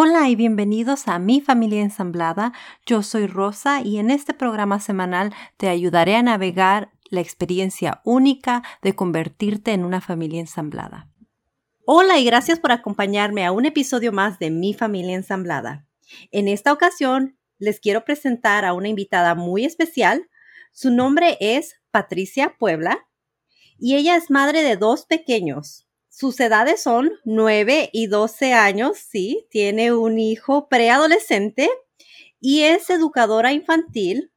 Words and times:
Hola 0.00 0.28
y 0.28 0.36
bienvenidos 0.36 1.08
a 1.08 1.18
Mi 1.18 1.40
Familia 1.40 1.82
Ensamblada. 1.82 2.52
Yo 2.86 3.02
soy 3.02 3.26
Rosa 3.26 3.80
y 3.82 3.98
en 3.98 4.12
este 4.12 4.32
programa 4.32 4.78
semanal 4.78 5.34
te 5.56 5.68
ayudaré 5.68 6.14
a 6.14 6.22
navegar 6.22 6.92
la 7.10 7.20
experiencia 7.20 8.00
única 8.04 8.62
de 8.80 8.94
convertirte 8.94 9.72
en 9.72 9.84
una 9.84 10.00
familia 10.00 10.38
ensamblada. 10.38 11.10
Hola 11.84 12.16
y 12.20 12.24
gracias 12.24 12.60
por 12.60 12.70
acompañarme 12.70 13.44
a 13.44 13.50
un 13.50 13.66
episodio 13.66 14.12
más 14.12 14.38
de 14.38 14.52
Mi 14.52 14.72
Familia 14.72 15.16
Ensamblada. 15.16 15.84
En 16.30 16.46
esta 16.46 16.72
ocasión 16.72 17.36
les 17.58 17.80
quiero 17.80 18.04
presentar 18.04 18.64
a 18.64 18.74
una 18.74 18.86
invitada 18.86 19.34
muy 19.34 19.64
especial. 19.64 20.30
Su 20.70 20.92
nombre 20.92 21.36
es 21.40 21.74
Patricia 21.90 22.54
Puebla 22.56 23.08
y 23.80 23.96
ella 23.96 24.14
es 24.14 24.30
madre 24.30 24.62
de 24.62 24.76
dos 24.76 25.06
pequeños, 25.06 25.87
sus 26.18 26.40
edades 26.40 26.82
son 26.82 27.12
9 27.22 27.90
y 27.92 28.08
12 28.08 28.52
años, 28.52 28.98
sí, 28.98 29.46
tiene 29.50 29.92
un 29.92 30.18
hijo 30.18 30.68
preadolescente 30.68 31.70
y 32.40 32.62
es 32.62 32.90
educadora 32.90 33.52
infantil. 33.52 34.32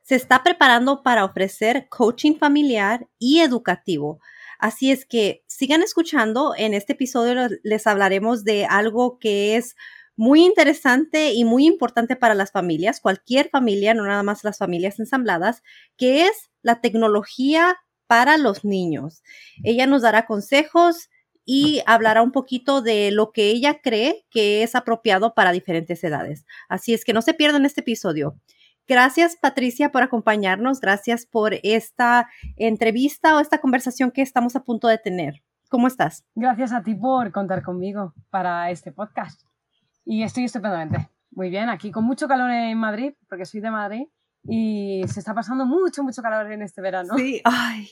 Se 0.00 0.14
está 0.14 0.42
preparando 0.42 1.02
para 1.02 1.26
ofrecer 1.26 1.86
coaching 1.90 2.36
familiar 2.38 3.08
y 3.18 3.40
educativo. 3.40 4.20
Así 4.58 4.90
es 4.90 5.04
que 5.04 5.44
sigan 5.46 5.82
escuchando. 5.82 6.54
En 6.56 6.72
este 6.72 6.94
episodio 6.94 7.34
les 7.62 7.86
hablaremos 7.86 8.42
de 8.42 8.64
algo 8.64 9.18
que 9.18 9.56
es 9.56 9.76
muy 10.16 10.46
interesante 10.46 11.34
y 11.34 11.44
muy 11.44 11.66
importante 11.66 12.16
para 12.16 12.34
las 12.34 12.52
familias, 12.52 13.02
cualquier 13.02 13.50
familia, 13.50 13.92
no 13.92 14.06
nada 14.06 14.22
más 14.22 14.44
las 14.44 14.56
familias 14.56 14.98
ensambladas, 14.98 15.62
que 15.98 16.24
es 16.24 16.48
la 16.62 16.80
tecnología 16.80 17.76
para 18.06 18.38
los 18.38 18.64
niños. 18.64 19.22
Ella 19.62 19.86
nos 19.86 20.00
dará 20.00 20.24
consejos, 20.24 21.10
y 21.50 21.80
hablará 21.86 22.20
un 22.20 22.30
poquito 22.30 22.82
de 22.82 23.10
lo 23.10 23.32
que 23.32 23.48
ella 23.48 23.80
cree 23.80 24.26
que 24.30 24.62
es 24.62 24.74
apropiado 24.74 25.32
para 25.32 25.50
diferentes 25.50 26.04
edades. 26.04 26.44
Así 26.68 26.92
es 26.92 27.06
que 27.06 27.14
no 27.14 27.22
se 27.22 27.32
pierdan 27.32 27.64
este 27.64 27.80
episodio. 27.80 28.38
Gracias, 28.86 29.38
Patricia, 29.40 29.90
por 29.90 30.02
acompañarnos. 30.02 30.78
Gracias 30.78 31.24
por 31.24 31.54
esta 31.62 32.28
entrevista 32.56 33.34
o 33.34 33.40
esta 33.40 33.62
conversación 33.62 34.10
que 34.10 34.20
estamos 34.20 34.56
a 34.56 34.62
punto 34.62 34.88
de 34.88 34.98
tener. 34.98 35.42
¿Cómo 35.70 35.86
estás? 35.86 36.26
Gracias 36.34 36.70
a 36.70 36.82
ti 36.82 36.94
por 36.94 37.32
contar 37.32 37.62
conmigo 37.62 38.12
para 38.28 38.70
este 38.70 38.92
podcast. 38.92 39.40
Y 40.04 40.24
estoy 40.24 40.44
estupendamente. 40.44 41.08
Muy 41.30 41.48
bien, 41.48 41.70
aquí 41.70 41.90
con 41.90 42.04
mucho 42.04 42.28
calor 42.28 42.50
en 42.50 42.76
Madrid, 42.76 43.14
porque 43.26 43.46
soy 43.46 43.62
de 43.62 43.70
Madrid, 43.70 44.04
y 44.46 45.02
se 45.08 45.20
está 45.20 45.32
pasando 45.32 45.64
mucho, 45.64 46.02
mucho 46.02 46.20
calor 46.20 46.52
en 46.52 46.60
este 46.60 46.82
verano. 46.82 47.14
Sí, 47.16 47.40
ay, 47.44 47.88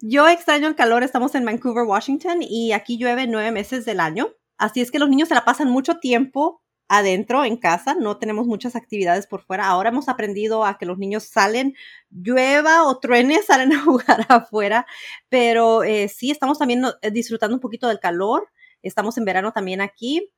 yo 0.00 0.28
extraño 0.28 0.68
el 0.68 0.74
calor, 0.74 1.02
estamos 1.02 1.34
en 1.34 1.44
Vancouver, 1.44 1.84
Washington, 1.84 2.38
y 2.40 2.72
aquí 2.72 2.98
llueve 2.98 3.26
nueve 3.26 3.50
meses 3.52 3.84
del 3.84 4.00
año. 4.00 4.28
Así 4.58 4.80
es 4.80 4.90
que 4.90 4.98
los 4.98 5.08
niños 5.08 5.28
se 5.28 5.34
la 5.34 5.44
pasan 5.44 5.70
mucho 5.70 5.98
tiempo 5.98 6.62
adentro, 6.88 7.44
en 7.44 7.56
casa, 7.56 7.94
no 7.94 8.18
tenemos 8.18 8.46
muchas 8.46 8.76
actividades 8.76 9.26
por 9.26 9.42
fuera. 9.42 9.66
Ahora 9.66 9.88
hemos 9.88 10.08
aprendido 10.08 10.64
a 10.64 10.78
que 10.78 10.86
los 10.86 10.98
niños 10.98 11.24
salen, 11.24 11.74
llueva 12.10 12.84
o 12.84 12.98
truene, 12.98 13.42
salen 13.46 13.72
a 13.72 13.82
jugar 13.82 14.26
afuera, 14.28 14.86
pero 15.28 15.82
eh, 15.82 16.08
sí, 16.08 16.30
estamos 16.30 16.58
también 16.58 16.84
eh, 17.02 17.10
disfrutando 17.10 17.54
un 17.56 17.60
poquito 17.60 17.88
del 17.88 18.00
calor. 18.00 18.48
Estamos 18.82 19.16
en 19.18 19.24
verano 19.24 19.52
también 19.52 19.80
aquí. 19.80 20.30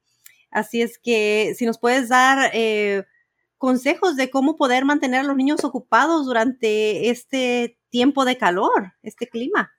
Así 0.51 0.81
es 0.81 0.99
que 0.99 1.55
si 1.57 1.67
nos 1.67 1.79
puedes 1.79 2.09
dar 2.09 2.51
eh, 2.55 3.05
consejos 3.59 4.17
de 4.17 4.31
cómo 4.31 4.57
poder 4.57 4.85
mantener 4.85 5.21
a 5.21 5.25
los 5.25 5.37
niños 5.37 5.65
ocupados 5.65 6.27
durante 6.27 7.11
este 7.11 7.79
tiempo 7.97 8.27
de 8.27 8.37
calor, 8.37 8.93
este 9.01 9.27
clima. 9.27 9.73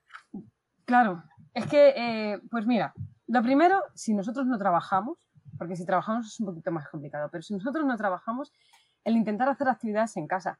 Claro, 0.86 1.24
es 1.54 1.68
que, 1.68 1.90
eh, 1.96 2.40
pues 2.50 2.66
mira, 2.66 2.96
lo 3.28 3.44
primero, 3.44 3.84
si 3.94 4.16
nosotros 4.16 4.48
no 4.48 4.58
trabajamos, 4.58 5.20
porque 5.56 5.76
si 5.76 5.86
trabajamos 5.86 6.26
es 6.26 6.40
un 6.40 6.48
poquito 6.48 6.72
más 6.72 6.90
complicado, 6.90 7.30
pero 7.32 7.44
si 7.44 7.54
nosotros 7.54 7.86
no 7.86 7.96
trabajamos, 7.96 8.52
el 9.04 9.18
intentar 9.18 9.50
hacer 9.50 9.68
actividades 9.68 10.18
en 10.18 10.26
casa, 10.26 10.60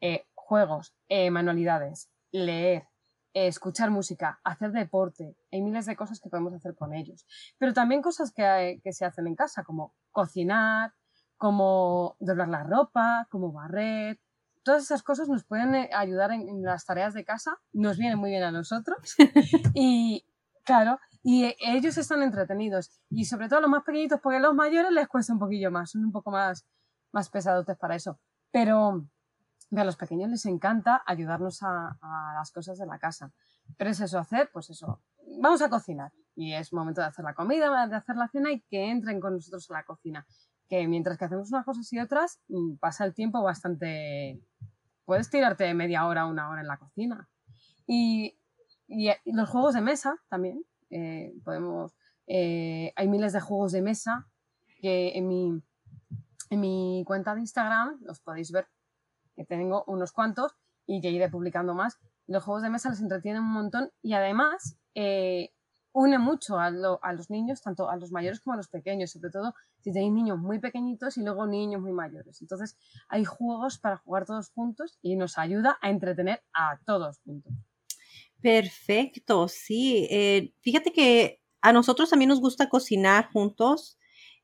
eh, 0.00 0.28
juegos, 0.34 0.94
eh, 1.08 1.32
manualidades, 1.32 2.12
leer, 2.30 2.86
escuchar 3.32 3.90
música, 3.90 4.38
hacer 4.44 4.70
deporte, 4.70 5.36
hay 5.50 5.62
miles 5.62 5.86
de 5.86 5.96
cosas 5.96 6.20
que 6.20 6.30
podemos 6.30 6.54
hacer 6.54 6.76
con 6.76 6.94
ellos, 6.94 7.26
pero 7.58 7.72
también 7.72 8.02
cosas 8.02 8.32
que, 8.32 8.78
que 8.84 8.92
se 8.92 9.04
hacen 9.04 9.26
en 9.26 9.34
casa, 9.34 9.64
como 9.64 9.96
cocinar, 10.12 10.94
como 11.38 12.14
doblar 12.20 12.50
la 12.50 12.62
ropa, 12.62 13.26
como 13.30 13.50
barrer. 13.50 14.20
Todas 14.64 14.82
esas 14.82 15.02
cosas 15.02 15.28
nos 15.28 15.44
pueden 15.44 15.74
eh, 15.74 15.90
ayudar 15.94 16.32
en, 16.32 16.62
las 16.62 16.86
tareas 16.86 17.12
de 17.12 17.24
casa, 17.24 17.58
nos 17.72 17.98
vienen 17.98 18.18
muy 18.18 18.30
bien 18.30 18.42
a 18.42 18.50
nosotros. 18.50 19.14
y 19.74 20.24
claro, 20.64 20.98
y 21.22 21.44
eh, 21.44 21.56
ellos 21.60 21.98
están 21.98 22.22
entretenidos. 22.22 22.90
Y 23.10 23.26
sobre 23.26 23.48
todo 23.48 23.60
los 23.60 23.70
más 23.70 23.84
pequeñitos, 23.84 24.20
porque 24.20 24.38
a 24.38 24.40
los 24.40 24.54
mayores 24.54 24.90
les 24.90 25.06
cuesta 25.06 25.34
un 25.34 25.38
poquillo 25.38 25.70
más, 25.70 25.90
son 25.90 26.04
un 26.06 26.12
poco 26.12 26.30
más, 26.30 26.66
más 27.12 27.28
pesados 27.28 27.66
para 27.78 27.94
eso. 27.94 28.18
Pero 28.50 29.06
a 29.76 29.84
los 29.84 29.96
pequeños 29.96 30.30
les 30.30 30.46
encanta 30.46 31.02
ayudarnos 31.06 31.62
a, 31.62 31.98
a, 32.00 32.34
las 32.34 32.50
cosas 32.50 32.78
de 32.78 32.86
la 32.86 32.98
casa. 32.98 33.32
Pero 33.76 33.90
es 33.90 34.00
eso, 34.00 34.18
hacer, 34.18 34.48
pues 34.50 34.70
eso, 34.70 35.02
vamos 35.40 35.60
a 35.60 35.68
cocinar. 35.68 36.10
Y 36.34 36.54
es 36.54 36.72
momento 36.72 37.02
de 37.02 37.08
hacer 37.08 37.24
la 37.24 37.34
comida, 37.34 37.86
de 37.86 37.96
hacer 37.96 38.16
la 38.16 38.28
cena 38.28 38.50
y 38.50 38.62
que 38.62 38.90
entren 38.90 39.20
con 39.20 39.34
nosotros 39.34 39.70
a 39.70 39.74
la 39.74 39.84
cocina 39.84 40.26
que 40.68 40.86
mientras 40.88 41.18
que 41.18 41.24
hacemos 41.24 41.50
unas 41.50 41.64
cosas 41.64 41.92
y 41.92 41.98
otras, 41.98 42.40
mm, 42.48 42.76
pasa 42.76 43.04
el 43.04 43.14
tiempo 43.14 43.42
bastante... 43.42 44.40
Puedes 45.04 45.28
tirarte 45.28 45.72
media 45.74 46.06
hora, 46.06 46.26
una 46.26 46.48
hora 46.48 46.62
en 46.62 46.66
la 46.66 46.78
cocina. 46.78 47.28
Y, 47.86 48.38
y, 48.88 49.10
los 49.26 49.48
juegos 49.48 49.74
de 49.74 49.82
mesa 49.82 50.16
también. 50.28 50.64
Eh, 50.90 51.34
podemos, 51.44 51.94
eh, 52.26 52.92
hay 52.96 53.08
miles 53.08 53.32
de 53.32 53.40
juegos 53.40 53.72
de 53.72 53.82
mesa 53.82 54.28
que 54.80 55.16
en 55.16 55.28
mi, 55.28 55.62
en 56.50 56.60
mi 56.60 57.04
cuenta 57.06 57.34
de 57.34 57.40
Instagram 57.40 57.98
los 58.02 58.20
podéis 58.20 58.52
ver, 58.52 58.68
que 59.34 59.44
tengo 59.44 59.84
unos 59.86 60.12
cuantos 60.12 60.52
y 60.86 61.00
que 61.00 61.10
iré 61.10 61.28
publicando 61.28 61.74
más. 61.74 61.98
Los 62.26 62.44
juegos 62.44 62.62
de 62.62 62.70
mesa 62.70 62.90
les 62.90 63.00
entretienen 63.00 63.42
un 63.42 63.52
montón 63.52 63.90
y 64.02 64.14
además 64.14 64.78
eh, 64.94 65.53
une 65.94 66.18
mucho 66.18 66.58
a, 66.58 66.70
los 66.70 67.30
niños, 67.30 67.62
tanto 67.62 67.88
a 67.88 67.96
los 67.96 68.10
mayores 68.10 68.40
como 68.40 68.54
a 68.54 68.56
los 68.56 68.68
pequeños, 68.68 69.12
sobre 69.12 69.30
todo 69.30 69.54
si 69.80 69.92
tenéis 69.92 70.12
niños 70.12 70.38
muy 70.38 70.58
pequeñitos 70.58 71.16
y 71.16 71.22
luego 71.22 71.46
niños 71.46 71.80
muy 71.80 71.92
mayores. 71.92 72.42
Entonces 72.42 72.76
hay 73.08 73.24
juegos 73.24 73.78
para 73.78 73.96
jugar 73.98 74.26
todos 74.26 74.50
juntos 74.50 74.98
y 75.02 75.14
nos 75.14 75.38
ayuda 75.38 75.78
a 75.80 75.90
entretener 75.90 76.42
a 76.52 76.80
todos 76.84 77.20
juntos. 77.24 77.52
Perfecto, 78.42 79.46
sí. 79.46 80.08
Eh, 80.10 80.52
fíjate 80.60 80.92
que 80.92 81.40
a 81.62 81.72
nosotros 81.72 82.10
también 82.10 82.28
nos 82.28 82.40
gusta 82.40 82.68
cocinar 82.68 83.30
juntos. 83.32 83.96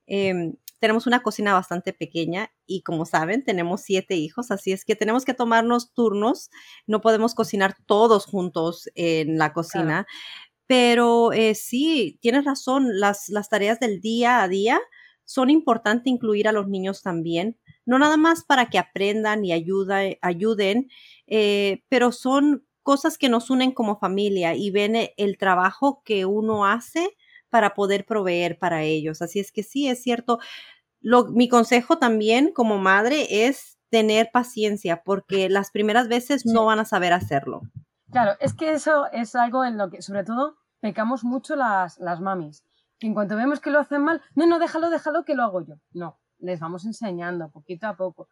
Em, 0.07 0.55
tenemos 0.79 1.07
una 1.07 1.23
cocina 1.23 1.53
bastante 1.53 1.93
pequeña 1.93 2.53
y 2.65 2.83
como 2.83 3.05
saben, 3.05 3.45
tenemos 3.45 3.83
siete 3.83 4.15
hijos, 4.15 4.51
así 4.51 4.73
es 4.73 4.85
que 4.85 4.97
tenemos 4.97 5.25
que 5.25 5.35
tomarnos 5.35 5.93
turnos. 5.93 6.49
No 6.87 7.01
podemos 7.01 7.35
cocinar 7.35 7.77
todos 7.87 8.25
juntos 8.25 8.89
en 8.95 9.37
la 9.37 9.53
cocina. 9.53 10.07
Pero 10.71 11.33
eh, 11.33 11.57
sí, 11.57 12.21
tienes 12.23 12.45
razón, 12.45 13.01
las, 13.01 13.29
las 13.29 13.49
tareas 13.49 13.81
del 13.81 14.01
día 14.01 14.41
a 14.41 14.47
día 14.47 14.79
son 15.25 15.51
importantes 15.51 16.07
incluir 16.07 16.47
a 16.47 16.53
los 16.53 16.69
niños 16.69 17.03
también, 17.03 17.59
no 17.85 17.99
nada 17.99 18.17
más 18.17 18.45
para 18.45 18.71
que 18.71 18.79
aprendan 18.79 19.45
y 19.45 19.53
ayuden, 19.53 20.89
eh, 21.27 21.83
pero 21.89 22.13
son 22.13 22.65
cosas 22.85 23.19
que 23.19 23.29
nos 23.29 23.51
unen 23.51 23.73
como 23.73 23.99
familia 23.99 24.55
y 24.55 24.71
ven 24.71 24.95
e, 24.95 25.13
el 25.17 25.39
trabajo 25.39 26.03
que 26.05 26.25
uno 26.25 26.65
hace 26.65 27.17
para 27.49 27.75
poder 27.75 28.07
proveer 28.07 28.57
para 28.57 28.85
ellos. 28.85 29.23
Así 29.23 29.41
es 29.41 29.51
que 29.51 29.65
sí, 29.65 29.89
es 29.89 30.01
cierto. 30.05 30.39
mi 31.33 31.49
consejo 31.49 31.99
también 31.99 32.53
como 32.53 32.79
madre 32.79 33.45
es 33.49 33.81
tener 33.89 34.31
paciencia 34.33 35.03
porque 35.03 35.49
las 35.49 35.73
primeras 35.73 36.07
veces 36.07 36.47
no 36.47 36.65
van 36.65 36.79
a 36.79 36.85
saber 36.85 37.13
hacerlo. 37.13 37.63
Claro, 38.13 38.37
es 38.39 38.55
que 38.55 38.73
eso 38.73 39.07
es 39.13 39.35
algo 39.35 39.65
en 39.65 39.79
lo 39.79 39.91
que, 39.91 40.03
sobre 40.03 40.23
todo, 40.25 40.60
pecamos 40.81 41.25
mucho 41.25 41.57
las, 41.57 41.99
las 41.99 42.21
mamis. 42.21 42.65
Que 42.99 43.07
en 43.07 43.15
cuanto 43.15 43.37
vemos 43.37 43.61
que 43.61 43.71
lo 43.71 43.81
hacen 43.81 44.03
mal, 44.03 44.21
no, 44.35 44.47
no, 44.47 44.59
déjalo, 44.59 44.91
déjalo 44.91 45.25
que 45.25 45.35
lo 45.35 45.43
hago 45.45 45.65
yo. 45.65 45.77
No, 45.93 46.19
les 46.39 46.61
vamos 46.61 46.85
enseñando 46.85 47.51
poquito 47.51 47.87
a 47.87 47.97
poco. 47.97 48.29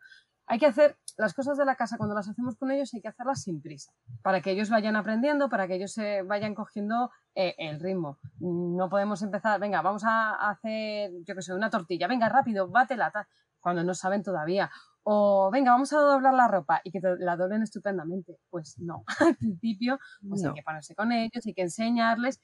Hay 0.47 0.59
que 0.59 0.67
hacer 0.67 0.99
las 1.19 1.35
cosas 1.35 1.59
de 1.59 1.67
la 1.67 1.77
casa 1.77 1.99
cuando 1.99 2.15
las 2.15 2.29
hacemos 2.29 2.57
con 2.57 2.71
ellos, 2.71 2.95
hay 2.95 3.03
que 3.03 3.09
hacerlas 3.09 3.43
sin 3.43 3.61
prisa, 3.61 3.93
para 4.23 4.41
que 4.41 4.53
ellos 4.53 4.71
vayan 4.71 4.97
aprendiendo, 4.97 5.51
para 5.51 5.67
que 5.67 5.75
ellos 5.75 5.93
se 5.93 6.23
vayan 6.23 6.55
cogiendo 6.55 7.11
eh, 7.35 7.55
el 7.59 7.79
ritmo. 7.81 8.19
No 8.41 8.89
podemos 8.89 9.21
empezar, 9.23 9.61
venga, 9.61 9.83
vamos 9.83 10.05
a 10.05 10.35
hacer, 10.49 11.11
yo 11.27 11.35
qué 11.35 11.43
sé, 11.43 11.53
una 11.53 11.69
tortilla, 11.69 12.07
venga, 12.07 12.31
rápido, 12.31 12.69
bátela, 12.69 13.13
cuando 13.61 13.85
no 13.85 13.93
saben 13.93 14.23
todavía. 14.23 14.71
O 15.11 15.51
venga, 15.51 15.71
vamos 15.71 15.91
a 15.95 16.01
doblar 16.01 16.35
la 16.35 16.49
ropa 16.49 16.83
y 16.85 16.91
que 16.91 17.01
la 17.01 17.35
doblen 17.35 17.63
estupendamente. 17.63 18.39
Pues 18.51 18.79
no, 18.79 19.05
al 19.21 19.37
principio 19.37 19.99
pues 20.29 20.45
hay 20.45 20.53
que 20.53 20.63
ponerse 20.63 20.95
con 20.95 21.13
ellos, 21.13 21.47
hay 21.47 21.55
que 21.55 21.63
enseñarles. 21.63 22.39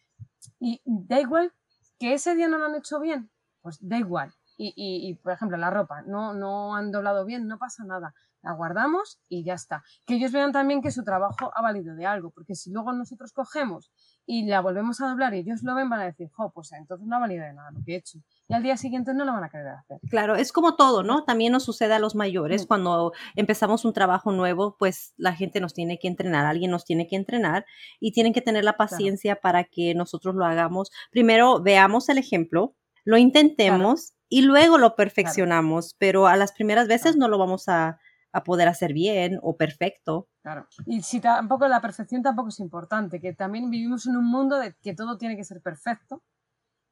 Y 0.58 0.80
da 0.86 1.20
igual 1.20 1.52
que 1.98 2.14
ese 2.14 2.34
día 2.34 2.48
no 2.48 2.56
lo 2.56 2.64
han 2.64 2.74
hecho 2.74 3.00
bien, 3.00 3.30
pues 3.60 3.76
da 3.86 3.98
igual. 3.98 4.32
Y, 4.56 4.72
y, 4.76 5.14
por 5.16 5.32
ejemplo, 5.32 5.58
la 5.58 5.68
ropa, 5.68 6.02
no, 6.06 6.32
no 6.32 6.74
han 6.74 6.90
doblado 6.90 7.26
bien, 7.26 7.46
no 7.48 7.58
pasa 7.58 7.84
nada. 7.84 8.14
la 8.40 8.52
guardamos 8.52 9.20
y 9.28 9.44
ya 9.44 9.54
está. 9.54 9.82
Que 10.06 10.14
ellos 10.14 10.32
vean 10.32 10.52
también 10.52 10.80
que 10.80 10.90
su 10.90 11.04
trabajo 11.04 11.50
ha 11.54 11.60
valido 11.60 11.94
de 11.94 12.06
algo, 12.06 12.30
porque 12.30 12.54
si 12.54 12.70
luego 12.70 12.94
nosotros 12.94 13.34
cogemos 13.34 13.92
y 14.26 14.46
la 14.46 14.60
volvemos 14.60 15.00
a 15.00 15.08
doblar 15.08 15.34
y 15.34 15.40
ellos 15.40 15.62
lo 15.62 15.74
ven, 15.74 15.90
van 15.90 16.00
a 16.00 16.04
decir, 16.06 16.30
jo, 16.32 16.50
pues 16.52 16.72
entonces 16.72 17.06
no 17.06 17.16
ha 17.16 17.20
valido 17.20 17.44
de 17.44 17.52
nada 17.52 17.70
lo 17.70 17.82
que 17.84 17.94
he 17.94 17.96
hecho. 17.96 18.18
Y 18.48 18.54
al 18.54 18.62
día 18.62 18.76
siguiente 18.76 19.12
no 19.14 19.24
lo 19.24 19.32
van 19.32 19.44
a 19.44 19.48
querer 19.48 19.68
hacer. 19.68 19.98
Claro, 20.08 20.36
es 20.36 20.52
como 20.52 20.76
todo, 20.76 21.02
¿no? 21.02 21.24
También 21.24 21.52
nos 21.52 21.64
sucede 21.64 21.94
a 21.94 21.98
los 21.98 22.14
mayores. 22.14 22.66
Cuando 22.66 23.12
empezamos 23.36 23.84
un 23.84 23.92
trabajo 23.92 24.32
nuevo, 24.32 24.76
pues 24.78 25.14
la 25.16 25.34
gente 25.34 25.60
nos 25.60 25.74
tiene 25.74 25.98
que 25.98 26.08
entrenar, 26.08 26.46
alguien 26.46 26.70
nos 26.70 26.84
tiene 26.84 27.06
que 27.06 27.16
entrenar 27.16 27.66
y 28.00 28.12
tienen 28.12 28.32
que 28.32 28.42
tener 28.42 28.64
la 28.64 28.76
paciencia 28.76 29.36
para 29.36 29.64
que 29.64 29.94
nosotros 29.94 30.34
lo 30.34 30.44
hagamos. 30.44 30.90
Primero, 31.10 31.62
veamos 31.62 32.08
el 32.08 32.18
ejemplo, 32.18 32.74
lo 33.04 33.18
intentemos 33.18 34.14
y 34.28 34.42
luego 34.42 34.78
lo 34.78 34.94
perfeccionamos, 34.94 35.94
pero 35.98 36.26
a 36.26 36.36
las 36.36 36.52
primeras 36.52 36.88
veces 36.88 37.16
no 37.16 37.28
lo 37.28 37.38
vamos 37.38 37.68
a, 37.68 37.98
a 38.32 38.44
poder 38.44 38.68
hacer 38.68 38.92
bien 38.92 39.38
o 39.42 39.56
perfecto. 39.56 40.28
Claro. 40.44 40.66
Y 40.84 41.00
si 41.00 41.20
tampoco 41.20 41.66
la 41.68 41.80
perfección 41.80 42.22
tampoco 42.22 42.50
es 42.50 42.60
importante, 42.60 43.18
que 43.18 43.32
también 43.32 43.70
vivimos 43.70 44.06
en 44.06 44.14
un 44.14 44.26
mundo 44.26 44.58
de 44.58 44.74
que 44.74 44.94
todo 44.94 45.16
tiene 45.16 45.38
que 45.38 45.44
ser 45.44 45.62
perfecto 45.62 46.22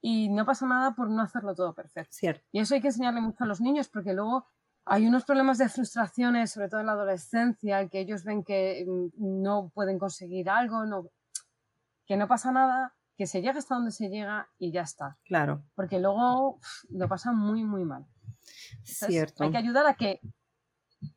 y 0.00 0.30
no 0.30 0.46
pasa 0.46 0.66
nada 0.66 0.94
por 0.94 1.10
no 1.10 1.20
hacerlo 1.20 1.54
todo 1.54 1.74
perfecto. 1.74 2.16
Cierto. 2.16 2.42
Y 2.50 2.60
eso 2.60 2.74
hay 2.74 2.80
que 2.80 2.86
enseñarle 2.86 3.20
mucho 3.20 3.44
a 3.44 3.46
los 3.46 3.60
niños 3.60 3.90
porque 3.90 4.14
luego 4.14 4.46
hay 4.86 5.06
unos 5.06 5.26
problemas 5.26 5.58
de 5.58 5.68
frustraciones, 5.68 6.50
sobre 6.50 6.70
todo 6.70 6.80
en 6.80 6.86
la 6.86 6.92
adolescencia, 6.92 7.86
que 7.90 8.00
ellos 8.00 8.24
ven 8.24 8.42
que 8.42 8.86
mm, 8.88 9.42
no 9.42 9.70
pueden 9.74 9.98
conseguir 9.98 10.48
algo, 10.48 10.86
no, 10.86 11.10
que 12.06 12.16
no 12.16 12.26
pasa 12.28 12.52
nada, 12.52 12.94
que 13.18 13.26
se 13.26 13.42
llega 13.42 13.58
hasta 13.58 13.74
donde 13.74 13.90
se 13.90 14.08
llega 14.08 14.48
y 14.58 14.72
ya 14.72 14.80
está. 14.80 15.18
Claro. 15.26 15.62
Porque 15.74 16.00
luego 16.00 16.58
lo 16.88 17.06
pasan 17.06 17.36
muy, 17.36 17.64
muy 17.64 17.84
mal. 17.84 18.06
Cierto. 18.82 19.44
Hay 19.44 19.50
que 19.50 19.58
ayudar 19.58 19.86
a 19.86 19.92
que 19.92 20.22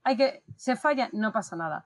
hay 0.03 0.17
que, 0.17 0.43
se 0.57 0.75
falla, 0.75 1.09
no 1.13 1.31
pasa 1.31 1.55
nada. 1.55 1.85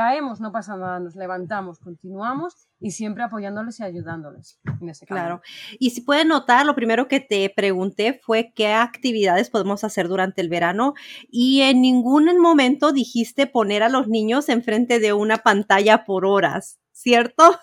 Caemos, 0.00 0.40
no 0.40 0.50
pasa 0.50 0.78
nada, 0.78 0.98
nos 0.98 1.14
levantamos, 1.14 1.78
continuamos 1.78 2.70
y 2.80 2.92
siempre 2.92 3.22
apoyándoles 3.22 3.80
y 3.80 3.82
ayudándoles 3.82 4.58
en 4.80 4.88
ese 4.88 5.04
Claro. 5.04 5.42
Y 5.78 5.90
si 5.90 6.00
pueden 6.00 6.28
notar, 6.28 6.64
lo 6.64 6.74
primero 6.74 7.06
que 7.06 7.20
te 7.20 7.52
pregunté 7.54 8.18
fue 8.24 8.54
qué 8.54 8.72
actividades 8.72 9.50
podemos 9.50 9.84
hacer 9.84 10.08
durante 10.08 10.40
el 10.40 10.48
verano 10.48 10.94
y 11.28 11.60
en 11.60 11.82
ningún 11.82 12.34
momento 12.40 12.92
dijiste 12.92 13.46
poner 13.46 13.82
a 13.82 13.90
los 13.90 14.08
niños 14.08 14.48
enfrente 14.48 15.00
de 15.00 15.12
una 15.12 15.36
pantalla 15.36 16.06
por 16.06 16.24
horas, 16.24 16.80
¿cierto? 16.92 17.60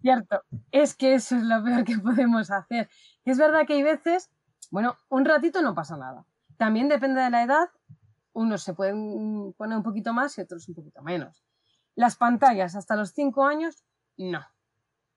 Cierto, 0.00 0.42
es 0.72 0.96
que 0.96 1.14
eso 1.14 1.36
es 1.36 1.44
lo 1.44 1.62
peor 1.62 1.84
que 1.84 1.98
podemos 1.98 2.50
hacer. 2.50 2.88
Es 3.24 3.38
verdad 3.38 3.64
que 3.64 3.74
hay 3.74 3.84
veces, 3.84 4.28
bueno, 4.72 4.96
un 5.08 5.24
ratito 5.24 5.62
no 5.62 5.72
pasa 5.76 5.96
nada. 5.96 6.24
También 6.56 6.88
depende 6.88 7.20
de 7.20 7.30
la 7.30 7.44
edad 7.44 7.68
unos 8.32 8.62
se 8.62 8.74
pueden 8.74 9.52
poner 9.54 9.76
un 9.76 9.82
poquito 9.82 10.12
más 10.12 10.36
y 10.38 10.40
otros 10.40 10.68
un 10.68 10.74
poquito 10.74 11.02
menos. 11.02 11.44
Las 11.94 12.16
pantallas 12.16 12.74
hasta 12.74 12.96
los 12.96 13.12
5 13.12 13.44
años, 13.44 13.84
no. 14.16 14.44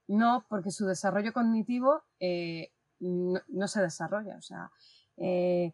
No, 0.07 0.45
porque 0.49 0.71
su 0.71 0.85
desarrollo 0.85 1.33
cognitivo 1.33 2.03
eh, 2.19 2.71
no, 2.99 3.67
se 3.67 3.81
desarrolla. 3.81 4.37
O 4.37 4.41
sea, 4.41 4.71
eh, 5.17 5.73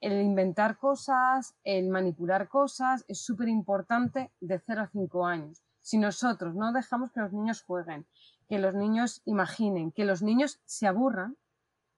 el 0.00 0.20
inventar 0.22 0.78
cosas, 0.78 1.54
el 1.64 1.88
manipular 1.88 2.48
cosas 2.48 3.04
es 3.08 3.24
súper 3.24 3.48
importante 3.48 4.32
de 4.40 4.58
0 4.58 4.82
a 4.82 4.88
5 4.88 5.26
años. 5.26 5.62
Si 5.80 5.98
nosotros 5.98 6.54
no 6.54 6.72
dejamos 6.72 7.12
que 7.12 7.20
los 7.20 7.32
niños 7.32 7.62
jueguen, 7.62 8.06
que 8.48 8.58
los 8.58 8.74
niños 8.74 9.22
imaginen, 9.24 9.92
que 9.92 10.04
los 10.04 10.22
niños 10.22 10.60
se 10.64 10.86
aburran, 10.86 11.36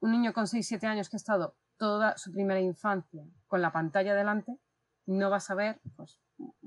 un 0.01 0.13
niño 0.13 0.33
con 0.33 0.47
6-7 0.47 0.85
años 0.85 1.09
que 1.09 1.17
ha 1.17 1.19
estado 1.19 1.57
toda 1.77 2.17
su 2.19 2.31
primera 2.31 2.61
infancia 2.61 3.27
con 3.49 3.63
la 3.63 3.73
pantalla 3.73 4.15
delante, 4.15 4.59
no 5.07 5.31
va 5.31 5.39
a 5.39 5.41
saber 5.41 5.81
pues, 5.97 6.21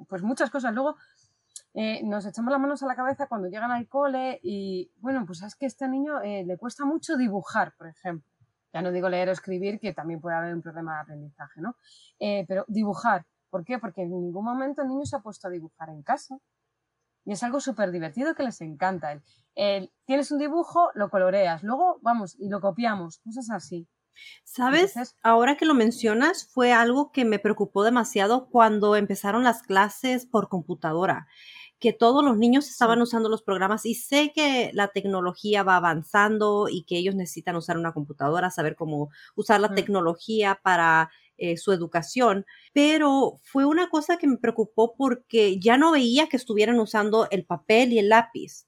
pues 0.09 0.23
muchas 0.23 0.49
cosas. 0.49 0.73
Luego 0.73 0.97
eh, 1.73 2.01
nos 2.03 2.25
echamos 2.25 2.51
las 2.51 2.59
manos 2.59 2.83
a 2.83 2.87
la 2.87 2.95
cabeza 2.95 3.27
cuando 3.27 3.47
llegan 3.47 3.71
al 3.71 3.87
cole 3.87 4.39
y, 4.43 4.91
bueno, 4.97 5.25
pues 5.25 5.41
es 5.41 5.55
que 5.55 5.65
a 5.65 5.67
este 5.67 5.87
niño 5.87 6.21
eh, 6.21 6.43
le 6.45 6.57
cuesta 6.57 6.85
mucho 6.85 7.15
dibujar, 7.15 7.73
por 7.77 7.87
ejemplo. 7.87 8.29
Ya 8.73 8.81
no 8.81 8.91
digo 8.91 9.09
leer 9.09 9.29
o 9.29 9.31
escribir, 9.31 9.79
que 9.79 9.93
también 9.93 10.21
puede 10.21 10.35
haber 10.35 10.53
un 10.53 10.61
problema 10.61 10.95
de 10.95 11.01
aprendizaje, 11.01 11.61
¿no? 11.61 11.75
Eh, 12.19 12.45
pero 12.47 12.65
dibujar. 12.67 13.25
¿Por 13.49 13.65
qué? 13.65 13.79
Porque 13.79 14.03
en 14.03 14.11
ningún 14.11 14.45
momento 14.45 14.81
el 14.81 14.87
niño 14.87 15.05
se 15.05 15.17
ha 15.17 15.19
puesto 15.19 15.47
a 15.47 15.51
dibujar 15.51 15.89
en 15.89 16.03
casa. 16.03 16.37
Y 17.25 17.33
es 17.33 17.43
algo 17.43 17.59
súper 17.59 17.91
divertido 17.91 18.33
que 18.33 18.43
les 18.43 18.61
encanta. 18.61 19.21
tienes 20.05 20.31
un 20.31 20.39
dibujo, 20.39 20.89
lo 20.95 21.09
coloreas, 21.09 21.63
luego 21.63 21.99
vamos 22.01 22.35
y 22.39 22.49
lo 22.49 22.61
copiamos, 22.61 23.19
cosas 23.19 23.51
así. 23.51 23.87
¿Sabes? 24.43 25.15
Ahora 25.23 25.55
que 25.57 25.65
lo 25.65 25.73
mencionas, 25.73 26.47
fue 26.51 26.73
algo 26.73 27.11
que 27.11 27.25
me 27.25 27.39
preocupó 27.39 27.83
demasiado 27.83 28.49
cuando 28.49 28.95
empezaron 28.95 29.43
las 29.43 29.63
clases 29.63 30.25
por 30.25 30.49
computadora, 30.49 31.27
que 31.79 31.93
todos 31.93 32.23
los 32.23 32.37
niños 32.37 32.69
estaban 32.69 33.01
usando 33.01 33.29
los 33.29 33.41
programas 33.41 33.85
y 33.85 33.95
sé 33.95 34.31
que 34.33 34.71
la 34.73 34.89
tecnología 34.89 35.63
va 35.63 35.77
avanzando 35.77 36.67
y 36.69 36.83
que 36.83 36.97
ellos 36.97 37.15
necesitan 37.15 37.55
usar 37.55 37.77
una 37.77 37.93
computadora, 37.93 38.51
saber 38.51 38.75
cómo 38.75 39.09
usar 39.35 39.59
la 39.61 39.73
tecnología 39.73 40.59
para 40.63 41.09
eh, 41.37 41.57
su 41.57 41.71
educación, 41.71 42.45
pero 42.71 43.39
fue 43.41 43.65
una 43.65 43.89
cosa 43.89 44.17
que 44.17 44.27
me 44.27 44.37
preocupó 44.37 44.93
porque 44.95 45.59
ya 45.59 45.75
no 45.77 45.91
veía 45.91 46.27
que 46.29 46.37
estuvieran 46.37 46.79
usando 46.79 47.27
el 47.31 47.45
papel 47.45 47.93
y 47.93 47.99
el 47.99 48.09
lápiz 48.09 48.67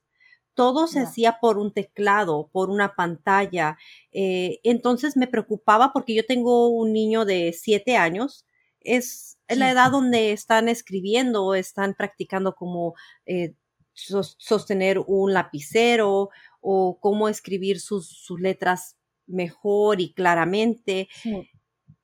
todo 0.56 0.88
se 0.88 1.00
hacía 1.00 1.40
por 1.40 1.58
un 1.58 1.74
teclado, 1.74 2.50
por 2.52 2.70
una 2.70 2.96
pantalla. 2.96 3.78
Eh, 4.12 4.60
entonces 4.64 5.18
me 5.18 5.28
preocupaba 5.28 5.92
porque 5.94 6.14
yo 6.14 6.26
tengo 6.26 6.70
un 6.70 6.94
niño 6.94 7.26
de 7.26 7.54
siete 7.54 7.98
años. 7.98 8.46
Es 8.80 9.38
la 9.48 9.72
edad 9.72 9.92
donde 9.92 10.32
están 10.32 10.70
escribiendo, 10.70 11.56
están 11.56 11.94
practicando 11.94 12.56
cómo 12.56 12.96
eh, 13.26 13.56
sostener 13.94 15.00
un 15.06 15.34
lapicero 15.34 16.30
o 16.60 17.00
cómo 17.00 17.30
escribir 17.30 17.80
sus, 17.80 18.26
letras 18.40 18.98
mejor 19.26 20.02
y 20.02 20.14
claramente. 20.14 21.08
Mm. 21.24 21.42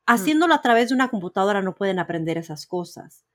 Haciéndolo 0.05 0.53
a 0.53 0.61
través 0.61 0.89
de 0.89 0.95
una 0.95 1.09
computadora 1.09 1.61
no 1.61 1.75
pueden 1.75 1.99
aprender 1.99 2.37
esas 2.37 2.65
cosas. 2.65 3.25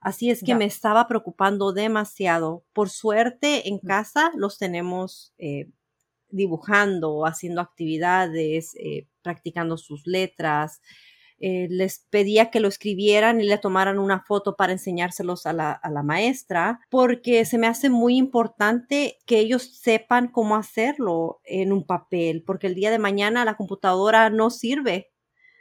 Así 0.00 0.30
es 0.30 0.42
que 0.42 0.54
me 0.54 0.64
estaba 0.64 1.06
preocupando 1.06 1.72
demasiado. 1.72 2.64
Por 2.72 2.88
suerte 2.88 3.68
en 3.68 3.78
casa 3.78 4.32
los 4.34 4.56
tenemos 4.56 5.34
eh, 5.36 5.68
dibujando, 6.30 7.26
haciendo 7.26 7.60
actividades, 7.60 8.74
eh, 8.76 9.08
practicando 9.20 9.76
sus 9.76 10.06
letras. 10.06 10.80
Eh, 11.38 11.68
les 11.70 12.06
pedía 12.10 12.50
que 12.50 12.60
lo 12.60 12.68
escribieran 12.68 13.42
y 13.42 13.44
le 13.44 13.58
tomaran 13.58 13.98
una 13.98 14.20
foto 14.20 14.56
para 14.56 14.72
enseñárselos 14.72 15.44
a 15.44 15.52
la, 15.52 15.72
a 15.72 15.90
la, 15.90 16.02
maestra, 16.02 16.80
porque 16.90 17.44
se 17.44 17.58
me 17.58 17.66
hace 17.66 17.90
muy 17.90 18.16
importante 18.16 19.18
que 19.26 19.38
ellos 19.38 19.80
sepan 19.80 20.28
cómo 20.28 20.56
hacerlo 20.56 21.40
en 21.44 21.72
un 21.72 21.84
papel, 21.86 22.42
porque 22.46 22.66
el 22.66 22.74
día 22.74 22.90
de 22.90 22.98
mañana 22.98 23.44
la 23.44 23.56
computadora 23.56 24.30
no 24.30 24.50
sirve. 24.50 25.10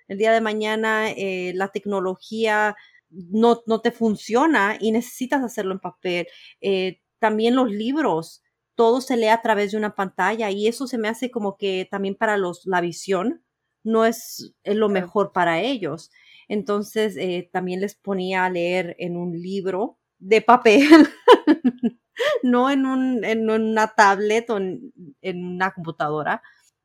El 0.08 0.18
día 0.18 0.32
de 0.32 0.42
mañana 0.42 1.06
la 1.54 1.68
tecnología 1.70 2.76
no, 3.10 3.62
no 3.66 3.82
te 3.82 3.92
funciona 3.92 4.78
y 4.80 4.92
necesitas 4.92 5.44
hacerlo 5.44 5.74
en 5.74 5.80
papel. 5.80 6.28
Eh, 6.62 7.02
también 7.20 7.56
los 7.56 7.70
libros, 7.70 8.44
todo 8.76 9.02
se 9.02 9.18
lee 9.18 9.28
a 9.28 9.42
través 9.42 9.72
de 9.72 9.78
una 9.78 9.96
pantalla 9.96 10.50
y 10.52 10.68
eso 10.68 10.88
se 10.88 10.98
me 10.98 11.10
hace 11.10 11.32
como 11.32 11.58
que 11.58 11.88
también 11.90 12.16
para 12.16 12.38
los, 12.38 12.66
la 12.66 12.82
visión 12.82 13.44
no 13.84 14.06
es, 14.06 14.54
lo 14.64 14.90
mejor 14.90 15.32
para 15.32 15.60
ellos. 15.62 16.12
Entonces 16.48 17.16
eh, 17.18 17.50
también 17.52 17.82
les 17.82 17.96
ponía 17.96 18.46
a 18.46 18.50
leer 18.50 18.96
en 19.00 19.18
un 19.18 19.40
libro 19.40 19.98
de 20.18 20.42
papel, 20.42 20.88
no 22.44 22.70
en, 22.70 22.86
un, 22.86 23.24
en 23.24 23.50
una 23.50 23.88
tablet 23.88 24.50
o 24.50 24.58
en, 24.58 24.94
en, 25.22 25.46
una 25.46 25.72
computadora, 25.72 26.42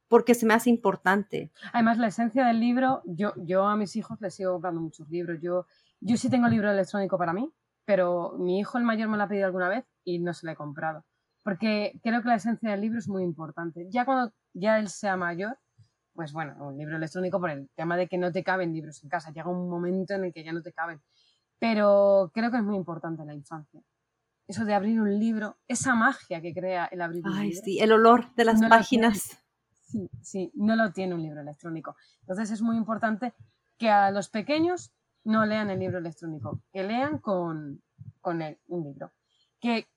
porque 0.08 0.34
se 0.34 0.46
me 0.46 0.54
hace 0.54 0.70
importante. 0.70 1.50
Además, 1.72 1.98
la 1.98 2.08
esencia 2.08 2.46
del 2.46 2.60
libro, 2.60 3.02
yo, 3.04 3.32
yo 3.36 3.64
a 3.64 3.76
mis 3.76 3.96
hijos 3.96 4.20
les 4.20 4.34
sigo 4.34 4.52
comprando 4.52 4.80
muchos 4.80 5.08
libros. 5.08 5.40
Yo 5.40 5.66
yo 6.00 6.16
sí 6.16 6.28
tengo 6.30 6.48
libro 6.48 6.70
electrónico 6.70 7.18
para 7.18 7.32
mí, 7.32 7.52
pero 7.84 8.34
mi 8.38 8.58
hijo 8.58 8.78
el 8.78 8.84
mayor 8.84 9.08
me 9.08 9.16
lo 9.16 9.22
ha 9.24 9.28
pedido 9.28 9.46
alguna 9.46 9.68
vez 9.68 9.84
y 10.04 10.18
no 10.18 10.32
se 10.32 10.46
lo 10.46 10.52
he 10.52 10.56
comprado. 10.56 11.04
Porque 11.42 12.00
creo 12.02 12.22
que 12.22 12.28
la 12.28 12.36
esencia 12.36 12.70
del 12.70 12.80
libro 12.80 12.98
es 12.98 13.08
muy 13.08 13.22
importante. 13.22 13.86
Ya 13.90 14.04
cuando 14.04 14.32
ya 14.54 14.78
él 14.78 14.88
sea 14.88 15.16
mayor, 15.16 15.58
pues 16.14 16.32
bueno, 16.32 16.56
un 16.66 16.78
libro 16.78 16.96
electrónico 16.96 17.38
por 17.40 17.50
el 17.50 17.68
tema 17.74 17.96
de 17.96 18.08
que 18.08 18.16
no 18.16 18.32
te 18.32 18.42
caben 18.42 18.72
libros 18.72 19.02
en 19.02 19.10
casa. 19.10 19.30
Llega 19.30 19.50
un 19.50 19.68
momento 19.68 20.14
en 20.14 20.24
el 20.24 20.32
que 20.32 20.44
ya 20.44 20.52
no 20.52 20.62
te 20.62 20.72
caben. 20.72 21.02
Pero 21.58 22.30
creo 22.32 22.50
que 22.50 22.56
es 22.56 22.62
muy 22.62 22.76
importante 22.76 23.22
en 23.22 23.28
la 23.28 23.34
infancia. 23.34 23.82
Eso 24.46 24.64
de 24.64 24.74
abrir 24.74 25.00
un 25.00 25.18
libro, 25.18 25.56
esa 25.68 25.94
magia 25.94 26.40
que 26.40 26.52
crea 26.52 26.86
el 26.86 27.00
abrir 27.00 27.26
un 27.26 27.32
Ay, 27.32 27.48
libro. 27.48 27.62
sí, 27.64 27.80
el 27.80 27.92
olor 27.92 28.34
de 28.34 28.44
las 28.44 28.60
páginas. 28.62 29.38
Sí, 29.80 30.10
sí, 30.22 30.50
no 30.54 30.76
lo 30.76 30.92
tiene 30.92 31.14
un 31.14 31.22
libro 31.22 31.40
electrónico. 31.40 31.96
Entonces 32.20 32.50
es 32.50 32.62
muy 32.62 32.76
importante 32.76 33.34
que 33.78 33.90
a 33.90 34.10
los 34.10 34.28
pequeños 34.28 34.92
no 35.24 35.46
lean 35.46 35.70
el 35.70 35.80
libro 35.80 35.98
electrónico, 35.98 36.60
que 36.72 36.84
lean 36.84 37.18
con, 37.18 37.82
con 38.20 38.42
un 38.68 38.84
libro. 38.84 39.12
Que, 39.60 39.88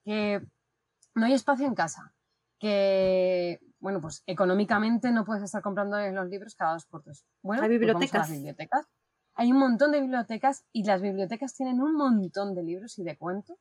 no 1.16 1.26
hay 1.26 1.34
espacio 1.34 1.66
en 1.66 1.76
casa, 1.76 2.14
que, 2.60 3.60
bueno, 3.80 4.02
pues 4.02 4.24
económicamente 4.28 5.12
no 5.12 5.26
puedes 5.26 5.44
estar 5.44 5.62
comprando 5.62 6.00
los 6.00 6.28
libros 6.28 6.56
cada 6.56 6.74
dos 6.74 6.86
por 6.86 7.04
tres. 7.04 7.26
Bueno, 7.42 7.64
hay 7.64 7.70
pues 7.70 7.80
bibliotecas. 7.80 8.32
bibliotecas. 8.32 8.88
hay 9.34 9.52
un 9.52 9.60
montón 9.60 9.92
de 9.92 10.02
bibliotecas 10.02 10.66
y 10.72 10.84
las 10.84 11.02
bibliotecas 11.02 11.56
tienen 11.56 11.82
un 11.82 11.96
montón 11.96 12.56
de 12.56 12.64
libros 12.64 12.98
y 13.00 13.04
de 13.04 13.18
cuentos 13.18 13.58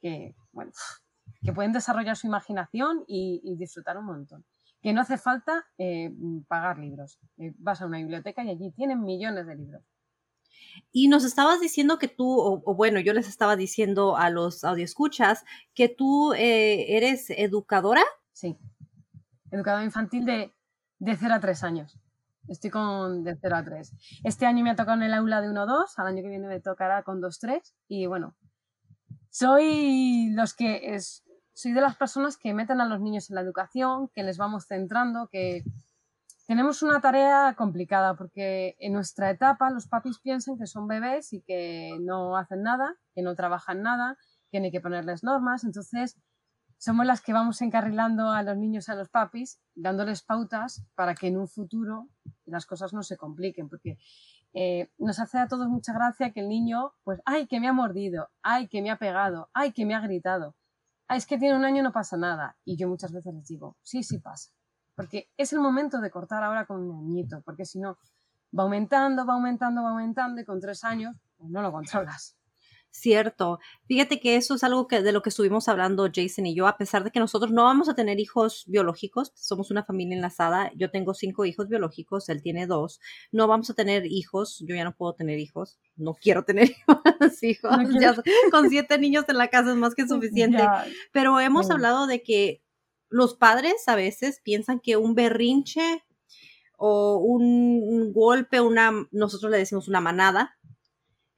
que, 0.00 0.34
bueno, 0.52 0.72
que 1.42 1.52
pueden 1.52 1.72
desarrollar 1.72 2.16
su 2.16 2.26
imaginación 2.26 3.04
y, 3.06 3.56
disfrutar 3.56 3.98
un 3.98 4.06
montón. 4.06 4.44
Que 4.82 4.92
no 4.92 5.00
hace 5.00 5.16
falta 5.16 5.64
eh, 5.78 6.12
pagar 6.46 6.78
libros. 6.78 7.18
Eh, 7.38 7.54
vas 7.58 7.80
a 7.80 7.86
una 7.86 7.98
biblioteca 7.98 8.44
y 8.44 8.50
allí 8.50 8.70
tienen 8.72 9.02
millones 9.02 9.46
de 9.46 9.56
libros. 9.56 9.82
Y 10.92 11.08
nos 11.08 11.24
estabas 11.24 11.60
diciendo 11.60 11.98
que 11.98 12.08
tú, 12.08 12.40
o, 12.40 12.74
bueno, 12.74 13.00
yo 13.00 13.12
les 13.12 13.28
estaba 13.28 13.56
diciendo 13.56 14.16
a 14.16 14.30
los 14.30 14.64
audioscuchas 14.64 15.44
que 15.74 15.88
tú 15.88 16.32
eh, 16.34 16.96
eres 16.96 17.30
educadora. 17.30 18.02
Sí, 18.32 18.56
educadora 19.50 19.84
infantil 19.84 20.24
de, 20.24 20.52
de 20.98 21.16
0 21.16 21.34
a 21.34 21.40
3 21.40 21.64
años. 21.64 21.98
Estoy 22.48 22.70
con 22.70 23.24
de 23.24 23.36
0 23.40 23.56
a 23.56 23.64
3. 23.64 23.92
Este 24.24 24.46
año 24.46 24.62
me 24.62 24.70
ha 24.70 24.76
tocado 24.76 24.98
en 24.98 25.04
el 25.04 25.14
aula 25.14 25.40
de 25.40 25.50
1 25.50 25.62
a 25.62 25.66
2, 25.66 25.98
al 25.98 26.06
año 26.06 26.22
que 26.22 26.28
viene 26.28 26.46
me 26.46 26.60
tocará 26.60 27.02
con 27.02 27.20
2 27.20 27.38
3 27.38 27.74
y 27.88 28.06
bueno, 28.06 28.34
soy 29.30 30.30
los 30.30 30.54
que 30.54 30.94
es, 30.94 31.24
soy 31.54 31.72
de 31.72 31.80
las 31.80 31.96
personas 31.96 32.36
que 32.36 32.54
meten 32.54 32.80
a 32.80 32.86
los 32.86 33.00
niños 33.00 33.30
en 33.30 33.36
la 33.36 33.40
educación, 33.40 34.08
que 34.08 34.22
les 34.22 34.36
vamos 34.36 34.66
centrando, 34.66 35.28
que 35.28 35.64
tenemos 36.46 36.82
una 36.82 37.00
tarea 37.00 37.54
complicada 37.56 38.16
porque 38.16 38.76
en 38.78 38.92
nuestra 38.92 39.30
etapa 39.30 39.70
los 39.70 39.86
papis 39.86 40.18
piensan 40.18 40.58
que 40.58 40.66
son 40.66 40.86
bebés 40.86 41.32
y 41.32 41.42
que 41.42 41.98
no 42.02 42.36
hacen 42.36 42.62
nada, 42.62 42.96
que 43.14 43.22
no 43.22 43.34
trabajan 43.34 43.82
nada, 43.82 44.18
que 44.50 44.60
no 44.60 44.66
hay 44.66 44.70
que 44.70 44.80
ponerles 44.80 45.24
normas, 45.24 45.64
entonces 45.64 46.20
somos 46.76 47.06
las 47.06 47.22
que 47.22 47.32
vamos 47.32 47.62
encarrilando 47.62 48.30
a 48.30 48.42
los 48.42 48.56
niños, 48.56 48.88
a 48.88 48.94
los 48.94 49.08
papis, 49.08 49.60
dándoles 49.74 50.22
pautas 50.22 50.84
para 50.94 51.14
que 51.14 51.28
en 51.28 51.38
un 51.38 51.48
futuro 51.48 52.08
las 52.44 52.66
cosas 52.66 52.92
no 52.92 53.02
se 53.02 53.16
compliquen, 53.16 53.68
porque 53.68 53.96
eh, 54.52 54.90
nos 54.98 55.18
hace 55.18 55.38
a 55.38 55.48
todos 55.48 55.68
mucha 55.68 55.94
gracia 55.94 56.32
que 56.32 56.40
el 56.40 56.48
niño, 56.48 56.92
pues, 57.02 57.20
ay, 57.24 57.46
que 57.46 57.58
me 57.58 57.68
ha 57.68 57.72
mordido, 57.72 58.28
ay, 58.42 58.68
que 58.68 58.82
me 58.82 58.90
ha 58.90 58.98
pegado, 58.98 59.48
ay, 59.54 59.72
que 59.72 59.86
me 59.86 59.94
ha 59.94 60.00
gritado, 60.00 60.56
ay, 61.08 61.18
es 61.18 61.26
que 61.26 61.38
tiene 61.38 61.56
un 61.56 61.64
año 61.64 61.82
no 61.82 61.92
pasa 61.92 62.16
nada. 62.16 62.56
Y 62.64 62.76
yo 62.76 62.88
muchas 62.88 63.12
veces 63.12 63.34
les 63.34 63.46
digo, 63.46 63.78
sí, 63.82 64.02
sí 64.02 64.18
pasa, 64.18 64.52
porque 64.94 65.30
es 65.36 65.52
el 65.52 65.60
momento 65.60 66.00
de 66.00 66.10
cortar 66.10 66.42
ahora 66.42 66.66
con 66.66 66.82
un 66.82 67.10
añito, 67.10 67.42
porque 67.44 67.64
si 67.64 67.78
no, 67.78 67.98
va 68.56 68.64
aumentando, 68.64 69.26
va 69.26 69.34
aumentando, 69.34 69.82
va 69.82 69.90
aumentando 69.90 70.40
y 70.40 70.44
con 70.44 70.60
tres 70.60 70.84
años 70.84 71.16
pues 71.36 71.50
no 71.50 71.62
lo 71.62 71.72
controlas. 71.72 72.36
Cierto. 72.96 73.58
Fíjate 73.88 74.20
que 74.20 74.36
eso 74.36 74.54
es 74.54 74.62
algo 74.62 74.86
que 74.86 75.02
de 75.02 75.10
lo 75.10 75.20
que 75.20 75.30
estuvimos 75.30 75.66
hablando 75.68 76.08
Jason 76.14 76.46
y 76.46 76.54
yo, 76.54 76.68
a 76.68 76.76
pesar 76.76 77.02
de 77.02 77.10
que 77.10 77.18
nosotros 77.18 77.50
no 77.50 77.64
vamos 77.64 77.88
a 77.88 77.96
tener 77.96 78.20
hijos 78.20 78.62
biológicos, 78.68 79.32
somos 79.34 79.72
una 79.72 79.82
familia 79.84 80.14
enlazada, 80.14 80.70
yo 80.76 80.92
tengo 80.92 81.12
cinco 81.12 81.44
hijos 81.44 81.66
biológicos, 81.68 82.28
él 82.28 82.40
tiene 82.40 82.68
dos, 82.68 83.00
no 83.32 83.48
vamos 83.48 83.68
a 83.68 83.74
tener 83.74 84.06
hijos, 84.06 84.62
yo 84.64 84.76
ya 84.76 84.84
no 84.84 84.94
puedo 84.94 85.12
tener 85.12 85.40
hijos, 85.40 85.80
no 85.96 86.14
quiero 86.14 86.44
tener 86.44 86.70
hijos, 87.42 88.22
con 88.52 88.70
siete 88.70 88.96
niños 88.96 89.24
en 89.26 89.38
la 89.38 89.48
casa 89.48 89.70
es 89.70 89.76
más 89.76 89.96
que 89.96 90.06
suficiente, 90.08 90.62
pero 91.10 91.40
hemos 91.40 91.72
hablado 91.72 92.06
de 92.06 92.22
que 92.22 92.62
los 93.14 93.34
padres 93.36 93.86
a 93.86 93.94
veces 93.94 94.40
piensan 94.42 94.80
que 94.80 94.96
un 94.96 95.14
berrinche 95.14 96.02
o 96.76 97.18
un 97.18 98.12
golpe, 98.12 98.60
una, 98.60 98.90
nosotros 99.12 99.52
le 99.52 99.58
decimos 99.58 99.86
una 99.86 100.00
manada, 100.00 100.58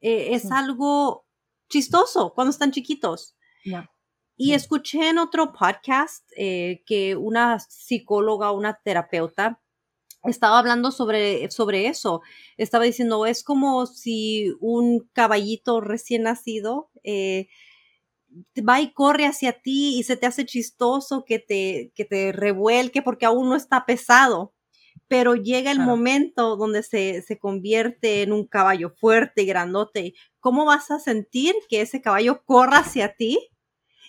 eh, 0.00 0.28
es 0.34 0.50
algo 0.50 1.26
chistoso 1.68 2.32
cuando 2.34 2.50
están 2.50 2.70
chiquitos. 2.70 3.36
Y 4.38 4.54
escuché 4.54 5.10
en 5.10 5.18
otro 5.18 5.52
podcast 5.52 6.24
eh, 6.38 6.82
que 6.86 7.14
una 7.14 7.58
psicóloga, 7.60 8.52
una 8.52 8.80
terapeuta, 8.82 9.60
estaba 10.24 10.58
hablando 10.58 10.90
sobre, 10.90 11.50
sobre 11.50 11.88
eso. 11.88 12.22
Estaba 12.56 12.84
diciendo, 12.84 13.26
es 13.26 13.44
como 13.44 13.84
si 13.84 14.54
un 14.60 15.10
caballito 15.12 15.82
recién 15.82 16.22
nacido 16.22 16.88
eh, 17.04 17.48
va 18.66 18.80
y 18.80 18.92
corre 18.92 19.26
hacia 19.26 19.60
ti 19.60 19.98
y 19.98 20.02
se 20.02 20.16
te 20.16 20.26
hace 20.26 20.46
chistoso 20.46 21.24
que 21.24 21.38
te, 21.38 21.92
que 21.94 22.04
te 22.04 22.32
revuelque 22.32 23.02
porque 23.02 23.26
aún 23.26 23.48
no 23.48 23.56
está 23.56 23.86
pesado 23.86 24.54
pero 25.08 25.34
llega 25.34 25.70
el 25.70 25.80
momento 25.80 26.56
donde 26.56 26.82
se, 26.82 27.22
se, 27.22 27.38
convierte 27.38 28.22
en 28.22 28.32
un 28.32 28.46
caballo 28.46 28.90
fuerte 28.90 29.42
y 29.42 29.46
grandote. 29.46 30.14
¿Cómo 30.40 30.64
vas 30.64 30.90
a 30.90 30.98
sentir 30.98 31.54
que 31.68 31.80
ese 31.80 32.02
caballo 32.02 32.42
corra 32.44 32.78
hacia 32.78 33.14
ti 33.14 33.38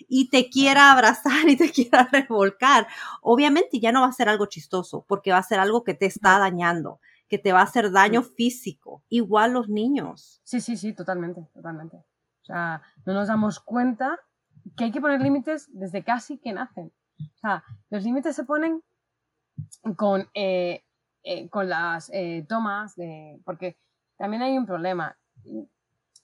y 0.08 0.28
te 0.30 0.48
quiera 0.50 0.92
abrazar 0.92 1.48
y 1.48 1.56
te 1.56 1.70
quiera 1.72 2.08
revolcar? 2.10 2.88
Obviamente 3.22 3.78
ya 3.80 3.92
no 3.92 4.00
va 4.00 4.08
a 4.08 4.12
ser 4.12 4.28
algo 4.28 4.46
chistoso, 4.46 5.04
porque 5.06 5.30
va 5.30 5.38
a 5.38 5.42
ser 5.42 5.60
algo 5.60 5.84
que 5.84 5.94
te 5.94 6.06
está 6.06 6.38
dañando, 6.38 7.00
que 7.28 7.38
te 7.38 7.52
va 7.52 7.60
a 7.60 7.64
hacer 7.64 7.92
daño 7.92 8.22
físico. 8.22 9.04
Igual 9.08 9.52
los 9.52 9.68
niños. 9.68 10.40
Sí, 10.44 10.60
sí, 10.60 10.76
sí, 10.76 10.94
totalmente, 10.94 11.46
totalmente. 11.54 11.98
Sea, 12.48 12.82
no 13.04 13.12
nos 13.12 13.28
damos 13.28 13.60
cuenta 13.60 14.18
que 14.76 14.84
hay 14.84 14.90
que 14.90 15.02
poner 15.02 15.20
límites 15.20 15.68
desde 15.70 16.02
casi 16.02 16.38
que 16.38 16.52
nacen. 16.52 16.92
O 17.20 17.38
sea, 17.40 17.62
los 17.90 18.02
límites 18.04 18.34
se 18.34 18.44
ponen 18.44 18.82
con 19.96 20.28
eh, 20.32 20.82
eh, 21.24 21.48
con 21.50 21.68
las 21.68 22.10
eh, 22.14 22.46
tomas, 22.48 22.94
porque 23.44 23.78
también 24.16 24.42
hay 24.42 24.56
un 24.56 24.64
problema. 24.64 25.18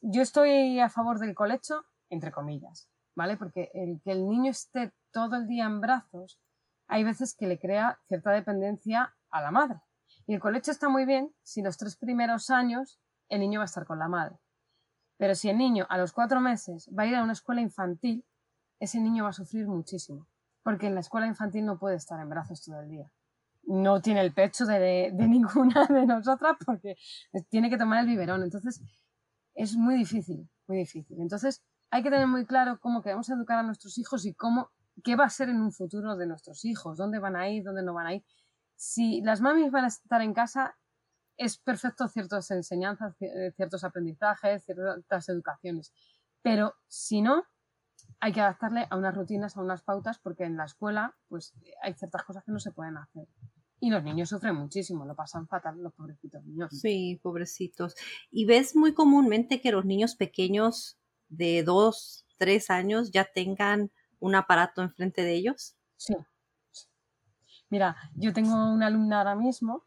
Yo 0.00 0.23
estoy 0.23 0.81
a 0.81 0.88
favor 0.88 1.19
del 1.19 1.35
colecho, 1.35 1.85
entre 2.09 2.33
comillas, 2.33 2.88
¿vale? 3.14 3.37
Porque 3.37 3.71
el 3.75 4.00
que 4.02 4.12
el 4.12 4.26
niño 4.26 4.50
esté 4.50 4.95
todo 5.12 5.37
el 5.37 5.47
día 5.47 5.66
en 5.66 5.83
brazos, 5.83 6.40
hay 6.87 7.04
veces 7.04 7.37
que 7.37 7.47
le 7.47 7.59
crea 7.59 7.99
cierta 8.07 8.31
dependencia 8.31 9.14
a 9.31 9.43
la 9.43 9.50
madre. 9.50 9.81
Y 10.26 10.35
el 10.35 10.40
colecho 10.40 10.71
está 10.71 10.88
muy 10.88 11.04
bien 11.04 11.35
si 11.43 11.61
los 11.61 11.76
tres 11.76 11.97
primeros 11.97 12.49
años 12.49 12.99
el 13.28 13.40
niño 13.40 13.59
va 13.59 13.64
a 13.64 13.66
estar 13.66 13.85
con 13.85 13.99
la 13.99 14.09
madre. 14.09 14.38
Pero 15.16 15.35
si 15.35 15.49
el 15.49 15.59
niño 15.59 15.87
a 15.88 15.99
los 15.99 16.12
cuatro 16.12 16.40
meses 16.40 16.90
va 16.97 17.04
a 17.04 17.06
ir 17.06 17.14
a 17.14 17.23
una 17.23 17.33
escuela 17.33 17.61
infantil, 17.61 18.25
ese 18.80 19.00
niño 19.00 19.25
va 19.25 19.30
a 19.30 19.35
sufrir 19.35 19.66
muchísimo. 19.66 20.26
Porque 20.62 20.87
en 20.87 20.94
la 20.94 21.00
escuela 21.00 21.26
infantil 21.26 21.64
no 21.64 21.78
puede 21.78 21.97
estar 21.97 22.21
en 22.21 22.28
brazos 22.28 22.62
todo 22.62 22.80
el 22.80 22.88
día 22.88 23.11
no 23.66 24.00
tiene 24.00 24.21
el 24.21 24.33
pecho 24.33 24.66
de, 24.66 25.12
ninguna 25.28 25.87
de 25.87 26.06
nosotras 26.06 26.56
porque 26.64 26.97
tiene 27.49 27.71
que 27.71 27.78
tomar 27.78 28.00
el 28.00 28.06
biberón. 28.06 28.42
Entonces, 28.42 28.80
es 29.54 29.76
muy 29.76 29.97
difícil, 29.97 30.49
muy 30.66 30.78
difícil. 30.78 31.21
Entonces, 31.21 31.62
hay 31.90 32.02
que 32.02 32.11
tener 32.11 32.26
muy 32.26 32.44
claro 32.44 32.78
cómo 32.80 33.02
queremos 33.02 33.28
educar 33.30 33.59
a 33.59 33.62
nuestros 33.62 33.99
hijos 33.99 34.26
y 34.26 34.35
cómo, 34.35 34.71
qué 35.02 35.16
va 35.16 35.25
a 35.25 35.30
ser 35.30 35.49
en 35.49 35.61
un 35.61 35.73
futuro 35.73 36.16
de 36.16 36.26
nuestros 36.26 36.64
hijos, 36.64 36.99
dónde 36.99 37.18
van 37.18 37.37
a 37.37 37.49
ir, 37.49 37.62
dónde 37.64 37.83
no 37.83 37.94
van 37.94 38.06
a 38.06 38.14
ir. 38.14 38.25
Si 38.76 39.21
las 39.23 39.40
mamis 39.40 39.71
van 39.71 39.85
a 39.85 39.88
estar 39.88 40.21
en 40.23 40.35
casa, 40.35 40.76
es 41.37 41.59
perfecto 41.59 42.09
ciertas 42.09 42.50
enseñanzas, 42.50 43.14
eh, 43.21 43.53
ciertos 43.57 43.85
aprendizajes, 43.85 44.64
ciertas 44.64 45.29
educaciones. 45.29 45.93
Pero 46.43 46.75
si 46.87 47.23
no, 47.23 47.45
hay 48.21 48.33
que 48.33 48.41
adaptarle 48.41 48.87
a 48.91 48.97
unas 48.97 49.14
rutinas, 49.14 49.57
a 49.57 49.61
unas 49.61 49.83
pautas, 49.83 50.19
porque 50.19 50.45
en 50.45 50.57
la 50.57 50.64
escuela, 50.64 51.17
pues 51.29 51.55
hay 51.83 51.95
ciertas 51.95 52.25
cosas 52.25 52.45
que 52.45 52.53
no 52.53 52.59
se 52.59 52.73
pueden 52.73 52.97
hacer. 52.97 53.29
Y 53.81 53.91
los 53.91 54.03
niños 54.03 54.29
sufren 54.29 54.55
muchísimo, 54.55 55.05
lo 55.05 55.14
pasan 55.14 55.47
fatal 55.47 55.83
los 55.83 55.93
pobrecitos 55.93 56.43
niños. 56.45 56.71
Sí, 56.79 57.21
pobrecitos. 57.23 57.95
Y 58.31 58.47
ves 58.47 58.76
muy 58.76 58.95
comúnmente 58.95 59.61
que 59.61 59.73
los 59.73 59.85
niños 59.85 60.14
pequeños 60.17 60.99
de 61.29 61.62
dos, 61.62 62.25
tres 62.38 62.71
años 62.71 63.11
ya 63.11 63.25
tengan 63.25 63.91
un 64.21 64.35
aparato 64.35 64.81
enfrente 64.81 65.23
de 65.23 65.35
ellos. 65.35 65.76
Sí. 65.97 66.14
Mira, 67.69 67.97
yo 68.14 68.33
tengo 68.33 68.73
una 68.73 68.87
alumna 68.87 69.19
ahora 69.19 69.35
mismo 69.35 69.85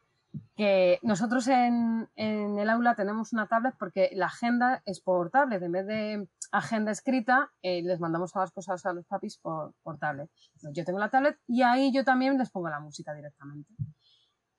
que 0.55 0.99
nosotros 1.03 1.47
en, 1.47 2.09
el 2.15 2.69
aula 2.69 2.95
tenemos 2.95 3.33
una 3.33 3.47
tablet 3.47 3.75
porque 3.77 4.09
la 4.13 4.25
agenda 4.25 4.81
es 4.85 5.01
por 5.01 5.29
tablet. 5.29 5.61
En 5.61 5.71
vez 5.71 5.85
de 5.85 6.29
agenda 6.51 6.91
escrita, 6.91 7.51
eh, 7.61 7.81
les 7.83 7.99
mandamos 7.99 8.31
todas 8.31 8.47
las 8.47 8.53
cosas 8.53 8.85
a 8.85 8.93
los 8.93 9.05
papis 9.05 9.37
por, 9.37 9.73
por 9.83 9.97
tablet. 9.99 10.29
yo 10.73 10.83
tengo 10.83 10.99
la 10.99 11.09
tablet 11.09 11.37
y 11.47 11.61
ahí 11.61 11.91
yo 11.93 12.03
también 12.03 12.37
les 12.37 12.49
pongo 12.49 12.69
la 12.69 12.79
música 12.79 13.13
directamente. 13.13 13.73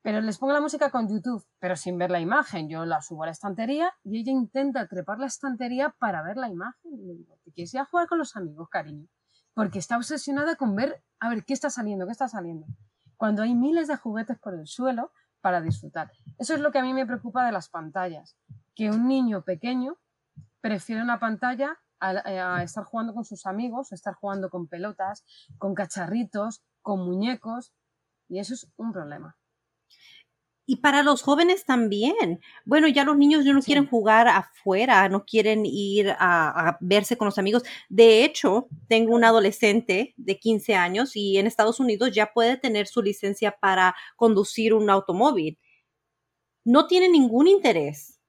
Pero 0.03 0.21
les 0.21 0.39
pongo 0.39 0.53
la 0.53 0.61
música 0.61 0.91
con 0.91 1.09
YouTube, 1.09 1.45
pero 1.59 1.77
sin 1.77 1.99
ver 1.99 2.11
la 2.11 2.21
imagen. 2.21 2.69
Yo 2.69 2.87
la 2.87 3.03
subo 3.03 3.25
a 3.25 3.27
la 3.27 3.33
estantería 3.33 3.93
y 4.05 4.21
ella 4.21 4.33
intenta 4.33 4.87
trepar 4.87 5.19
la 5.19 5.27
estantería 5.27 5.95
para 5.99 6.23
ver 6.23 6.37
la 6.37 6.49
imagen. 6.49 6.93
Y 6.95 7.07
le 7.07 7.15
digo, 7.15 7.37
¿te 7.45 7.53
quieres 7.53 7.75
ir 7.75 7.81
a 7.81 7.85
jugar 7.85 8.07
con 8.07 8.19
los 8.19 8.37
amigos, 8.37 8.69
cariño? 8.71 9.09
Porque 9.55 9.81
está 9.81 9.97
obsesionada 9.97 10.55
con 10.55 10.77
ver, 10.77 11.03
a 11.19 11.29
ver, 11.29 11.45
¿qué 11.45 11.53
está 11.53 11.69
saliendo? 11.69 12.07
¿Qué 12.07 12.13
está 12.13 12.29
saliendo? 12.29 12.67
Cuando 13.17 13.43
hay 13.43 13.55
miles 13.55 13.89
de 13.89 13.97
juguetes 13.97 14.39
por 14.39 14.55
el 14.55 14.67
suelo, 14.69 15.13
para 15.41 15.61
disfrutar. 15.61 16.11
Eso 16.39 16.55
es 16.55 16.61
lo 16.61 16.73
que 16.73 16.79
a 16.79 16.83
mí 16.83 16.93
me 16.93 17.07
preocupa 17.07 17.45
de 17.45 17.53
las 17.53 17.69
pantallas, 17.69 18.37
que 18.75 18.91
un 18.91 19.09
niño 19.09 19.43
pequeño 19.43 19.97
prefiere 20.61 21.03
una 21.03 21.19
pantalla 21.19 21.79
a, 22.01 22.63
estar 22.63 22.85
jugando 22.85 23.15
con 23.15 23.25
sus 23.25 23.47
amigos, 23.47 23.93
a 23.93 23.95
estar 23.95 24.15
jugando 24.15 24.51
con 24.51 24.69
pelotas, 24.69 25.25
con 25.59 25.75
cacharritos, 25.75 26.63
con 26.83 27.05
muñecos, 27.05 27.73
y 28.29 28.39
eso 28.39 28.55
es 28.55 28.71
un 28.77 28.93
problema. 28.93 29.37
Y 30.71 30.77
para 30.77 31.03
los 31.03 31.23
jóvenes 31.23 31.65
también. 31.65 32.43
Bueno, 32.67 32.89
ya 32.89 33.03
los 33.03 33.17
niños 33.17 33.43
ya 33.43 33.55
no 33.55 33.63
quieren 33.63 33.87
jugar 33.87 34.29
afuera, 34.29 35.09
no 35.09 35.25
quieren 35.25 35.65
ir 35.65 36.15
a, 36.19 36.77
verse 36.83 37.17
con 37.17 37.25
los 37.25 37.39
amigos. 37.39 37.63
De 37.89 38.23
hecho, 38.23 38.69
tengo 38.87 39.15
un 39.15 39.25
adolescente 39.25 40.13
de 40.19 40.39
15 40.39 40.75
años 40.75 41.17
y 41.17 41.39
en 41.39 41.47
Estados 41.47 41.81
Unidos 41.81 42.11
ya 42.13 42.35
puede 42.35 42.59
tener 42.59 42.87
su 42.87 43.01
licencia 43.01 43.57
para 43.59 43.97
conducir 44.15 44.75
un 44.75 44.91
automóvil. 44.91 45.59
No 46.65 46.87
tiene 46.87 47.09
ningún 47.09 47.49
interés 47.49 48.21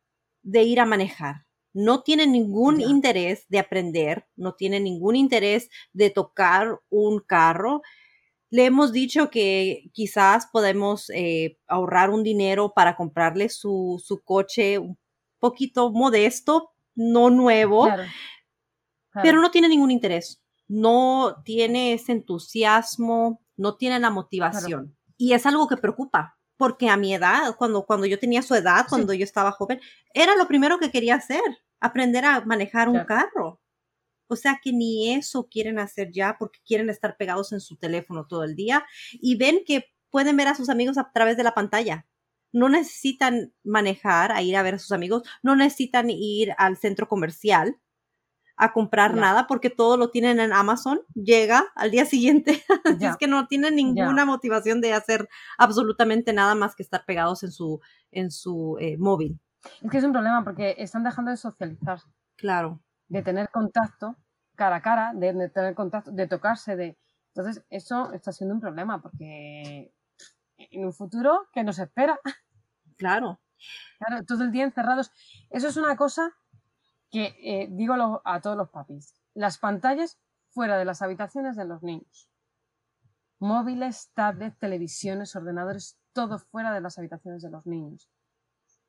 de 0.41 0.63
ir 0.63 0.79
a 0.79 0.85
manejar. 0.85 1.45
No 1.73 2.03
tienen 2.03 2.31
ningún 2.31 2.79
interés 2.79 3.47
de 3.49 3.59
aprender, 3.59 4.27
no 4.37 4.53
tienen 4.53 4.85
ningún 4.85 5.17
interés 5.17 5.69
de 5.91 6.09
tocar 6.09 6.79
un 6.89 7.19
carro. 7.19 7.81
Le 8.49 8.65
hemos 8.65 8.91
dicho 8.91 9.29
que 9.29 9.89
quizás 9.93 10.47
podemos 10.51 11.09
eh, 11.11 11.59
ahorrar 11.67 12.09
un 12.09 12.23
dinero 12.23 12.73
para 12.73 12.95
comprarle 12.95 13.49
su, 13.49 14.01
su, 14.03 14.21
coche 14.21 14.79
un 14.79 14.97
poquito 15.39 15.91
modesto, 15.91 16.71
no 16.95 17.29
nuevo, 17.29 17.87
pero 19.13 19.41
no 19.41 19.51
tiene 19.51 19.69
ningún 19.69 19.91
interés. 19.91 20.41
No 20.67 21.41
tiene 21.43 21.93
ese 21.93 22.11
entusiasmo, 22.11 23.41
no 23.55 23.75
tiene 23.75 23.99
la 23.99 24.09
motivación. 24.09 24.95
Y 25.17 25.33
es 25.33 25.45
algo 25.45 25.67
que 25.67 25.77
preocupa, 25.77 26.37
porque 26.57 26.89
a 26.89 26.97
mi 26.97 27.13
edad, 27.13 27.55
cuando, 27.57 27.85
cuando 27.85 28.05
yo 28.05 28.19
tenía 28.19 28.41
su 28.41 28.55
edad, 28.55 28.85
cuando 28.87 29.13
yo 29.13 29.23
estaba 29.23 29.51
joven, 29.51 29.79
era 30.13 30.35
lo 30.35 30.47
primero 30.47 30.79
que 30.79 30.91
quería 30.91 31.15
hacer, 31.15 31.41
aprender 31.79 32.25
a 32.25 32.41
manejar 32.41 32.89
un 32.89 33.03
carro. 33.05 33.59
O 34.29 34.35
sea 34.35 34.59
que 34.63 34.71
ni 34.71 35.13
eso 35.13 35.47
quieren 35.49 35.79
hacer 35.79 36.11
ya 36.11 36.37
porque 36.37 36.59
quieren 36.65 36.89
estar 36.89 37.17
pegados 37.17 37.51
en 37.51 37.59
su 37.59 37.77
teléfono 37.77 38.27
todo 38.27 38.43
el 38.43 38.55
día 38.55 38.85
y 39.13 39.35
ven 39.35 39.63
que 39.65 39.85
pueden 40.09 40.37
ver 40.37 40.47
a 40.47 40.55
sus 40.55 40.69
amigos 40.69 40.97
a 40.97 41.11
través 41.11 41.35
de 41.35 41.43
la 41.43 41.53
pantalla. 41.53 42.05
No 42.51 42.69
necesitan 42.69 43.53
manejar 43.63 44.31
a 44.31 44.41
ir 44.41 44.55
a 44.55 44.63
ver 44.63 44.75
a 44.75 44.79
sus 44.79 44.91
amigos, 44.91 45.23
no 45.43 45.55
necesitan 45.55 46.09
ir 46.09 46.53
al 46.57 46.77
centro 46.77 47.07
comercial 47.07 47.79
a 48.55 48.73
comprar 48.73 49.15
nada 49.15 49.47
porque 49.47 49.69
todo 49.69 49.95
lo 49.95 50.11
tienen 50.11 50.39
en 50.39 50.51
Amazon, 50.51 51.01
llega 51.15 51.65
al 51.75 51.91
día 51.91 52.05
siguiente. 52.05 52.61
es 53.01 53.17
que 53.17 53.27
no 53.27 53.47
tienen 53.47 53.75
ninguna 53.75 54.25
motivación 54.25 54.81
de 54.81 54.93
hacer 54.93 55.29
absolutamente 55.57 56.33
nada 56.33 56.55
más 56.55 56.75
que 56.75 56.83
estar 56.83 57.05
pegados 57.05 57.43
en 57.43 57.51
su, 57.51 57.79
en 58.11 58.31
su 58.31 58.77
eh, 58.79 58.97
móvil. 58.97 59.39
Es 59.81 59.89
que 59.89 59.97
es 59.97 60.03
un 60.03 60.11
problema 60.11 60.43
porque 60.43 60.75
están 60.77 61.03
dejando 61.03 61.31
de 61.31 61.37
socializar. 61.37 62.01
Claro. 62.35 62.81
De 63.09 63.21
tener 63.21 63.49
contacto 63.49 64.15
cara 64.55 64.77
a 64.77 64.81
cara, 64.81 65.13
de, 65.13 65.49
tener 65.49 65.75
contacto, 65.75 66.11
de 66.11 66.27
tocarse, 66.27 66.75
de... 66.75 66.97
Entonces, 67.33 67.63
eso 67.69 68.11
está 68.13 68.31
siendo 68.31 68.55
un 68.55 68.61
problema 68.61 69.01
porque 69.01 69.93
en 70.57 70.85
un 70.85 70.93
futuro 70.93 71.47
que 71.53 71.63
nos 71.63 71.79
espera. 71.79 72.19
Claro. 72.97 73.39
Claro, 73.97 74.25
todo 74.25 74.43
el 74.43 74.51
día 74.51 74.65
encerrados. 74.65 75.11
Eso 75.49 75.69
es 75.69 75.77
una 75.77 75.95
cosa 75.95 76.35
que 77.09 77.35
eh, 77.41 77.67
digo 77.71 77.93
a 78.25 78.41
todos 78.41 78.57
los 78.57 78.69
papis, 78.69 79.15
las 79.33 79.57
pantallas 79.57 80.19
fuera 80.49 80.77
de 80.77 80.85
las 80.85 81.01
habitaciones 81.01 81.55
de 81.55 81.65
los 81.65 81.81
niños. 81.81 82.29
Móviles, 83.39 84.11
tablets, 84.13 84.59
televisiones, 84.59 85.35
ordenadores, 85.35 85.97
todo 86.13 86.39
fuera 86.39 86.73
de 86.73 86.81
las 86.81 86.97
habitaciones 86.97 87.41
de 87.41 87.49
los 87.49 87.65
niños. 87.65 88.09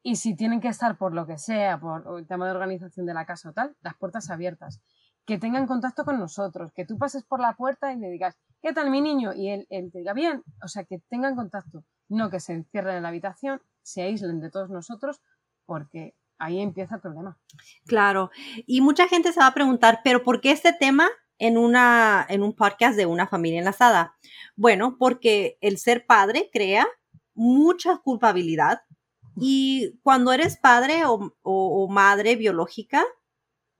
Y 0.02 0.16
si 0.16 0.34
tienen 0.34 0.60
que 0.60 0.68
estar 0.68 0.96
por 0.96 1.14
lo 1.14 1.26
que 1.26 1.38
sea, 1.38 1.78
por 1.78 2.18
el 2.18 2.26
tema 2.26 2.46
de 2.46 2.52
organización 2.52 3.06
de 3.06 3.14
la 3.14 3.26
casa 3.26 3.50
o 3.50 3.52
tal, 3.52 3.76
las 3.82 3.94
puertas 3.96 4.30
abiertas. 4.30 4.80
Que 5.26 5.38
tengan 5.38 5.66
contacto 5.66 6.04
con 6.04 6.18
nosotros, 6.18 6.72
que 6.72 6.86
tú 6.86 6.96
pases 6.98 7.24
por 7.24 7.40
la 7.40 7.54
puerta 7.54 7.92
y 7.92 7.98
le 7.98 8.08
digas, 8.08 8.38
¿qué 8.62 8.72
tal 8.72 8.90
mi 8.90 9.00
niño? 9.00 9.32
Y 9.34 9.50
él, 9.50 9.66
te 9.68 9.98
diga, 9.98 10.14
bien. 10.14 10.42
O 10.64 10.68
sea, 10.68 10.84
que 10.84 10.98
tengan 11.08 11.36
contacto, 11.36 11.84
no 12.08 12.30
que 12.30 12.40
se 12.40 12.54
encierren 12.54 12.96
en 12.96 13.02
la 13.02 13.10
habitación, 13.10 13.60
se 13.82 14.02
aíslen 14.02 14.40
de 14.40 14.50
todos 14.50 14.70
nosotros, 14.70 15.20
porque 15.66 16.14
ahí 16.38 16.60
empieza 16.60 16.96
el 16.96 17.00
problema. 17.02 17.38
Claro, 17.86 18.30
y 18.66 18.80
mucha 18.80 19.06
gente 19.06 19.32
se 19.32 19.40
va 19.40 19.48
a 19.48 19.54
preguntar, 19.54 20.00
pero 20.02 20.22
¿por 20.24 20.40
qué 20.40 20.50
este 20.52 20.72
tema 20.72 21.08
en, 21.38 21.58
una, 21.58 22.26
en 22.28 22.42
un 22.42 22.54
podcast 22.54 22.96
de 22.96 23.06
una 23.06 23.26
familia 23.26 23.58
enlazada? 23.58 24.14
Bueno, 24.56 24.96
porque 24.98 25.58
el 25.60 25.76
ser 25.76 26.06
padre 26.06 26.48
crea 26.52 26.86
mucha 27.34 27.98
culpabilidad 27.98 28.80
y 29.36 29.98
cuando 30.02 30.32
eres 30.32 30.56
padre 30.56 31.04
o, 31.04 31.32
o 31.42 31.88
madre 31.88 32.36
biológica, 32.36 33.04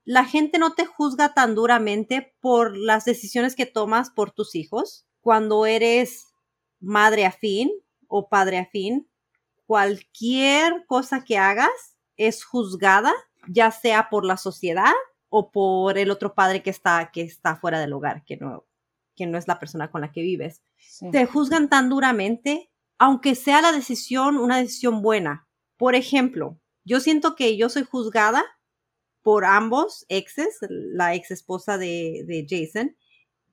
la 0.03 0.25
gente 0.25 0.57
no 0.57 0.73
te 0.73 0.85
juzga 0.85 1.33
tan 1.33 1.55
duramente 1.55 2.35
por 2.41 2.75
las 2.75 3.05
decisiones 3.05 3.55
que 3.55 3.65
tomas 3.65 4.09
por 4.09 4.31
tus 4.31 4.55
hijos. 4.55 5.05
Cuando 5.21 5.65
eres 5.65 6.33
madre 6.79 7.25
afín 7.25 7.71
o 8.07 8.27
padre 8.27 8.57
afín, 8.57 9.07
cualquier 9.65 10.85
cosa 10.87 11.23
que 11.23 11.37
hagas 11.37 11.95
es 12.17 12.43
juzgada, 12.43 13.13
ya 13.47 13.71
sea 13.71 14.09
por 14.09 14.25
la 14.25 14.37
sociedad 14.37 14.93
o 15.29 15.51
por 15.51 15.97
el 15.97 16.11
otro 16.11 16.33
padre 16.33 16.61
que 16.61 16.69
está, 16.69 17.11
que 17.11 17.21
está 17.21 17.55
fuera 17.55 17.79
del 17.79 17.93
hogar, 17.93 18.23
que 18.25 18.37
no, 18.37 18.65
que 19.15 19.27
no 19.27 19.37
es 19.37 19.47
la 19.47 19.59
persona 19.59 19.89
con 19.89 20.01
la 20.01 20.11
que 20.11 20.21
vives. 20.21 20.63
Te 21.11 21.25
juzgan 21.25 21.69
tan 21.69 21.89
duramente, 21.89 22.70
aunque 23.01 23.33
sea 23.33 23.63
la 23.63 23.71
decisión 23.71 24.37
una 24.37 24.59
decisión 24.59 25.01
buena. 25.01 25.47
Por 25.75 25.95
ejemplo, 25.95 26.59
yo 26.83 26.99
siento 26.99 27.35
que 27.35 27.57
yo 27.57 27.67
soy 27.67 27.81
juzgada 27.81 28.45
por 29.23 29.43
ambos 29.43 30.05
exes, 30.07 30.59
la 30.69 31.15
ex 31.15 31.31
esposa 31.31 31.79
de, 31.79 32.23
de 32.27 32.45
Jason 32.47 32.95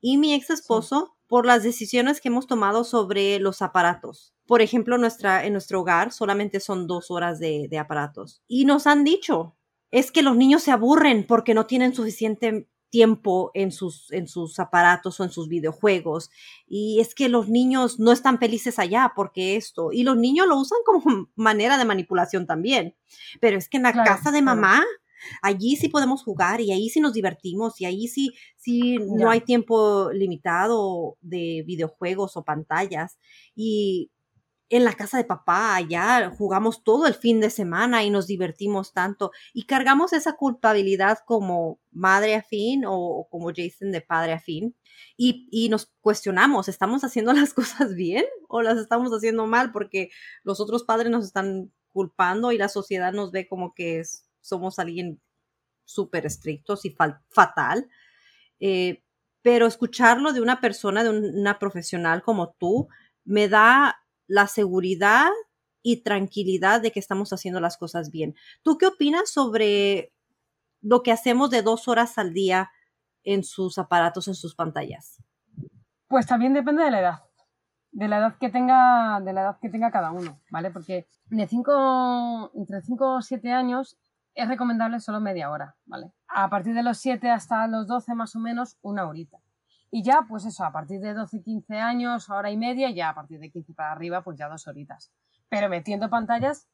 y 0.02 0.18
mi 0.18 0.34
ex 0.34 0.50
esposo, 0.50 1.16
por 1.28 1.46
las 1.46 1.62
decisiones 1.62 2.20
que 2.20 2.28
hemos 2.28 2.46
tomado 2.46 2.84
sobre 2.84 3.38
los 3.38 3.62
aparatos. 3.62 4.34
Por 4.46 4.61
ejemplo, 4.61 4.98
nuestra, 4.98 5.46
en 5.46 5.54
nuestro 5.54 5.80
hogar 5.80 6.12
solamente 6.12 6.61
son 6.61 6.87
dos 6.87 7.11
horas 7.11 7.38
de, 7.38 7.70
aparatos. 7.78 8.42
Y 8.48 8.66
nos 8.66 8.87
han 8.87 9.02
dicho, 9.02 9.56
es 9.90 10.12
que 10.12 10.22
los 10.22 10.37
niños 10.37 10.62
se 10.62 10.72
aburren 10.72 11.26
porque 11.26 11.54
no 11.54 11.64
tienen 11.64 11.94
suficiente 11.94 12.68
tiempo 12.90 13.51
en 13.55 13.72
sus, 13.72 14.11
en 14.12 14.29
sus 14.29 14.59
aparatos 14.59 15.18
o 15.20 15.24
en 15.24 15.31
sus 15.31 15.48
videojuegos. 15.48 16.31
Y 16.66 17.01
es 17.01 17.14
que 17.14 17.29
los 17.29 17.48
niños 17.48 17.98
no 17.98 18.12
están 18.12 18.38
felices 18.38 18.79
allá 18.79 19.12
porque 19.14 19.57
esto. 19.57 19.90
Y 19.92 20.05
los 20.05 20.16
niños 20.16 20.46
lo 20.46 20.59
usan 20.59 20.79
como 20.85 21.29
manera 21.37 21.79
de 21.79 21.85
manipulación 21.85 22.46
también. 22.46 22.94
Pero 23.40 23.59
es 23.59 23.68
que 23.68 23.77
en 23.77 23.85
la 23.85 23.92
casa 23.92 24.31
de 24.31 24.42
mamá, 24.42 24.85
allí 25.42 25.77
sí 25.77 25.88
podemos 25.88 26.22
jugar 26.22 26.61
y 26.61 26.72
ahí 26.72 26.88
sí 26.88 27.01
nos 27.01 27.12
divertimos 27.12 27.81
y 27.81 27.85
ahí 27.85 28.09
sí, 28.09 28.33
sí 28.57 28.98
no 28.98 29.31
hay 29.31 29.40
tiempo 29.40 30.11
limitado 30.12 31.16
de 31.20 31.64
videojuegos 31.66 32.37
o 32.37 32.44
pantallas. 32.44 33.18
Y 33.55 34.11
en 34.70 34.85
la 34.85 34.92
casa 34.92 35.16
de 35.16 35.24
papá, 35.24 35.74
allá 35.76 36.31
jugamos 36.37 36.85
todo 36.85 37.07
el 37.07 37.14
fin 37.14 37.40
de 37.40 37.50
semana 37.50 38.04
y 38.04 38.11
nos 38.11 38.26
divertimos 38.26 38.92
tanto 38.92 39.33
y 39.54 39.64
cargamos 39.64 40.12
esa 40.12 40.35
culpabilidad 40.35 41.18
como 41.24 41.81
madre 41.90 42.35
afín 42.35 42.85
o, 42.87 43.26
como 43.31 43.50
Jason 43.54 43.92
de 43.92 44.02
padre 44.02 44.35
afín 44.35 44.76
y, 45.16 45.48
y, 45.50 45.68
nos 45.68 45.92
cuestionamos, 46.00 46.68
¿estamos 46.68 47.02
haciendo 47.02 47.33
las 47.35 47.54
cosas 47.54 47.94
bien 47.94 48.24
o 48.48 48.62
las 48.62 48.78
estamos 48.78 49.11
haciendo 49.12 49.46
mal? 49.46 49.72
Porque 49.72 50.11
los 50.42 50.61
otros 50.61 50.85
padres 50.85 51.11
nos 51.11 51.24
están 51.24 51.72
culpando 51.88 52.52
y 52.52 52.59
la 52.59 52.68
sociedad 52.68 53.12
nos 53.12 53.33
ve 53.33 53.48
como 53.48 53.74
que 53.74 54.02
somos 54.40 54.78
alguien 54.78 55.20
súper 55.85 56.26
estrictos 56.26 56.85
y 56.85 56.94
fatal. 57.31 57.88
Eh, 58.61 59.02
pero 59.42 59.66
escucharlo 59.66 60.33
de 60.33 60.40
una 60.40 60.61
persona, 60.61 61.02
de 61.04 61.11
una 61.11 61.59
profesional 61.59 62.22
como 62.22 62.50
tú, 62.50 62.88
me 63.24 63.48
da 63.48 63.98
la 64.28 64.46
seguridad 64.46 65.30
y 65.82 66.02
tranquilidad 66.02 66.80
de 66.80 66.92
que 66.92 67.00
estamos 67.00 67.32
haciendo 67.32 67.60
las 67.60 67.76
cosas 67.76 68.10
bien. 68.10 68.34
¿Tú 68.62 68.78
qué 68.78 68.86
opinas 68.86 69.30
sobre 69.30 70.12
lo 70.80 71.02
que 71.02 71.12
hacemos 71.12 71.50
de 71.50 71.62
dos 71.62 71.88
horas 71.88 72.18
al 72.18 72.32
día 72.32 72.70
en 73.24 73.42
sus 73.42 73.78
aparatos, 73.78 74.28
en 74.28 74.34
sus 74.34 74.54
pantallas? 74.54 75.22
Pues 76.06 76.26
también 76.26 76.54
depende 76.54 76.84
de 76.84 76.90
la 76.90 77.00
edad, 77.00 77.18
de 77.90 78.08
la 78.08 78.18
edad 78.18 78.38
que 78.38 78.48
tenga, 78.50 79.20
de 79.20 79.32
la 79.32 79.42
edad 79.42 79.58
que 79.60 79.68
tenga 79.68 79.90
cada 79.90 80.12
uno, 80.12 80.40
¿vale? 80.50 80.70
Porque 80.70 81.08
de 81.26 81.48
cinco, 81.48 82.50
entre 82.54 82.82
5 82.82 83.16
o 83.16 83.22
7 83.22 83.52
años 83.52 83.98
es 84.34 84.48
recomendable 84.48 85.00
solo 85.00 85.20
media 85.20 85.50
hora, 85.50 85.76
¿vale? 85.84 86.12
A 86.28 86.48
partir 86.48 86.74
de 86.74 86.82
los 86.82 86.98
7 86.98 87.28
hasta 87.30 87.66
los 87.66 87.86
12 87.86 88.14
más 88.14 88.36
o 88.36 88.38
menos, 88.38 88.78
una 88.82 89.08
horita. 89.08 89.38
Y 89.90 90.03
ya, 90.03 90.27
pues 90.29 90.44
eso, 90.44 90.64
a 90.64 90.72
partir 90.72 91.01
de 91.01 91.14
12, 91.14 91.42
15 91.42 91.79
años, 91.79 92.29
hora 92.29 92.51
y 92.51 92.57
media, 92.57 92.90
ya 92.90 93.11
a 93.11 93.14
partir 93.14 93.40
de 93.40 93.51
15 93.51 93.72
para 93.74 93.92
arriba, 93.92 94.22
pues 94.22 94.38
ya 94.38 94.48
dos 94.48 94.66
horitas. 94.66 95.12
Pero 95.48 95.68
metiendo 95.68 96.11
pantallas, 96.11 96.68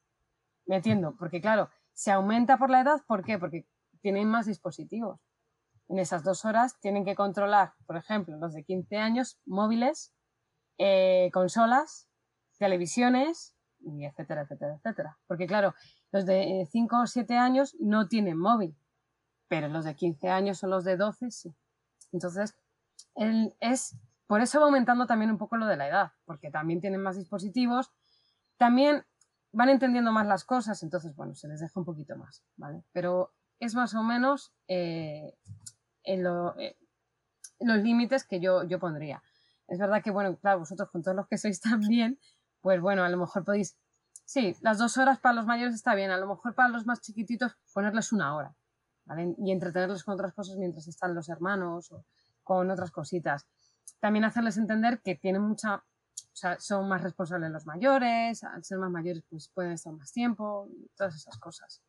metiendo, 0.65 1.15
porque 1.15 1.39
claro, 1.39 1.69
se 1.93 2.11
aumenta 2.11 2.57
por 2.57 2.69
la 2.69 2.81
edad, 2.81 3.01
¿por 3.07 3.23
qué? 3.23 3.39
Porque 3.39 3.65
tienen 4.01 4.27
más 4.27 4.45
dispositivos. 4.45 5.19
En 5.87 5.99
esas 5.99 6.23
dos 6.23 6.45
horas 6.45 6.77
tienen 6.79 7.05
que 7.05 7.15
controlar, 7.15 7.73
por 7.85 7.95
ejemplo, 7.95 8.37
los 8.37 8.53
de 8.53 8.63
15 8.63 8.97
años, 8.97 9.39
móviles, 9.45 10.13
eh, 10.77 11.29
consolas, 11.31 12.09
televisiones, 12.57 13.55
etcétera, 14.01 14.41
etcétera, 14.41 14.75
etcétera. 14.75 15.17
Porque 15.27 15.47
claro, 15.47 15.73
los 16.11 16.25
de 16.25 16.67
5 16.69 17.01
o 17.01 17.07
7 17.07 17.37
años 17.37 17.75
no 17.79 18.07
tienen 18.07 18.37
móvil, 18.37 18.75
pero 19.47 19.67
los 19.67 19.85
de 19.85 19.95
15 19.95 20.29
años 20.29 20.63
o 20.63 20.67
los 20.67 20.83
de 20.83 20.97
12 20.97 21.31
sí. 21.31 21.55
Entonces, 22.11 22.55
es, 23.59 23.97
por 24.27 24.41
eso 24.41 24.59
va 24.59 24.65
aumentando 24.65 25.05
también 25.05 25.31
un 25.31 25.37
poco 25.37 25.57
lo 25.57 25.65
de 25.65 25.77
la 25.77 25.87
edad, 25.87 26.11
porque 26.25 26.51
también 26.51 26.81
tienen 26.81 27.01
más 27.01 27.17
dispositivos, 27.17 27.91
también 28.57 29.05
van 29.51 29.69
entendiendo 29.69 30.11
más 30.11 30.27
las 30.27 30.43
cosas, 30.43 30.83
entonces, 30.83 31.15
bueno, 31.15 31.35
se 31.35 31.47
les 31.47 31.61
deja 31.61 31.79
un 31.79 31.85
poquito 31.85 32.15
más, 32.17 32.43
¿vale? 32.57 32.83
Pero 32.91 33.33
es 33.59 33.73
más 33.75 33.93
o 33.93 34.03
menos 34.03 34.53
eh, 34.67 35.37
en 36.03 36.25
eh, 36.57 36.77
los 37.59 37.77
límites 37.79 38.25
que 38.25 38.39
yo, 38.39 38.63
yo 38.63 38.79
pondría. 38.79 39.23
Es 39.67 39.79
verdad 39.79 40.03
que, 40.03 40.11
bueno, 40.11 40.35
claro, 40.37 40.59
vosotros 40.59 40.89
con 40.91 41.01
todos 41.01 41.15
los 41.15 41.27
que 41.27 41.37
sois 41.37 41.59
tan 41.61 41.79
bien, 41.79 42.19
pues 42.61 42.81
bueno, 42.81 43.03
a 43.03 43.09
lo 43.09 43.17
mejor 43.17 43.45
podéis 43.45 43.77
sí, 44.25 44.55
las 44.61 44.77
dos 44.77 44.97
horas 44.97 45.19
para 45.19 45.35
los 45.35 45.45
mayores 45.45 45.75
está 45.75 45.95
bien. 45.95 46.11
A 46.11 46.17
lo 46.17 46.27
mejor 46.27 46.53
para 46.55 46.69
los 46.69 46.85
más 46.85 47.01
chiquititos 47.01 47.55
ponerles 47.73 48.11
una 48.11 48.35
hora, 48.35 48.55
¿vale? 49.05 49.35
Y 49.37 49.51
entretenerles 49.51 50.03
con 50.03 50.15
otras 50.15 50.33
cosas 50.33 50.57
mientras 50.57 50.87
están 50.87 51.15
los 51.15 51.29
hermanos 51.29 51.93
con 52.45 52.71
otras 52.71 52.91
cositas. 52.91 53.45
También 53.99 54.23
hacerles 54.23 54.57
entender 54.57 55.01
que 55.01 55.15
tienen 55.15 55.41
mucha, 55.41 55.75
o 55.75 56.35
sea, 56.35 56.57
son 56.59 56.87
más 56.87 57.03
responsables 57.03 57.51
los 57.51 57.65
mayores, 57.65 58.43
al 58.45 58.63
ser 58.63 58.77
más 58.77 58.91
mayores 58.91 59.23
pues 59.29 59.49
pueden 59.49 59.73
estar 59.73 59.91
más 59.91 60.13
tiempo, 60.13 60.69
todas 60.95 61.15
esas 61.15 61.37
cosas. 61.37 61.81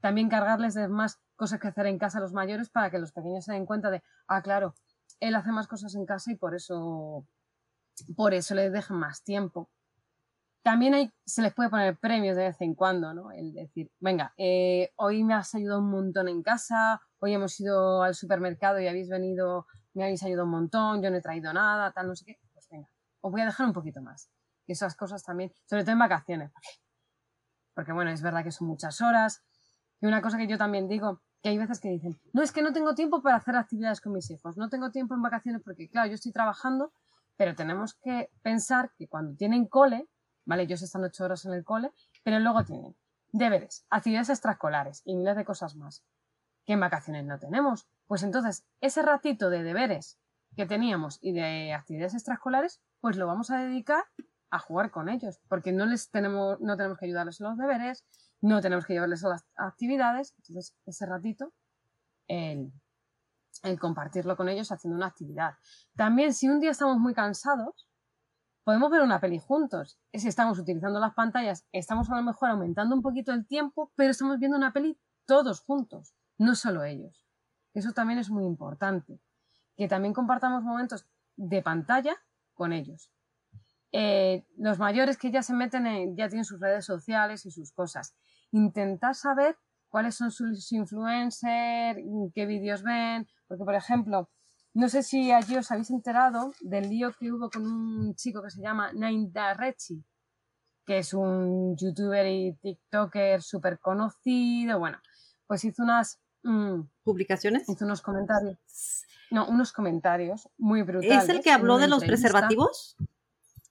También 0.00 0.28
cargarles 0.28 0.74
de 0.74 0.88
más 0.88 1.20
cosas 1.36 1.60
que 1.60 1.68
hacer 1.68 1.86
en 1.86 1.98
casa 1.98 2.18
a 2.18 2.22
los 2.22 2.32
mayores 2.32 2.70
para 2.70 2.90
que 2.90 2.98
los 2.98 3.12
pequeños 3.12 3.44
se 3.44 3.52
den 3.52 3.66
cuenta 3.66 3.90
de, 3.90 4.02
ah, 4.26 4.42
claro, 4.42 4.74
él 5.20 5.34
hace 5.34 5.52
más 5.52 5.68
cosas 5.68 5.94
en 5.94 6.06
casa 6.06 6.32
y 6.32 6.36
por 6.36 6.54
eso, 6.54 7.26
por 8.16 8.32
eso 8.32 8.54
le 8.54 8.70
dejan 8.70 8.98
más 8.98 9.22
tiempo. 9.22 9.70
También 10.62 10.94
hay, 10.94 11.10
se 11.24 11.42
les 11.42 11.54
puede 11.54 11.70
poner 11.70 11.98
premios 11.98 12.36
de 12.36 12.44
vez 12.44 12.60
en 12.60 12.74
cuando, 12.74 13.14
¿no? 13.14 13.32
El 13.32 13.54
decir, 13.54 13.90
venga, 13.98 14.34
eh, 14.36 14.90
hoy 14.96 15.24
me 15.24 15.34
has 15.34 15.54
ayudado 15.54 15.80
un 15.80 15.90
montón 15.90 16.28
en 16.28 16.42
casa, 16.42 17.00
hoy 17.18 17.32
hemos 17.32 17.58
ido 17.60 18.02
al 18.02 18.14
supermercado 18.14 18.78
y 18.78 18.86
habéis 18.86 19.08
venido, 19.08 19.66
me 19.94 20.04
habéis 20.04 20.22
ayudado 20.22 20.44
un 20.44 20.50
montón, 20.50 21.02
yo 21.02 21.10
no 21.10 21.16
he 21.16 21.20
traído 21.20 21.52
nada, 21.52 21.92
tal, 21.92 22.06
no 22.06 22.16
sé 22.16 22.24
qué. 22.24 22.38
Pues 22.52 22.68
venga, 22.70 22.88
os 23.20 23.32
voy 23.32 23.40
a 23.40 23.46
dejar 23.46 23.66
un 23.66 23.72
poquito 23.72 24.00
más. 24.02 24.30
Y 24.66 24.72
esas 24.72 24.94
cosas 24.94 25.22
también, 25.22 25.52
sobre 25.66 25.82
todo 25.82 25.92
en 25.92 25.98
vacaciones, 25.98 26.50
porque, 26.52 26.68
porque 27.74 27.92
bueno, 27.92 28.10
es 28.10 28.22
verdad 28.22 28.44
que 28.44 28.52
son 28.52 28.68
muchas 28.68 29.00
horas. 29.00 29.42
Y 30.00 30.06
una 30.06 30.22
cosa 30.22 30.38
que 30.38 30.46
yo 30.46 30.58
también 30.58 30.88
digo, 30.88 31.22
que 31.42 31.48
hay 31.48 31.58
veces 31.58 31.80
que 31.80 31.88
dicen, 31.88 32.20
no, 32.32 32.42
es 32.42 32.52
que 32.52 32.62
no 32.62 32.72
tengo 32.72 32.94
tiempo 32.94 33.22
para 33.22 33.36
hacer 33.36 33.56
actividades 33.56 34.00
con 34.00 34.12
mis 34.12 34.30
hijos, 34.30 34.56
no 34.56 34.68
tengo 34.68 34.90
tiempo 34.90 35.14
en 35.14 35.22
vacaciones 35.22 35.62
porque, 35.64 35.88
claro, 35.88 36.08
yo 36.08 36.14
estoy 36.14 36.32
trabajando, 36.32 36.92
pero 37.36 37.54
tenemos 37.54 37.94
que 37.94 38.30
pensar 38.42 38.92
que 38.96 39.08
cuando 39.08 39.34
tienen 39.36 39.66
cole, 39.66 40.08
¿vale? 40.44 40.64
Ellos 40.64 40.82
están 40.82 41.04
ocho 41.04 41.24
horas 41.24 41.44
en 41.46 41.54
el 41.54 41.64
cole, 41.64 41.90
pero 42.22 42.38
luego 42.38 42.64
tienen 42.64 42.94
deberes, 43.32 43.86
actividades 43.90 44.30
extraescolares 44.30 45.02
y 45.04 45.14
miles 45.14 45.36
de 45.36 45.44
cosas 45.44 45.76
más 45.76 46.04
que 46.66 46.74
en 46.74 46.80
vacaciones 46.80 47.24
no 47.24 47.38
tenemos. 47.38 47.88
Pues 48.10 48.24
entonces, 48.24 48.66
ese 48.80 49.02
ratito 49.02 49.50
de 49.50 49.62
deberes 49.62 50.18
que 50.56 50.66
teníamos 50.66 51.20
y 51.22 51.30
de 51.30 51.72
actividades 51.72 52.14
extraescolares, 52.14 52.82
pues 52.98 53.16
lo 53.16 53.28
vamos 53.28 53.52
a 53.52 53.58
dedicar 53.58 54.02
a 54.50 54.58
jugar 54.58 54.90
con 54.90 55.08
ellos, 55.08 55.38
porque 55.48 55.70
no 55.70 55.86
les 55.86 56.10
tenemos, 56.10 56.60
no 56.60 56.76
tenemos 56.76 56.98
que 56.98 57.04
ayudarles 57.06 57.40
en 57.40 57.46
los 57.46 57.56
deberes, 57.56 58.04
no 58.40 58.60
tenemos 58.60 58.84
que 58.84 58.94
llevarles 58.94 59.24
a 59.24 59.28
las 59.28 59.46
actividades, 59.54 60.34
entonces 60.38 60.74
ese 60.86 61.06
ratito, 61.06 61.54
el, 62.26 62.72
el 63.62 63.78
compartirlo 63.78 64.36
con 64.36 64.48
ellos 64.48 64.72
haciendo 64.72 64.96
una 64.96 65.06
actividad. 65.06 65.54
También 65.94 66.34
si 66.34 66.48
un 66.48 66.58
día 66.58 66.72
estamos 66.72 66.98
muy 66.98 67.14
cansados, 67.14 67.88
podemos 68.64 68.90
ver 68.90 69.02
una 69.02 69.20
peli 69.20 69.38
juntos. 69.38 70.00
Si 70.12 70.26
estamos 70.26 70.58
utilizando 70.58 70.98
las 70.98 71.14
pantallas, 71.14 71.64
estamos 71.70 72.10
a 72.10 72.16
lo 72.16 72.24
mejor 72.24 72.50
aumentando 72.50 72.96
un 72.96 73.02
poquito 73.02 73.30
el 73.30 73.46
tiempo, 73.46 73.92
pero 73.94 74.10
estamos 74.10 74.40
viendo 74.40 74.56
una 74.56 74.72
peli 74.72 74.98
todos 75.26 75.60
juntos, 75.60 76.12
no 76.38 76.56
solo 76.56 76.82
ellos. 76.82 77.29
Eso 77.74 77.92
también 77.92 78.18
es 78.18 78.30
muy 78.30 78.44
importante. 78.44 79.20
Que 79.76 79.88
también 79.88 80.14
compartamos 80.14 80.62
momentos 80.62 81.06
de 81.36 81.62
pantalla 81.62 82.16
con 82.54 82.72
ellos. 82.72 83.12
Eh, 83.92 84.44
los 84.56 84.78
mayores 84.78 85.16
que 85.16 85.30
ya 85.30 85.42
se 85.42 85.54
meten 85.54 85.86
en, 85.86 86.16
ya 86.16 86.28
tienen 86.28 86.44
sus 86.44 86.60
redes 86.60 86.84
sociales 86.84 87.46
y 87.46 87.50
sus 87.50 87.72
cosas. 87.72 88.14
Intentar 88.52 89.14
saber 89.14 89.56
cuáles 89.88 90.14
son 90.14 90.30
sus 90.30 90.70
influencers, 90.72 91.98
qué 92.34 92.46
vídeos 92.46 92.82
ven, 92.82 93.26
porque 93.48 93.64
por 93.64 93.74
ejemplo, 93.74 94.30
no 94.72 94.88
sé 94.88 95.02
si 95.02 95.32
allí 95.32 95.56
os 95.56 95.70
habéis 95.72 95.90
enterado 95.90 96.52
del 96.60 96.88
lío 96.88 97.12
que 97.18 97.32
hubo 97.32 97.50
con 97.50 97.66
un 97.66 98.14
chico 98.14 98.42
que 98.42 98.50
se 98.50 98.62
llama 98.62 98.92
Nainda 98.92 99.54
Rechi, 99.54 100.04
que 100.86 100.98
es 100.98 101.12
un 101.12 101.76
youtuber 101.76 102.26
y 102.26 102.54
tiktoker 102.62 103.42
súper 103.42 103.80
conocido. 103.80 104.78
Bueno, 104.78 104.98
pues 105.46 105.64
hizo 105.64 105.82
unas... 105.82 106.20
Mm, 106.42 106.82
¿Publicaciones? 107.02 107.68
Hizo 107.68 107.84
unos 107.84 108.02
comentarios. 108.02 108.58
No, 109.30 109.48
unos 109.48 109.72
comentarios 109.72 110.48
muy 110.58 110.82
brutales. 110.82 111.24
¿Es 111.24 111.28
el 111.28 111.40
que 111.40 111.50
habló 111.50 111.78
de 111.78 111.88
los 111.88 112.04
preservativos? 112.04 112.96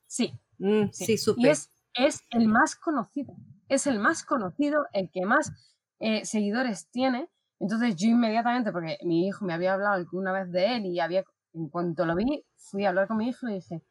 Sí. 0.08 0.34
Mm, 0.58 0.90
sí, 0.92 1.16
Y 1.38 1.48
es, 1.48 1.70
es, 1.94 2.22
el 2.32 2.48
más 2.48 2.76
conocido. 2.76 3.36
Es 3.68 3.88
el 3.88 4.00
más 4.00 4.24
conocido, 4.24 4.86
el 4.94 5.10
que 5.12 5.26
más 5.26 5.52
eh, 6.00 6.26
seguidores 6.26 6.90
tiene 6.90 7.30
entonces 7.60 7.96
yo 7.96 8.08
inmediatamente, 8.08 8.72
porque 8.72 8.98
mi 9.04 9.28
hijo 9.28 9.46
me 9.46 9.54
había 9.54 9.74
hablado 9.74 9.94
alguna 9.94 10.32
vez 10.32 10.52
de 10.52 10.78
él 10.78 10.86
y 10.86 11.00
había, 11.00 11.26
en 11.54 11.70
cuanto 11.70 12.06
lo 12.06 12.16
vi, 12.16 12.46
fui 12.56 12.86
a 12.86 12.90
hablar 12.90 13.08
con 13.08 13.18
mi 13.18 13.28
hijo 13.28 13.50
y 13.50 13.56
dije, 13.56 13.84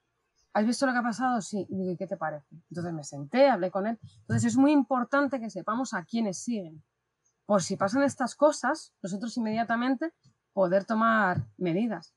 ¿has 0.55 0.67
visto 0.67 0.87
lo 0.87 0.93
que 0.93 0.99
ha 0.99 1.03
pasado? 1.03 1.41
Sí. 1.43 1.67
Y 1.69 1.77
digo, 1.77 1.93
¿y 1.93 1.97
qué 1.97 2.07
te 2.07 2.17
parece? 2.17 2.47
Entonces 2.71 2.93
me 2.95 3.05
senté, 3.05 3.49
hablé 3.49 3.71
con 3.71 3.87
él. 3.87 3.99
Entonces 4.21 4.53
es 4.53 4.57
muy 4.57 4.73
importante 4.73 5.38
que 5.38 5.51
sepamos 5.51 5.93
a 5.93 6.05
quiénes 6.05 6.38
siguen. 6.43 6.83
Por 7.48 7.62
si 7.62 7.78
pasan 7.78 8.02
estas 8.02 8.34
cosas, 8.34 8.92
nosotros 9.02 9.34
inmediatamente 9.38 10.12
poder 10.52 10.84
tomar 10.84 11.46
medidas. 11.56 12.14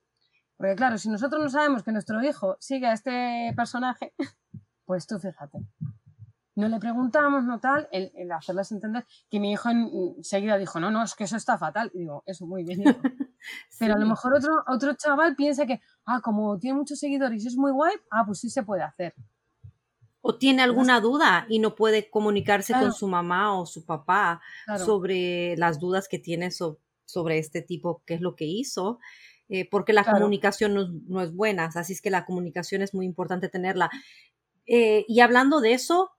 Porque 0.58 0.76
claro, 0.76 0.98
si 0.98 1.08
nosotros 1.08 1.42
no 1.42 1.50
sabemos 1.50 1.84
que 1.84 1.94
nuestro 1.94 2.22
hijo 2.22 2.58
sigue 2.60 2.88
a 2.88 2.92
este 2.92 3.54
personaje, 3.56 4.14
pues 4.86 5.08
tú 5.08 5.20
fíjate 5.20 5.60
no 6.56 6.68
le 6.68 6.80
preguntamos, 6.80 7.44
no 7.46 7.60
tal, 7.60 7.88
el, 7.92 8.32
hacerles 8.32 8.72
entender 8.72 9.06
que 9.30 9.40
mi 9.40 9.54
hijo 9.54 9.70
enseguida 9.70 10.58
dijo, 10.58 10.80
no, 10.80 10.92
no, 10.92 11.04
es 11.04 11.16
que 11.16 11.24
eso 11.24 11.38
está 11.38 11.58
fatal. 11.58 11.90
Y 11.94 12.00
digo, 12.00 12.24
eso 12.26 12.46
muy 12.46 12.64
bien. 12.64 12.84
Pero 13.80 13.96
a 13.96 13.98
lo 13.98 14.06
mejor 14.06 14.36
otro, 14.36 14.54
otro 14.68 14.94
chaval 14.96 15.36
piensa 15.36 15.66
que, 15.66 15.82
ah, 16.06 16.20
como 16.22 16.58
tiene 16.60 16.78
muchos 16.78 17.00
seguidores 17.00 17.44
y 17.44 17.48
es 17.48 17.56
muy 17.56 17.72
guay, 17.72 17.94
ah, 18.12 18.24
pues 18.26 18.40
sí 18.40 18.50
se 18.50 18.64
puede 18.64 18.84
hacer. 18.84 19.14
O 20.22 20.36
tiene 20.38 20.62
alguna 20.62 21.02
duda 21.02 21.46
y 21.50 21.60
no 21.60 21.76
puede 21.76 22.10
comunicarse 22.10 22.74
con 22.74 22.94
su 22.94 23.08
mamá 23.08 23.60
o 23.60 23.66
su 23.66 23.86
papá 23.86 24.42
sobre 24.78 25.56
las 25.58 25.80
dudas 25.80 26.08
que 26.08 26.20
tiene 26.20 26.50
sobre 26.52 27.40
este 27.40 27.62
tipo, 27.62 28.04
qué 28.06 28.16
es 28.16 28.22
lo 28.22 28.36
que 28.36 28.46
hizo. 28.46 29.00
Eh, 29.54 29.68
porque 29.70 29.92
la 29.92 30.06
comunicación 30.06 31.04
no, 31.10 31.22
es 31.22 31.36
buena, 31.36 31.70
así 31.76 31.92
es 31.92 32.02
que 32.02 32.10
la 32.10 32.26
comunicación 32.26 32.82
es 32.82 32.94
muy 32.94 33.06
importante 33.06 33.50
tenerla. 33.50 33.90
Eh, 34.66 35.04
y 35.10 35.20
hablando 35.20 35.60
de 35.60 35.74
eso, 35.74 36.12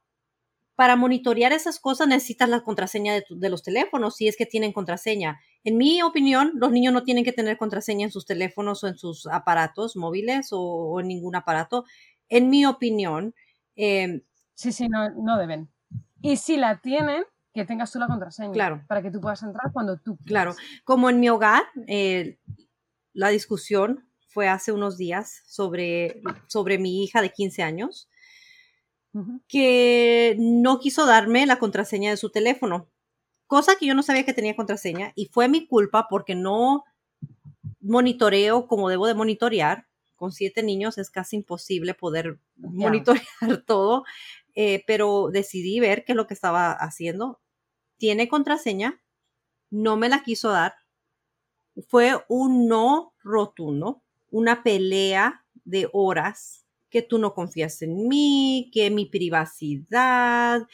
para 0.75 0.97
monitorear 0.97 1.53
esas 1.53 1.81
cosas 1.81 2.09
necesitas 2.09 2.49
la 2.51 2.63
contraseña 2.63 3.15
de, 3.15 3.49
los 3.49 3.63
teléfonos, 3.63 4.17
si 4.17 4.29
es 4.29 4.37
que 4.37 4.45
tienen 4.45 4.73
contraseña. 4.73 5.41
En 5.65 5.79
mi 5.79 6.03
opinión, 6.03 6.53
los 6.57 6.73
niños 6.73 6.93
no 6.93 7.05
tienen 7.05 7.25
que 7.25 7.33
tener 7.33 7.57
contraseña 7.57 8.05
en 8.05 8.13
sus 8.13 8.27
teléfonos 8.27 8.85
o 8.85 8.89
en 8.89 8.99
sus 8.99 9.27
aparatos 9.27 9.97
móviles 9.97 10.49
o, 10.51 11.01
en 11.01 11.09
ningún 11.09 11.35
aparato. 11.35 11.85
En 12.29 12.51
mi 12.51 12.67
opinión. 12.67 13.35
Em, 13.77 14.23
sí, 14.55 14.73
sí, 14.73 14.89
no, 14.89 15.11
no, 15.11 15.39
deben. 15.39 15.71
Y 16.21 16.37
si 16.37 16.57
la 16.57 16.81
tienen, 16.81 17.25
que 17.53 17.65
tengas 17.65 17.93
tú 17.93 17.99
la 17.99 18.07
contraseña. 18.07 18.53
Claro. 18.53 18.85
Para 18.89 19.03
que 19.03 19.11
tú 19.11 19.21
puedas 19.21 19.43
entrar 19.43 19.73
cuando 19.73 19.99
tú 19.99 20.17
quieras. 20.17 20.57
Claro. 20.57 20.57
Como 20.85 21.11
en 21.11 21.21
mi 21.21 21.29
hogar, 21.29 21.63
eh, 21.87 22.39
la 23.13 23.29
discusión 23.29 24.09
fue 24.29 24.49
hace 24.49 24.73
unos 24.73 24.97
días 24.97 25.43
sobre, 25.47 26.23
sobre 26.47 26.79
mi 26.79 27.05
hija 27.05 27.21
de 27.21 27.31
15 27.31 27.63
años 27.63 28.09
que 29.47 30.37
no 30.39 30.79
quiso 30.79 31.07
darme 31.07 31.45
la 31.47 31.59
contraseña 31.59 32.11
de 32.11 32.17
su 32.17 32.31
teléfono, 32.31 32.89
cosa 33.47 33.77
que 33.79 33.87
yo 33.87 33.95
no 33.95 34.03
sabía 34.03 34.25
que 34.25 34.33
tenía 34.33 34.57
contraseña 34.57 35.13
y 35.15 35.27
fue 35.27 35.49
mi 35.49 35.67
culpa 35.67 36.07
porque 36.09 36.35
no 36.35 36.85
monitoreo 37.81 38.67
como 38.67 38.89
debo 38.89 39.07
de 39.07 39.15
monitorear. 39.15 39.87
Con 40.23 40.31
siete 40.31 40.63
niños 40.63 40.99
es 40.99 41.11
casi 41.11 41.35
imposible 41.35 41.95
poder 41.95 42.39
monitorear 42.55 43.27
todo, 43.67 44.05
eh, 44.55 44.85
pero 44.87 45.31
decidí 45.33 45.81
ver 45.81 46.05
qué 46.05 46.13
es 46.13 46.17
lo 46.17 46.29
que 46.29 46.35
estaba 46.35 46.71
haciendo. 46.71 47.41
Tiene 47.97 48.29
contraseña, 48.29 49.03
no 49.69 49.97
me 49.97 50.09
la 50.09 50.23
quiso 50.23 50.51
dar. 50.51 50.75
Fue 51.89 52.25
un 52.29 52.69
no 52.69 53.15
rotundo, 53.25 54.05
una 54.31 54.63
pelea 54.63 55.45
de 55.65 55.89
horas 55.93 56.67
que 56.89 57.03
tú 57.03 57.19
no 57.19 57.35
confías 57.35 57.83
en 57.83 58.07
mí, 58.07 58.71
que 58.73 58.91
mi 58.91 59.07
privacidad, 59.07 60.69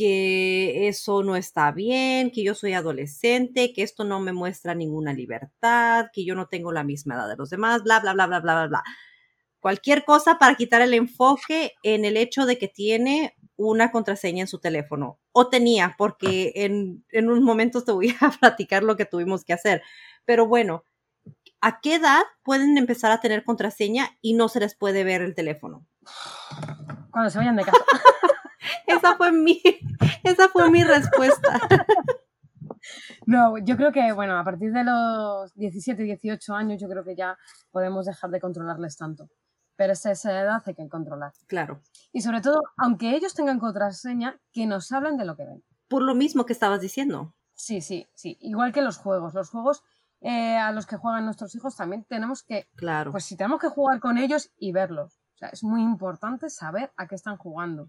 que 0.00 0.88
eso 0.88 1.22
no 1.22 1.36
está 1.36 1.72
bien, 1.72 2.30
que 2.30 2.42
yo 2.42 2.54
soy 2.54 2.72
adolescente, 2.72 3.74
que 3.74 3.82
esto 3.82 4.02
no 4.02 4.18
me 4.18 4.32
muestra 4.32 4.74
ninguna 4.74 5.12
libertad, 5.12 6.06
que 6.10 6.24
yo 6.24 6.34
no 6.34 6.46
tengo 6.46 6.72
la 6.72 6.84
misma 6.84 7.16
edad 7.16 7.28
de 7.28 7.36
los 7.36 7.50
demás, 7.50 7.82
bla, 7.82 8.00
bla, 8.00 8.14
bla, 8.14 8.26
bla, 8.26 8.40
bla, 8.40 8.54
bla, 8.54 8.66
bla. 8.66 8.84
Cualquier 9.58 10.06
cosa 10.06 10.38
para 10.38 10.54
quitar 10.54 10.80
el 10.80 10.94
enfoque 10.94 11.74
en 11.82 12.06
el 12.06 12.16
hecho 12.16 12.46
de 12.46 12.56
que 12.56 12.66
tiene 12.66 13.36
una 13.56 13.92
contraseña 13.92 14.40
en 14.40 14.48
su 14.48 14.58
teléfono. 14.58 15.20
O 15.32 15.50
tenía, 15.50 15.96
porque 15.98 16.52
en, 16.54 17.04
en 17.10 17.30
un 17.30 17.44
momento 17.44 17.84
te 17.84 17.92
voy 17.92 18.16
a 18.22 18.30
platicar 18.30 18.82
lo 18.82 18.96
que 18.96 19.04
tuvimos 19.04 19.44
que 19.44 19.52
hacer. 19.52 19.82
Pero 20.24 20.46
bueno, 20.46 20.82
¿a 21.60 21.82
qué 21.82 21.96
edad 21.96 22.22
pueden 22.42 22.78
empezar 22.78 23.12
a 23.12 23.20
tener 23.20 23.44
contraseña 23.44 24.16
y 24.22 24.32
no 24.32 24.48
se 24.48 24.60
les 24.60 24.74
puede 24.74 25.04
ver 25.04 25.20
el 25.20 25.34
teléfono? 25.34 25.86
Cuando 27.10 27.28
se 27.28 27.36
vayan 27.36 27.56
de 27.56 27.64
casa. 27.64 27.84
esa 28.86 29.16
fue 29.16 29.32
mi, 29.32 29.60
esa 30.24 30.48
fue 30.48 30.70
mi 30.70 30.82
respuesta. 30.84 31.60
No, 33.26 33.58
yo 33.58 33.76
creo 33.76 33.92
que, 33.92 34.12
bueno, 34.12 34.38
a 34.38 34.44
partir 34.44 34.72
de 34.72 34.84
los 34.84 35.54
17, 35.54 36.02
18 36.02 36.54
años, 36.54 36.80
yo 36.80 36.88
creo 36.88 37.04
que 37.04 37.14
ya 37.14 37.36
podemos 37.70 38.06
dejar 38.06 38.30
de 38.30 38.40
controlarles 38.40 38.96
tanto. 38.96 39.28
pero 39.76 39.92
esa, 39.94 40.10
esa 40.10 40.38
edad 40.40 40.62
hay 40.66 40.74
que 40.74 40.88
controlar. 40.88 41.32
Claro. 41.46 41.80
Y 42.12 42.20
sobre 42.22 42.40
todo, 42.40 42.60
aunque 42.76 43.14
ellos 43.14 43.34
tengan 43.34 43.58
contraseña, 43.58 44.38
que 44.52 44.66
nos 44.66 44.90
hablen 44.92 45.16
de 45.16 45.24
lo 45.24 45.36
que 45.36 45.44
ven. 45.44 45.62
Por 45.88 46.02
lo 46.02 46.14
mismo 46.14 46.44
que 46.44 46.52
estabas 46.52 46.80
diciendo. 46.80 47.34
Sí, 47.54 47.80
sí, 47.80 48.08
sí. 48.14 48.36
Igual 48.40 48.72
que 48.72 48.82
los 48.82 48.96
juegos. 48.98 49.32
Los 49.34 49.48
juegos 49.50 49.82
eh, 50.20 50.56
a 50.56 50.72
los 50.72 50.86
que 50.86 50.96
juegan 50.96 51.24
nuestros 51.24 51.54
hijos 51.54 51.76
también 51.76 52.04
tenemos 52.04 52.42
que, 52.42 52.68
Claro. 52.76 53.10
pues 53.12 53.24
si 53.24 53.36
tenemos 53.36 53.60
que 53.60 53.68
jugar 53.68 54.00
con 54.00 54.18
ellos 54.18 54.50
y 54.58 54.72
verlos. 54.72 55.14
O 55.34 55.38
sea, 55.38 55.48
es 55.48 55.62
muy 55.64 55.82
importante 55.82 56.50
saber 56.50 56.92
a 56.96 57.06
qué 57.06 57.14
están 57.14 57.36
jugando. 57.38 57.88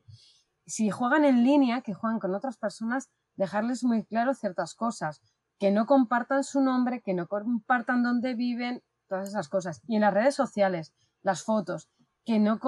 Si 0.65 0.89
juegan 0.89 1.26
en 1.26 1.43
línea, 1.43 1.82
que 1.82 1.93
juegan 1.93 2.19
con 2.19 2.36
otras 2.36 2.58
personas, 2.58 3.10
dejarles 3.36 3.84
muy 3.84 4.06
claro 4.06 4.34
ciertas 4.34 4.76
cosas. 4.76 5.21
Que 5.60 5.71
no 5.71 5.86
compartan 5.86 6.43
su 6.43 6.62
nombre, 6.62 7.02
que 7.02 7.13
no 7.13 7.28
compartan 7.28 8.04
dónde 8.04 8.36
viven, 8.36 8.84
todas 9.08 9.30
esas 9.30 9.50
cosas. 9.50 9.82
Y 9.88 9.95
en 9.95 10.02
las 10.02 10.13
redes 10.13 10.36
sociales, 10.36 10.93
las 11.21 11.43
fotos, 11.43 11.89
que 12.26 12.39
no, 12.39 12.60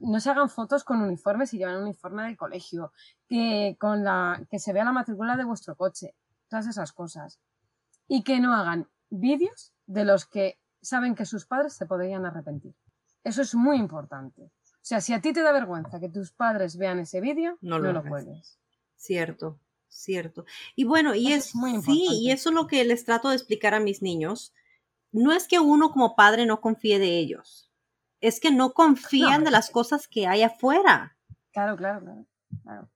no 0.00 0.20
se 0.20 0.30
hagan 0.30 0.48
fotos 0.48 0.84
con 0.84 1.00
uniformes 1.00 1.52
y 1.52 1.58
llevan 1.58 1.76
un 1.76 1.84
uniforme 1.84 2.24
del 2.24 2.36
colegio, 2.36 2.92
que, 3.28 3.76
con 3.78 4.04
la, 4.04 4.46
que 4.50 4.58
se 4.58 4.72
vea 4.72 4.84
la 4.84 4.92
matrícula 4.92 5.36
de 5.36 5.44
vuestro 5.44 5.76
coche, 5.76 6.14
todas 6.48 6.66
esas 6.66 6.92
cosas. 6.92 7.40
Y 8.06 8.22
que 8.22 8.40
no 8.40 8.54
hagan 8.54 8.88
vídeos 9.08 9.72
de 9.86 10.04
los 10.04 10.26
que 10.26 10.60
saben 10.82 11.14
que 11.14 11.26
sus 11.26 11.46
padres 11.46 11.74
se 11.74 11.86
podrían 11.86 12.26
arrepentir. 12.26 12.74
Eso 13.24 13.42
es 13.42 13.54
muy 13.54 13.76
importante. 13.76 14.50
O 14.82 14.84
sea, 14.90 15.00
si 15.00 15.12
a 15.12 15.20
ti 15.20 15.32
te 15.32 15.42
da 15.42 15.52
vergüenza 15.52 16.00
que 16.00 16.08
tus 16.08 16.32
padres 16.32 16.76
vean 16.76 16.98
ese 17.00 17.20
vídeo, 17.20 17.58
No 17.60 17.78
no 17.78 17.84
lo 17.84 17.92
lo, 17.92 17.98
hagas. 18.00 18.10
cuelgues. 18.10 18.58
Cierto, 18.96 19.58
cierto. 19.88 20.44
Y 20.74 20.84
bueno, 20.84 21.14
y 21.14 21.28
Eso 21.28 21.36
es, 21.36 21.46
es 21.48 21.54
muy 21.54 21.82
sí, 21.82 22.06
y 22.10 22.30
eso 22.30 22.48
es 22.50 22.54
lo 22.54 22.66
que 22.66 22.84
les 22.84 23.04
trato 23.04 23.28
de 23.28 23.36
explicar 23.36 23.74
a 23.74 23.80
mis 23.80 24.02
niños. 24.02 24.52
No 25.12 25.32
es 25.32 25.46
que 25.48 25.58
uno 25.58 25.90
como 25.90 26.16
padre 26.16 26.46
no 26.46 26.60
confíe 26.60 26.98
de 26.98 27.18
ellos, 27.18 27.70
es 28.20 28.40
que 28.40 28.50
no 28.50 28.72
confían 28.72 29.40
No, 29.40 29.44
de 29.46 29.50
las 29.50 29.70
cosas 29.70 30.08
que 30.08 30.26
hay 30.26 30.42
afuera. 30.42 31.16
Claro, 31.52 31.76
claro, 31.76 32.00
claro. 32.00 32.26
claro. 32.62 32.90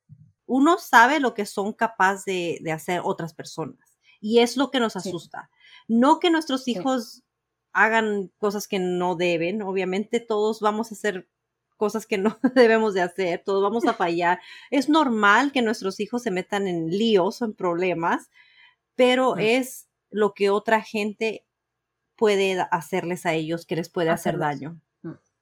Uno 0.46 0.78
sabe 0.78 1.20
lo 1.20 1.32
que 1.34 1.46
son 1.46 1.72
capaces 1.72 2.24
de, 2.26 2.58
de 2.62 2.72
hacer 2.72 3.00
otras 3.02 3.32
personas 3.34 3.98
y 4.20 4.40
es 4.40 4.56
lo 4.56 4.70
que 4.70 4.78
nos 4.80 4.92
Sí. 4.92 4.98
asusta. 5.08 5.50
No 5.88 6.18
que 6.20 6.30
nuestros 6.30 6.64
Sí. 6.64 6.72
hijos 6.72 7.22
hagan 7.72 8.30
cosas 8.38 8.68
que 8.68 8.78
no 8.78 9.16
deben, 9.16 9.62
obviamente 9.62 10.20
todos 10.20 10.60
vamos 10.60 10.92
a 10.92 10.94
hacer 10.94 11.28
cosas 11.84 12.06
que 12.06 12.16
no 12.18 12.38
debemos 12.54 12.94
de 12.94 13.02
hacer, 13.02 13.42
todos 13.44 13.62
vamos 13.62 13.84
a 13.86 13.92
fallar. 13.94 14.38
Es 14.70 14.88
normal 14.88 15.52
que 15.52 15.60
nuestros 15.62 16.00
hijos 16.00 16.22
se 16.22 16.30
metan 16.30 16.66
en 16.66 16.88
líos 16.88 17.42
o 17.42 17.44
en 17.44 17.52
problemas, 17.54 18.30
pero 18.94 19.34
Mm. 19.34 19.40
es 19.40 19.88
lo 20.10 20.32
que 20.32 20.48
otra 20.50 20.80
gente 20.80 21.44
puede 22.16 22.58
hacerles 22.70 23.26
a 23.26 23.32
ellos 23.34 23.66
que 23.66 23.76
les 23.76 23.88
puede 23.90 24.10
hacer 24.10 24.38
daño. 24.38 24.80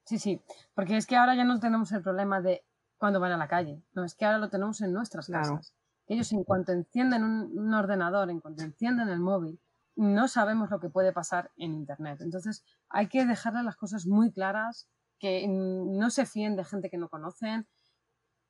Sí, 0.04 0.18
sí. 0.18 0.40
Porque 0.74 0.96
es 0.96 1.06
que 1.06 1.14
ahora 1.16 1.34
ya 1.36 1.44
no 1.44 1.60
tenemos 1.60 1.92
el 1.92 2.02
problema 2.02 2.40
de 2.40 2.64
cuando 2.98 3.20
van 3.20 3.32
a 3.32 3.36
la 3.36 3.46
calle. 3.46 3.80
No, 3.94 4.04
es 4.04 4.14
que 4.16 4.24
ahora 4.24 4.38
lo 4.38 4.48
tenemos 4.48 4.80
en 4.80 4.92
nuestras 4.92 5.26
Claro. 5.26 5.56
casas. 5.56 5.74
Ellos 6.08 6.32
en 6.32 6.42
cuanto 6.44 6.72
encienden 6.72 7.22
un, 7.22 7.56
un 7.56 7.72
ordenador, 7.74 8.28
en 8.30 8.40
cuanto 8.40 8.64
encienden 8.64 9.08
el 9.10 9.20
móvil, 9.20 9.60
no 9.94 10.26
sabemos 10.26 10.70
lo 10.70 10.80
que 10.80 10.88
puede 10.88 11.12
pasar 11.12 11.50
en 11.56 11.74
Internet. 11.74 12.20
Entonces 12.20 12.64
hay 12.88 13.06
que 13.08 13.24
dejarle 13.26 13.62
las 13.62 13.76
cosas 13.76 14.06
muy 14.06 14.32
claras, 14.32 14.88
que 15.22 15.46
no 15.46 16.10
se 16.10 16.26
fíen 16.26 16.56
de 16.56 16.64
gente 16.64 16.90
que 16.90 16.98
no 16.98 17.08
conocen, 17.08 17.68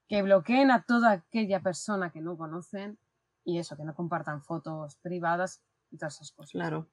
que 0.09 0.23
bloqueen 0.23 0.71
a 0.71 0.85
toda 0.85 1.11
aquella 1.11 1.61
persona 1.61 2.11
que 2.11 2.23
no 2.23 2.39
conocen 2.39 2.99
y 3.45 3.59
eso, 3.59 3.77
que 3.77 3.85
no 3.85 3.95
compartan 3.95 4.43
fotos 4.43 4.97
privadas 5.03 5.63
y 5.91 5.99
todas 5.99 6.15
esas 6.15 6.33
cosas. 6.33 6.53
Claro, 6.53 6.89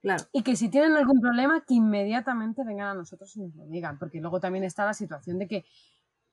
claro. 0.00 0.22
Y 0.30 0.44
que 0.44 0.54
si 0.54 0.68
tienen 0.68 0.96
algún 0.96 1.20
problema, 1.20 1.64
que 1.66 1.74
inmediatamente 1.74 2.62
vengan 2.62 2.86
a 2.86 2.94
nosotros 2.94 3.34
y 3.34 3.40
nos 3.40 3.56
lo 3.56 3.66
digan, 3.66 3.98
porque 3.98 4.20
luego 4.20 4.38
también 4.38 4.62
está 4.62 4.84
la 4.84 4.94
situación 4.94 5.40
de 5.40 5.48
que 5.48 5.64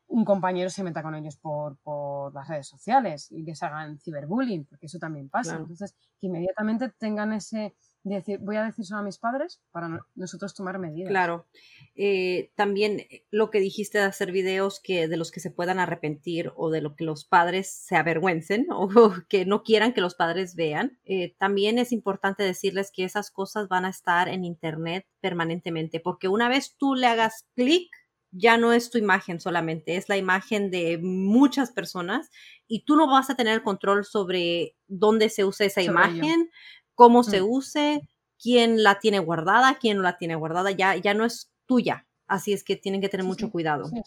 un 0.06 0.24
compañero 0.24 0.70
se 0.70 0.84
meta 0.84 1.02
con 1.02 1.16
ellos 1.16 1.36
por, 1.38 1.78
por 1.78 2.32
las 2.32 2.48
redes 2.48 2.68
sociales 2.68 3.32
y 3.32 3.42
les 3.42 3.64
hagan 3.64 3.98
ciberbullying, 3.98 4.66
porque 4.66 4.86
eso 4.86 5.00
también 5.00 5.30
pasa. 5.30 5.54
Claro. 5.54 5.64
Entonces, 5.64 5.96
que 6.22 6.28
inmediatamente 6.28 6.90
tengan 6.90 7.34
ese 7.34 7.76
decir, 8.16 8.40
voy 8.40 8.56
a 8.56 8.64
decírselo 8.64 9.00
a 9.00 9.04
mis 9.04 9.18
padres 9.18 9.62
para 9.72 9.88
no- 9.88 10.06
nosotros 10.16 10.54
tomar 10.56 10.80
medidas. 10.80 11.10
Claro. 11.10 11.48
Eh, 11.96 12.52
también 12.56 13.02
eh, 13.02 13.26
lo 13.32 13.50
que 13.50 13.60
dijiste 13.60 13.98
de 13.98 14.06
hacer 14.06 14.32
videos 14.32 14.80
que 14.82 15.08
de 15.08 15.18
los 15.18 15.32
que 15.32 15.40
se 15.40 15.52
puedan 15.52 15.80
arrepentir 15.80 16.52
o 16.56 16.70
de 16.70 16.82
lo 16.82 16.96
que 16.96 17.04
los 17.04 17.26
padres 17.26 17.70
se 17.72 17.96
avergüencen 17.96 18.68
o 18.72 18.90
que 19.30 19.46
no 19.46 19.64
quieran 19.64 19.94
que 19.94 20.02
los 20.02 20.16
padres 20.16 20.56
vean. 20.56 21.00
eh, 21.06 21.36
también 21.38 21.80
es 21.80 21.92
importante 21.92 22.44
decirles 22.44 22.92
que 22.94 23.04
esas 23.04 23.32
cosas 23.32 23.68
van 23.68 23.86
a 23.86 23.90
estar 23.90 24.30
en 24.30 24.46
internet 24.46 25.06
permanentemente 25.22 26.00
porque 26.00 26.28
una 26.28 26.50
vez 26.50 26.76
tú 26.78 26.96
le 26.96 27.08
hagas 27.08 27.46
clic 27.56 27.90
ya 28.32 28.58
no 28.58 28.74
es 28.74 28.90
tu 28.92 28.98
imagen 28.98 29.40
solamente, 29.40 29.96
es 29.96 30.10
la 30.10 30.18
imagen 30.18 30.70
de 30.70 31.00
muchas 31.02 31.72
personas 31.72 32.30
y 32.68 32.84
tú 32.84 32.98
no 32.98 33.08
vas 33.08 33.30
a 33.30 33.36
tener 33.36 33.64
control 33.64 34.04
sobre 34.06 34.76
dónde 34.88 35.30
se 35.30 35.46
usa 35.46 35.66
esa 35.66 35.82
Sobre 35.82 35.92
imagen, 35.94 36.50
cómo 36.98 37.22
se 37.24 37.42
Mm. 37.42 37.46
use, 37.48 38.10
quién 38.42 38.82
la 38.84 38.98
tiene 39.00 39.20
guardada, 39.20 39.78
quién 39.80 39.98
no 39.98 40.04
la 40.04 40.18
tiene 40.18 40.36
guardada, 40.36 40.72
ya, 40.72 40.96
ya 40.96 41.14
no 41.14 41.26
es 41.26 41.52
tuya. 41.68 42.06
Así 42.28 42.54
es 42.54 42.64
que 42.64 42.76
tienen 42.76 43.02
que 43.02 43.08
tener 43.08 43.24
Sí, 43.24 43.28
mucho 43.30 43.46
sí, 43.46 43.52
cuidado. 43.52 43.86
Sí, 43.86 44.02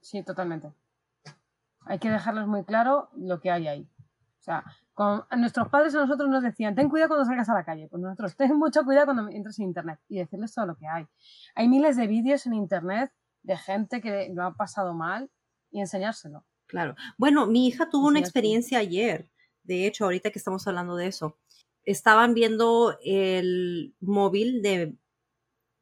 sí, 0.00 0.22
totalmente. 0.22 0.72
Hay 1.80 1.98
que 1.98 2.08
dejarles 2.10 2.46
muy 2.46 2.64
claro 2.64 3.10
lo 3.16 3.40
que 3.40 3.50
hay 3.50 3.66
ahí. 3.66 3.88
O 4.40 4.42
sea, 4.46 4.64
con, 4.94 5.24
a 5.28 5.36
nuestros 5.36 5.68
padres 5.68 5.94
a 5.96 5.98
nosotros 6.00 6.28
nos 6.30 6.42
decían, 6.44 6.74
ten 6.76 6.88
cuidado 6.88 7.08
cuando 7.08 7.24
salgas 7.26 7.48
a 7.48 7.54
la 7.54 7.64
calle. 7.64 7.88
Pues 7.88 8.00
nosotros, 8.00 8.36
ten 8.36 8.56
mucho 8.56 8.84
cuidado 8.84 9.06
cuando 9.06 9.28
entres 9.28 9.58
en 9.58 9.64
Internet 9.66 9.98
y 10.08 10.18
decirles 10.18 10.54
todo 10.54 10.66
lo 10.66 10.76
que 10.76 10.86
hay. 10.86 11.06
Hay 11.56 11.66
miles 11.68 11.96
de 11.96 12.06
vídeos 12.06 12.46
en 12.46 12.54
Internet 12.54 13.12
de 13.42 13.56
gente 13.56 14.00
que 14.00 14.30
lo 14.32 14.44
ha 14.44 14.54
pasado 14.54 14.94
mal 14.94 15.28
y 15.72 15.80
enseñárselo. 15.80 16.44
Claro. 16.66 16.94
Bueno, 17.18 17.46
mi 17.46 17.66
hija 17.66 17.90
tuvo 17.90 18.06
una 18.08 18.20
experiencia 18.20 18.78
ayer. 18.78 19.28
De 19.64 19.86
hecho, 19.86 20.04
ahorita 20.04 20.30
que 20.30 20.38
estamos 20.38 20.66
hablando 20.68 20.94
de 20.96 21.08
eso, 21.08 21.36
estaban 21.86 22.34
viendo 22.34 22.98
el 23.02 23.94
móvil 24.00 24.60
de, 24.60 24.96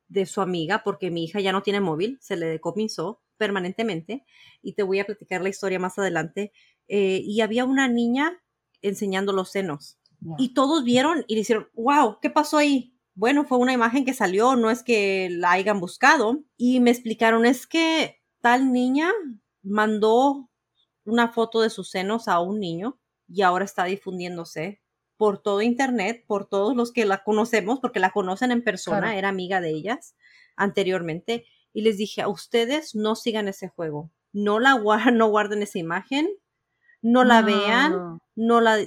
de 0.08 0.26
su 0.26 0.40
amiga, 0.40 0.82
porque 0.84 1.10
mi 1.10 1.24
hija 1.24 1.40
ya 1.40 1.50
no 1.50 1.62
tiene 1.62 1.80
móvil, 1.80 2.18
se 2.20 2.36
le 2.36 2.46
decomisó 2.46 3.22
permanentemente, 3.36 4.24
y 4.62 4.74
te 4.74 4.84
voy 4.84 5.00
a 5.00 5.06
platicar 5.06 5.42
la 5.42 5.48
historia 5.48 5.80
más 5.80 5.98
adelante. 5.98 6.52
Eh, 6.86 7.22
y 7.24 7.40
había 7.40 7.64
una 7.64 7.88
niña 7.88 8.40
enseñando 8.82 9.32
los 9.32 9.50
senos. 9.50 9.98
Y 10.38 10.54
todos 10.54 10.84
vieron 10.84 11.24
y 11.26 11.34
le 11.34 11.40
hicieron, 11.40 11.68
wow, 11.74 12.18
¿qué 12.20 12.30
pasó 12.30 12.56
ahí? 12.56 12.96
Bueno, 13.14 13.44
fue 13.44 13.58
una 13.58 13.74
imagen 13.74 14.06
que 14.06 14.14
salió, 14.14 14.56
no 14.56 14.70
es 14.70 14.82
que 14.82 15.28
la 15.30 15.52
hayan 15.52 15.80
buscado. 15.80 16.44
Y 16.56 16.80
me 16.80 16.90
explicaron, 16.90 17.44
es 17.44 17.66
que 17.66 18.22
tal 18.40 18.72
niña 18.72 19.10
mandó 19.62 20.50
una 21.04 21.28
foto 21.32 21.60
de 21.60 21.68
sus 21.68 21.90
senos 21.90 22.28
a 22.28 22.40
un 22.40 22.58
niño 22.58 22.98
y 23.28 23.42
ahora 23.42 23.64
está 23.64 23.84
difundiéndose 23.84 24.83
por 25.16 25.42
todo 25.42 25.62
internet, 25.62 26.24
por 26.26 26.46
todos 26.48 26.74
los 26.76 26.92
que 26.92 27.04
la 27.04 27.22
conocemos, 27.24 27.80
porque 27.80 28.00
la 28.00 28.10
conocen 28.10 28.50
en 28.50 28.62
persona, 28.64 28.98
Claro. 29.00 29.18
era 29.18 29.28
amiga 29.28 29.60
de 29.60 29.70
ellas 29.70 30.16
anteriormente. 30.56 31.44
Y 31.72 31.82
les 31.82 31.96
dije, 31.98 32.22
a 32.22 32.28
ustedes 32.28 32.94
no 32.94 33.14
sigan 33.16 33.48
ese 33.48 33.68
juego, 33.68 34.10
no 34.32 34.58
la 34.60 34.74
guar- 34.74 35.12
no 35.16 35.28
guarden 35.28 35.62
esa 35.62 35.78
imagen, 35.78 36.28
no 37.02 37.24
la 37.24 37.40
No, 37.42 37.46
vean, 37.46 37.92
no. 37.92 38.20
no 38.36 38.60
la 38.60 38.78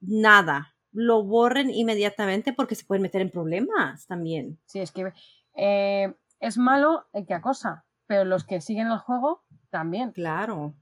nada, 0.00 0.74
lo 0.92 1.22
borren 1.22 1.70
inmediatamente 1.70 2.52
porque 2.52 2.74
se 2.74 2.84
pueden 2.84 3.02
meter 3.02 3.20
en 3.20 3.30
problemas 3.30 4.06
también. 4.06 4.58
Sí, 4.66 4.80
es 4.80 4.90
que 4.92 5.12
eh, 5.56 6.14
es 6.40 6.58
malo 6.58 7.06
el 7.12 7.26
que 7.26 7.34
acosa, 7.34 7.84
pero 8.06 8.24
los 8.24 8.44
que 8.44 8.60
siguen 8.60 8.88
el 8.88 8.98
juego 8.98 9.44
también. 9.70 10.10
Claro, 10.12 10.74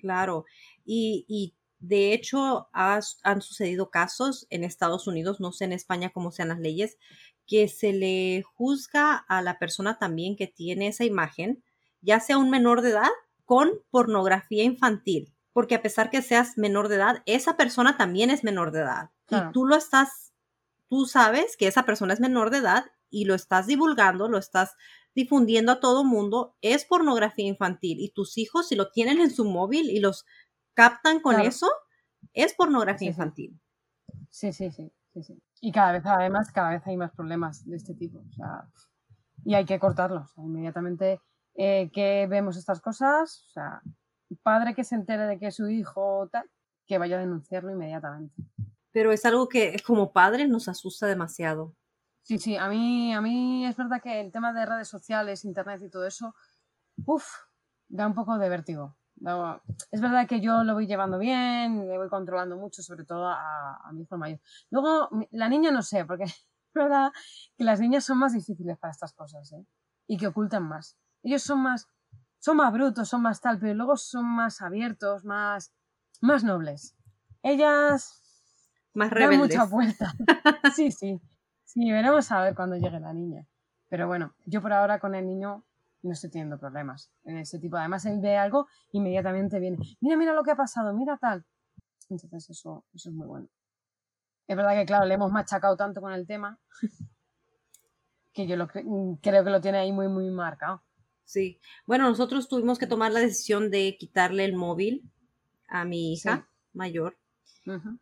claro. 0.00 0.44
Y, 0.84 1.24
y 1.28 1.54
de 1.86 2.12
hecho 2.12 2.68
han 2.72 3.42
sucedido 3.42 3.90
casos 3.90 4.46
en 4.50 4.64
Estados 4.64 5.06
Unidos, 5.06 5.40
no 5.40 5.52
sé 5.52 5.64
en 5.64 5.72
España 5.72 6.10
cómo 6.10 6.30
sean 6.30 6.48
las 6.48 6.58
leyes, 6.58 6.98
que 7.46 7.68
se 7.68 7.92
le 7.92 8.42
juzga 8.42 9.16
a 9.16 9.40
la 9.42 9.58
persona 9.58 9.98
también 9.98 10.36
que 10.36 10.46
tiene 10.46 10.88
esa 10.88 11.04
imagen, 11.04 11.62
ya 12.00 12.20
sea 12.20 12.38
un 12.38 12.50
menor 12.50 12.82
de 12.82 12.90
edad, 12.90 13.10
con 13.44 13.70
pornografía 13.90 14.64
infantil. 14.64 15.32
Porque 15.52 15.76
a 15.76 15.82
pesar 15.82 16.10
que 16.10 16.20
seas 16.20 16.58
menor 16.58 16.88
de 16.88 16.96
edad, 16.96 17.22
esa 17.24 17.56
persona 17.56 17.96
también 17.96 18.30
es 18.30 18.44
menor 18.44 18.72
de 18.72 18.80
edad. 18.80 19.10
Claro. 19.26 19.50
Y 19.50 19.52
tú 19.52 19.64
lo 19.64 19.76
estás, 19.76 20.34
tú 20.88 21.06
sabes 21.06 21.56
que 21.56 21.68
esa 21.68 21.84
persona 21.84 22.12
es 22.12 22.20
menor 22.20 22.50
de 22.50 22.58
edad 22.58 22.86
y 23.08 23.24
lo 23.24 23.34
estás 23.34 23.66
divulgando, 23.66 24.28
lo 24.28 24.38
estás 24.38 24.74
difundiendo 25.14 25.72
a 25.72 25.80
todo 25.80 26.04
mundo, 26.04 26.56
es 26.60 26.84
pornografía 26.84 27.46
infantil. 27.46 28.00
Y 28.00 28.10
tus 28.10 28.36
hijos, 28.36 28.68
si 28.68 28.74
lo 28.74 28.90
tienen 28.90 29.18
en 29.20 29.30
su 29.30 29.46
móvil 29.46 29.88
y 29.88 30.00
los 30.00 30.26
captan 30.76 31.20
con 31.20 31.34
Claro. 31.34 31.48
eso, 31.48 31.68
es 32.34 32.54
pornografía 32.54 32.98
Sí, 32.98 33.06
infantil. 33.08 33.60
Sí, 34.30 34.52
sí, 34.52 34.70
sí, 34.70 34.92
sí, 35.12 35.22
sí. 35.24 35.42
Y 35.60 35.72
cada 35.72 35.92
vez, 35.92 36.06
además, 36.06 36.52
cada 36.52 36.70
vez 36.70 36.86
hay 36.86 36.96
más 36.96 37.10
problemas 37.12 37.64
de 37.66 37.76
este 37.76 37.94
tipo. 37.94 38.20
O 38.20 38.32
sea, 38.32 38.68
y 39.44 39.54
hay 39.54 39.64
que 39.64 39.78
cortarlos. 39.80 40.24
O 40.24 40.34
sea, 40.34 40.44
inmediatamente 40.44 41.20
eh, 41.54 41.90
que 41.92 42.26
vemos 42.28 42.56
estas 42.56 42.80
cosas, 42.80 43.44
o 43.48 43.50
sea, 43.52 43.82
padre 44.42 44.74
que 44.74 44.84
se 44.84 44.94
entere 44.94 45.24
de 45.26 45.38
que 45.38 45.50
su 45.50 45.68
hijo 45.68 46.28
tal, 46.30 46.48
que 46.86 46.98
vaya 46.98 47.16
a 47.16 47.20
denunciarlo 47.20 47.70
inmediatamente. 47.72 48.34
Pero 48.92 49.12
es 49.12 49.24
algo 49.24 49.48
que 49.48 49.76
como 49.86 50.12
padres 50.12 50.48
nos 50.48 50.68
asusta 50.68 51.06
demasiado. 51.06 51.74
Sí, 52.22 52.38
sí, 52.38 52.56
a 52.56 52.68
mí, 52.68 53.14
a 53.14 53.20
mí 53.20 53.66
es 53.66 53.76
verdad 53.76 54.02
que 54.02 54.20
el 54.20 54.32
tema 54.32 54.52
de 54.52 54.66
redes 54.66 54.88
sociales, 54.88 55.44
internet 55.44 55.80
y 55.82 55.90
todo 55.90 56.06
eso, 56.06 56.34
uff, 57.04 57.26
da 57.88 58.06
un 58.06 58.14
poco 58.14 58.36
de 58.38 58.48
vértigo. 58.48 58.96
Es 59.90 60.00
verdad 60.00 60.26
que 60.28 60.40
yo 60.40 60.62
lo 60.62 60.74
voy 60.74 60.86
llevando 60.86 61.18
bien, 61.18 61.86
me 61.86 61.96
voy 61.96 62.08
controlando 62.08 62.56
mucho, 62.56 62.82
sobre 62.82 63.04
todo 63.04 63.28
a, 63.28 63.90
mi 63.92 64.02
hijo 64.02 64.16
mayor. 64.18 64.40
Luego, 64.70 65.08
la 65.30 65.48
niña 65.48 65.70
no 65.70 65.82
sé, 65.82 66.04
porque 66.04 66.24
es 66.24 66.46
verdad 66.74 67.12
que 67.56 67.64
las 67.64 67.80
niñas 67.80 68.04
son 68.04 68.18
más 68.18 68.34
difíciles 68.34 68.78
para 68.78 68.92
estas 68.92 69.12
cosas, 69.14 69.52
¿eh? 69.52 69.66
Y 70.06 70.18
que 70.18 70.28
ocultan 70.28 70.62
más. 70.62 70.96
Ellos 71.22 71.42
son 71.42 71.62
más, 71.62 71.88
son 72.38 72.58
más 72.58 72.72
brutos, 72.72 73.08
son 73.08 73.22
más 73.22 73.40
tal, 73.40 73.58
pero 73.58 73.74
luego 73.74 73.96
son 73.96 74.24
más 74.26 74.60
abiertos, 74.62 75.24
más, 75.24 75.72
más 76.20 76.44
nobles. 76.44 76.94
Ellas 77.42 78.22
más 78.94 79.10
rebeldes. 79.10 79.38
Dan 79.38 79.58
mucha 79.58 79.64
vuelta. 79.64 80.14
sí, 80.74 80.92
sí. 80.92 81.20
Sí, 81.64 81.90
veremos 81.90 82.30
a 82.30 82.40
ver 82.42 82.54
cuando 82.54 82.76
llegue 82.76 83.00
la 83.00 83.12
niña. 83.12 83.46
Pero 83.88 84.06
bueno, 84.06 84.34
yo 84.44 84.62
por 84.62 84.72
ahora 84.72 85.00
con 85.00 85.14
el 85.14 85.26
niño 85.26 85.64
no 86.02 86.12
estoy 86.12 86.30
teniendo 86.30 86.58
problemas 86.58 87.10
en 87.24 87.38
ese 87.38 87.58
tipo. 87.58 87.76
Además, 87.76 88.04
él 88.06 88.20
ve 88.20 88.36
algo, 88.36 88.66
inmediatamente 88.92 89.58
viene, 89.58 89.78
mira, 90.00 90.16
mira 90.16 90.32
lo 90.32 90.42
que 90.42 90.52
ha 90.52 90.56
pasado, 90.56 90.92
mira 90.94 91.18
tal. 91.18 91.44
Entonces, 92.08 92.50
eso, 92.50 92.84
eso 92.92 93.10
es 93.10 93.14
muy 93.14 93.26
bueno. 93.26 93.48
Es 94.46 94.56
verdad 94.56 94.74
que, 94.74 94.86
claro, 94.86 95.06
le 95.06 95.14
hemos 95.14 95.32
machacado 95.32 95.76
tanto 95.76 96.00
con 96.00 96.12
el 96.12 96.26
tema 96.26 96.60
que 98.32 98.46
yo 98.46 98.56
lo 98.56 98.68
creo 98.68 99.44
que 99.44 99.50
lo 99.50 99.60
tiene 99.60 99.78
ahí 99.78 99.92
muy, 99.92 100.08
muy 100.08 100.30
marcado. 100.30 100.82
Sí. 101.24 101.60
Bueno, 101.86 102.08
nosotros 102.08 102.48
tuvimos 102.48 102.78
que 102.78 102.86
tomar 102.86 103.10
la 103.10 103.20
decisión 103.20 103.70
de 103.70 103.96
quitarle 103.98 104.44
el 104.44 104.54
móvil 104.54 105.10
a 105.68 105.84
mi 105.84 106.12
hija 106.12 106.48
mayor. 106.72 107.18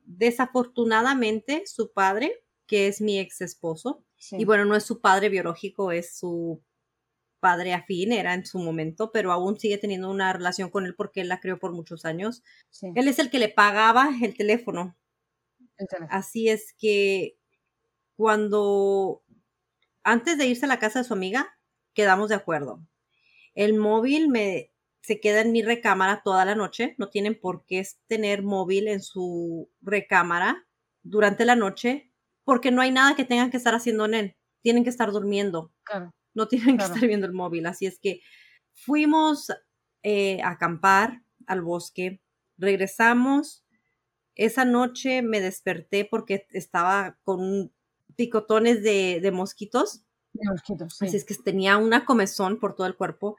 Desafortunadamente, 0.04 1.62
su 1.66 1.92
padre, 1.92 2.44
que 2.66 2.88
es 2.88 3.00
mi 3.00 3.18
ex 3.18 3.40
esposo, 3.40 4.04
y 4.32 4.44
bueno, 4.44 4.66
no 4.66 4.76
es 4.76 4.84
su 4.84 5.00
padre 5.00 5.30
biológico, 5.30 5.90
es 5.90 6.18
su 6.18 6.62
padre 7.44 7.74
afín, 7.74 8.10
era 8.10 8.32
en 8.32 8.46
su 8.46 8.58
momento, 8.58 9.12
pero 9.12 9.30
aún 9.30 9.60
sigue 9.60 9.76
teniendo 9.76 10.10
una 10.10 10.32
relación 10.32 10.70
con 10.70 10.86
él 10.86 10.94
porque 10.94 11.20
él 11.20 11.28
la 11.28 11.40
creó 11.40 11.58
por 11.58 11.74
muchos 11.74 12.06
años. 12.06 12.42
Él 12.94 13.06
es 13.06 13.18
el 13.18 13.28
que 13.28 13.38
le 13.38 13.50
pagaba 13.50 14.08
el 14.22 14.34
teléfono. 14.34 14.96
Así 16.08 16.48
es 16.48 16.72
que 16.78 17.36
cuando, 18.16 19.22
antes 20.04 20.38
de 20.38 20.46
irse 20.46 20.64
a 20.64 20.68
la 20.68 20.78
casa 20.78 21.00
de 21.00 21.04
su 21.04 21.12
amiga, 21.12 21.54
quedamos 21.92 22.30
de 22.30 22.36
acuerdo. 22.36 22.80
El 23.54 23.74
móvil 23.74 24.30
me, 24.30 24.72
se 25.02 25.20
queda 25.20 25.42
en 25.42 25.52
mi 25.52 25.60
recámara 25.60 26.22
toda 26.24 26.46
la 26.46 26.54
noche. 26.54 26.94
No 26.96 27.10
tienen 27.10 27.38
por 27.38 27.66
qué 27.66 27.86
tener 28.06 28.42
móvil 28.42 28.88
en 28.88 29.02
su 29.02 29.70
recámara 29.82 30.66
durante 31.02 31.44
la 31.44 31.56
noche 31.56 32.10
porque 32.44 32.70
no 32.70 32.80
hay 32.80 32.90
nada 32.90 33.14
que 33.14 33.26
tengan 33.26 33.50
que 33.50 33.58
estar 33.58 33.74
haciendo 33.74 34.06
en 34.06 34.14
él. 34.14 34.36
Tienen 34.62 34.82
que 34.82 34.88
estar 34.88 35.12
durmiendo. 35.12 35.74
Claro 35.82 36.14
no 36.34 36.48
tienen 36.48 36.76
que 36.76 36.84
estar 36.84 37.06
viendo 37.06 37.26
el 37.26 37.32
móvil. 37.32 37.66
Así 37.66 37.86
es 37.86 37.98
que 37.98 38.20
fuimos 38.72 39.50
eh, 40.02 40.42
a 40.42 40.50
acampar 40.50 41.22
al 41.46 41.62
bosque, 41.62 42.20
regresamos. 42.56 43.64
Esa 44.34 44.64
noche 44.64 45.22
me 45.22 45.40
desperté 45.40 46.04
porque 46.04 46.46
estaba 46.50 47.18
con 47.24 47.72
picotones 48.16 48.82
de, 48.82 49.30
mosquitos. 49.32 50.04
De 50.32 50.50
mosquitos, 50.50 50.96
sí. 50.96 51.06
Así 51.06 51.16
es 51.16 51.24
que 51.24 51.34
tenía 51.36 51.78
una 51.78 52.04
comezón 52.04 52.58
por 52.58 52.74
todo 52.74 52.86
el 52.86 52.96
cuerpo. 52.96 53.36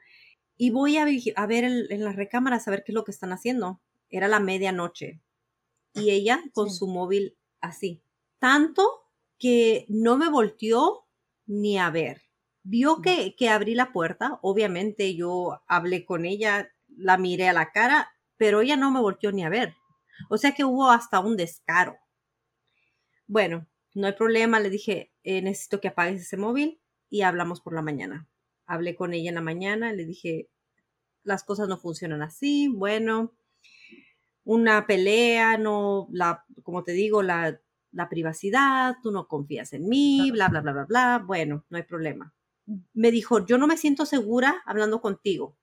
Y 0.56 0.70
voy 0.70 0.96
a, 0.96 1.06
a 1.36 1.46
ver 1.46 1.64
en 1.64 2.04
las 2.04 2.16
recámaras 2.16 2.66
a 2.66 2.70
ver 2.70 2.82
qué 2.82 2.92
es 2.92 2.94
lo 2.94 3.04
que 3.04 3.10
están 3.10 3.32
haciendo. 3.32 3.80
Era 4.08 4.26
la 4.26 4.40
medianoche. 4.40 5.20
Y 5.92 6.10
ella 6.10 6.42
con 6.52 6.70
su 6.70 6.86
móvil 6.86 7.36
así. 7.60 8.02
Tanto 8.38 9.06
que 9.38 9.84
no 9.88 10.16
me 10.16 10.30
volteó 10.30 11.06
ni 11.46 11.78
a 11.78 11.90
ver 11.90 12.25
vio 12.66 13.00
que, 13.00 13.36
que 13.36 13.48
abrí 13.48 13.74
la 13.74 13.92
puerta, 13.92 14.38
obviamente 14.42 15.14
yo 15.14 15.62
hablé 15.68 16.04
con 16.04 16.24
ella, 16.24 16.68
la 16.88 17.16
miré 17.16 17.48
a 17.48 17.52
la 17.52 17.70
cara, 17.70 18.10
pero 18.36 18.60
ella 18.60 18.76
no 18.76 18.90
me 18.90 19.00
volteó 19.00 19.30
ni 19.32 19.44
a 19.44 19.48
ver. 19.48 19.74
O 20.30 20.36
sea 20.36 20.52
que 20.52 20.64
hubo 20.64 20.90
hasta 20.90 21.20
un 21.20 21.36
descaro. 21.36 21.96
Bueno, 23.28 23.66
no 23.94 24.06
hay 24.06 24.14
problema, 24.14 24.58
le 24.60 24.70
dije, 24.70 25.12
eh, 25.22 25.42
necesito 25.42 25.80
que 25.80 25.88
apagues 25.88 26.22
ese 26.22 26.36
móvil 26.36 26.80
y 27.08 27.22
hablamos 27.22 27.60
por 27.60 27.72
la 27.72 27.82
mañana. 27.82 28.28
Hablé 28.66 28.96
con 28.96 29.14
ella 29.14 29.28
en 29.28 29.36
la 29.36 29.42
mañana, 29.42 29.92
le 29.92 30.04
dije, 30.04 30.48
las 31.22 31.44
cosas 31.44 31.68
no 31.68 31.78
funcionan 31.78 32.22
así, 32.22 32.68
bueno, 32.68 33.32
una 34.44 34.86
pelea, 34.86 35.56
no, 35.56 36.08
la, 36.10 36.44
como 36.64 36.82
te 36.82 36.92
digo, 36.92 37.22
la, 37.22 37.60
la 37.92 38.08
privacidad, 38.08 38.96
tú 39.02 39.12
no 39.12 39.28
confías 39.28 39.72
en 39.72 39.88
mí, 39.88 40.30
bla, 40.32 40.48
bla, 40.48 40.60
bla, 40.60 40.72
bla, 40.72 40.84
bla, 40.84 41.22
bueno, 41.24 41.64
no 41.68 41.76
hay 41.76 41.84
problema 41.84 42.35
me 42.94 43.10
dijo, 43.10 43.44
yo 43.46 43.58
no 43.58 43.66
me 43.66 43.76
siento 43.76 44.06
segura 44.06 44.62
hablando 44.66 45.00
contigo. 45.00 45.56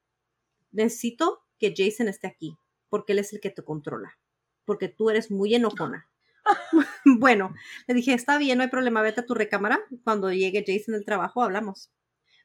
Necesito 0.72 1.44
que 1.60 1.74
Jason 1.76 2.08
esté 2.08 2.28
aquí, 2.28 2.58
porque 2.89 3.13
él 3.13 3.20
es 3.20 3.34
el 3.34 3.39
que 3.39 3.50
te 3.50 3.63
controla, 3.63 4.18
porque 4.66 4.88
tú 4.88 5.10
eres 5.10 5.32
muy 5.32 5.54
enojona. 5.54 6.10
bueno, 7.06 7.54
le 7.88 7.94
dije, 7.94 8.13
está 8.13 8.38
bien, 8.38 8.58
no 8.58 8.63
hay 8.63 8.70
problema, 8.70 9.02
vete 9.02 9.22
a 9.22 9.26
tu 9.26 9.34
recámara. 9.34 9.80
Cuando 10.04 10.32
llegue 10.32 10.63
Jason 10.66 10.94
del 10.94 11.06
trabajo, 11.06 11.44
hablamos. 11.44 11.92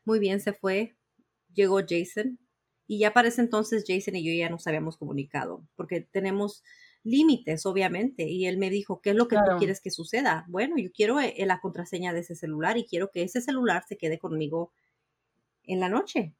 Muy 0.05 0.18
bien, 0.18 0.40
se 0.40 0.53
fue, 0.53 0.97
llegó 1.55 1.81
Jason, 1.87 2.38
y 2.87 2.99
ya 2.99 3.12
para 3.12 3.29
ese 3.29 3.42
entonces 3.42 3.85
Jason 3.87 4.16
y 4.16 4.25
yo 4.25 4.33
ya 4.33 4.49
nos 4.49 4.66
habíamos 4.66 4.97
comunicado, 4.97 5.62
porque 5.77 6.01
tenemos 6.01 6.64
límites, 7.09 7.66
obviamente. 7.66 8.25
Y 8.25 8.47
él 8.47 8.59
me 8.59 8.71
dijo, 8.71 9.01
¿qué 9.01 9.11
es 9.11 9.16
lo 9.16 9.29
que 9.29 9.37
tú 9.37 9.59
quieres 9.59 9.81
que 9.81 9.90
suceda? 9.90 10.44
Bueno, 10.49 10.77
yo 10.79 10.90
quiero 10.92 11.21
eh, 11.21 11.35
la 11.47 11.61
contraseña 11.61 12.12
de 12.12 12.21
ese 12.21 12.35
celular 12.35 12.77
y 12.77 12.85
quiero 12.85 13.11
que 13.11 13.23
ese 13.23 13.40
celular 13.40 13.85
se 13.88 13.97
quede 13.97 14.18
conmigo 14.18 14.73
en 15.64 15.81
la 15.81 15.88
noche. 15.88 16.35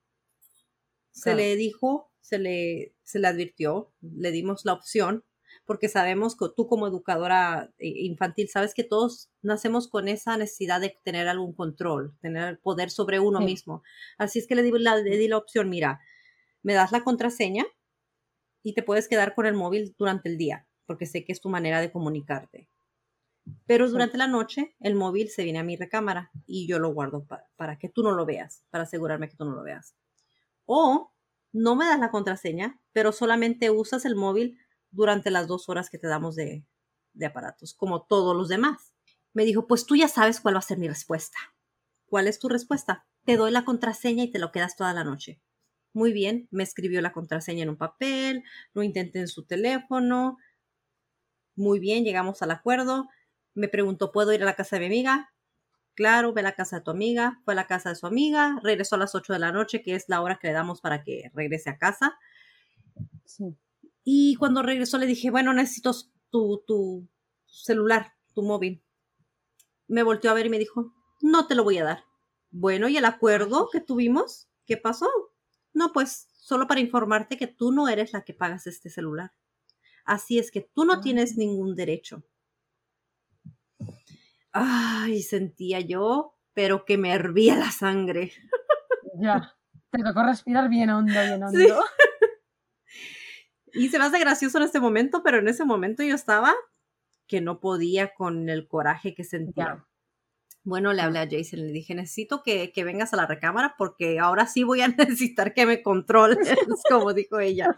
Se 1.11 1.35
le 1.35 1.57
dijo, 1.57 2.11
se 2.21 2.39
le, 2.39 2.95
se 3.03 3.19
le 3.19 3.27
advirtió, 3.27 3.91
le 4.01 4.31
dimos 4.31 4.65
la 4.65 4.73
opción, 4.73 5.25
porque 5.65 5.89
sabemos 5.89 6.37
que 6.37 6.47
tú 6.57 6.67
como 6.67 6.87
educadora 6.87 7.73
eh, 7.79 7.89
infantil 7.89 8.49
sabes 8.49 8.73
que 8.73 8.85
todos 8.85 9.29
nacemos 9.43 9.89
con 9.89 10.09
esa 10.09 10.37
necesidad 10.37 10.81
de 10.81 10.97
tener 11.03 11.29
algún 11.29 11.53
control, 11.53 12.17
tener 12.21 12.61
poder 12.61 12.91
sobre 12.91 13.19
uno 13.19 13.41
mismo. 13.41 13.83
Así 14.17 14.39
es 14.39 14.47
que 14.47 14.55
le 14.55 14.63
di, 14.63 14.71
la, 14.79 14.97
le 14.97 15.17
di 15.17 15.29
la 15.29 15.39
opción, 15.39 15.69
mira, 15.69 16.01
me 16.63 16.75
das 16.75 16.93
la 16.93 17.03
contraseña 17.03 17.67
y 18.69 18.75
te 18.75 18.83
puedes 18.83 19.09
quedar 19.09 19.35
con 19.35 19.47
el 19.47 19.55
móvil 19.55 19.95
durante 19.99 20.29
el 20.29 20.37
día, 20.37 20.67
porque 20.85 21.07
sé 21.07 21.25
que 21.25 21.33
es 21.33 21.41
tu 21.41 21.49
manera 21.49 21.81
de 21.81 21.91
comunicarte. 21.91 22.69
Pero 23.65 23.89
durante 23.89 24.19
la 24.19 24.29
noche 24.29 24.77
el 24.79 24.95
móvil 24.95 25.31
se 25.31 25.43
viene 25.43 25.59
a 25.59 25.63
mi 25.63 25.75
recámara 25.75 26.31
y 26.47 26.69
yo 26.69 26.79
lo 26.79 26.93
guardo 26.93 27.27
para, 27.57 27.79
que 27.79 27.89
tú 27.89 28.03
no 28.03 28.13
lo 28.13 28.27
veas, 28.27 28.63
para 28.69 28.85
asegurarme 28.85 29.31
que 29.31 29.37
tú 29.37 29.47
no 29.47 29.53
lo 29.53 29.63
veas. 29.63 29.97
O 30.67 31.15
no 31.51 31.77
me 31.77 31.87
das 31.87 31.99
la 31.99 32.11
contraseña, 32.11 32.79
pero 32.93 33.11
solamente 33.11 33.71
usas 33.71 34.05
el 34.05 34.17
móvil 34.17 34.59
durante 34.91 35.31
las 35.31 35.47
dos 35.47 35.71
horas 35.71 35.89
que 35.89 35.97
te 35.97 36.09
damos 36.09 36.37
de, 36.37 36.67
de 37.15 37.25
aparatos, 37.25 37.73
como 37.73 38.03
todos 38.03 38.37
los 38.37 38.49
demás. 38.49 38.93
Me 39.33 39.47
dijo, 39.47 39.67
pues 39.67 39.87
tú 39.87 39.97
ya 39.97 40.09
sabes 40.09 40.43
cuál 40.43 40.57
va 40.57 40.59
a 40.59 40.63
ser 40.63 40.77
mi 40.77 40.89
respuesta. 40.89 41.39
¿Cuál 42.05 42.29
es 42.29 42.39
tu 42.39 42.51
respuesta? 42.51 43.07
Te 43.25 43.39
doy 43.39 43.51
la 43.51 43.65
contraseña 43.65 44.25
y 44.25 44.31
te 44.31 44.39
lo 44.39 44.53
quedas 44.53 44.77
toda 44.77 44.93
la 44.93 45.05
noche. 45.05 45.41
Muy 45.99 46.13
bien, 46.13 46.47
me 46.53 46.63
escribió 46.63 47.03
la 47.03 47.13
contraseña 47.13 47.65
en 47.65 47.71
un 47.71 47.77
papel, 47.77 48.45
lo 48.73 48.85
intenté 48.85 49.19
en 49.19 49.27
su 49.27 49.43
teléfono. 49.43 50.39
Muy 51.57 51.81
bien, 51.81 52.05
llegamos 52.05 52.41
al 52.41 52.53
acuerdo. 52.53 53.09
Me 53.55 53.67
preguntó, 53.67 54.13
¿puedo 54.13 54.33
ir 54.33 54.41
a 54.45 54.47
la 54.47 54.55
casa 54.55 54.77
de 54.77 54.81
mi 54.81 54.87
amiga? 54.87 55.35
Claro, 55.97 56.33
ve 56.33 56.43
a 56.43 56.45
la 56.45 56.55
casa 56.55 56.77
de 56.77 56.83
tu 56.85 56.93
amiga, 56.93 57.41
fue 57.45 57.55
a 57.55 57.57
la 57.57 57.67
casa 57.67 57.89
de 57.89 57.97
su 57.97 58.07
amiga, 58.07 58.61
regresó 58.63 58.95
a 58.95 58.99
las 58.99 59.17
8 59.17 59.33
de 59.33 59.41
la 59.41 59.51
noche, 59.51 59.83
que 59.83 59.97
es 59.97 60.09
la 60.09 60.21
hora 60.21 60.39
que 60.41 60.47
le 60.47 60.53
damos 60.53 60.81
para 60.81 61.03
que 61.03 61.33
regrese 61.35 61.69
a 61.69 61.79
casa. 61.79 62.17
Y 64.05 64.37
cuando 64.37 64.63
regresó 64.63 64.99
le 64.99 65.07
dije, 65.07 65.33
bueno, 65.33 65.53
necesito 65.53 65.91
tu, 66.31 66.63
tu 66.65 67.09
celular, 67.47 68.13
tu 68.37 68.45
móvil. 68.45 68.85
Me 69.89 70.05
volteó 70.05 70.31
a 70.31 70.35
ver 70.35 70.47
y 70.47 70.51
me 70.51 70.61
dijo, 70.61 70.95
no 71.23 71.49
te 71.49 71.57
lo 71.57 71.65
voy 71.65 71.79
a 71.79 71.85
dar. 71.85 72.05
Bueno, 72.53 72.87
¿y 72.87 72.97
el 72.97 73.05
acuerdo 73.05 73.69
que 73.73 73.81
tuvimos? 73.81 74.47
¿Qué 74.65 74.77
pasó? 74.77 75.09
No, 75.73 75.93
pues 75.93 76.29
solo 76.33 76.67
para 76.67 76.81
informarte 76.81 77.37
que 77.37 77.47
tú 77.47 77.73
no 77.73 77.89
eres 77.89 78.13
la 78.13 78.25
que 78.25 78.35
pagas 78.35 78.67
este 78.67 78.91
celular. 78.91 79.33
Así 80.05 80.39
es 80.39 80.51
que 80.51 80.63
tú 80.63 80.85
no 80.85 81.01
tienes 81.01 81.33
ah. 81.33 81.35
ningún 81.39 81.75
derecho. 81.75 82.25
Ay, 84.53 85.23
sentía 85.23 85.81
yo, 85.81 86.35
pero 86.55 86.85
que 86.85 86.99
me 86.99 87.13
hervía 87.13 87.57
la 87.57 87.71
sangre. 87.71 88.33
Ya, 89.21 89.57
te 89.91 90.03
tocó 90.03 90.23
respirar 90.23 90.69
bien 90.69 90.91
hondo, 90.91 91.13
bien 91.13 91.43
hondo. 91.43 91.59
Y 93.75 93.91
se 93.91 93.99
me 93.99 94.07
hace 94.07 94.19
gracioso 94.19 94.59
en 94.59 94.65
este 94.65 94.81
momento, 94.81 95.23
pero 95.23 95.39
en 95.39 95.47
ese 95.47 95.65
momento 95.65 96.03
yo 96.03 96.15
estaba 96.15 96.55
que 97.27 97.41
no 97.41 97.61
podía 97.61 98.15
con 98.15 98.49
el 98.49 98.67
coraje 98.67 99.15
que 99.15 99.25
sentía. 99.25 99.87
Bueno, 100.65 100.93
le 100.93 101.03
hablé 101.03 101.21
a 101.21 101.29
Jason, 101.31 101.61
le 101.61 101.73
dije, 101.73 101.95
necesito 101.95 102.43
que, 102.43 102.71
vengas 102.85 103.15
a 103.15 103.17
la 103.17 103.27
recámara 103.27 103.75
porque 103.79 104.19
ahora 104.19 104.47
sí 104.47 104.65
voy 104.65 104.81
a 104.83 104.89
necesitar 105.19 105.55
que 105.55 105.67
me 105.67 105.83
controles, 105.83 106.39
como 106.91 107.15
dijo 107.15 107.41
ella. 107.41 107.75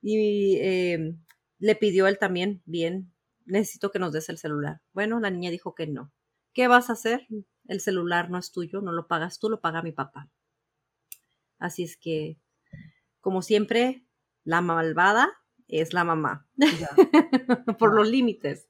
Y 0.00 0.58
em, 0.60 1.18
le 1.58 1.74
pidió 1.74 2.06
él 2.06 2.18
también, 2.18 2.62
bien, 2.64 3.12
necesito 3.44 3.90
que 3.90 3.98
nos 3.98 4.12
des 4.12 4.28
el 4.28 4.38
celular. 4.38 4.80
Bueno, 4.92 5.20
la 5.20 5.30
niña 5.30 5.50
dijo 5.50 5.74
que 5.74 5.86
no, 5.86 6.12
¿qué 6.52 6.68
vas 6.68 6.90
a 6.90 6.94
hacer? 6.94 7.26
El 7.66 7.80
celular 7.80 8.30
no 8.30 8.38
es 8.38 8.52
tuyo, 8.52 8.80
no 8.80 8.92
lo 8.92 9.06
pagas 9.06 9.38
tú, 9.38 9.50
lo 9.50 9.60
paga 9.60 9.82
mi 9.82 9.92
papá. 9.92 10.30
Así 11.58 11.82
es 11.82 11.96
que, 11.96 12.38
como 13.20 13.42
siempre, 13.42 14.06
la 14.44 14.60
malvada 14.60 15.32
es 15.68 15.92
la 15.92 16.04
mamá, 16.04 16.46
por 17.78 17.94
los 17.94 18.08
límites. 18.08 18.68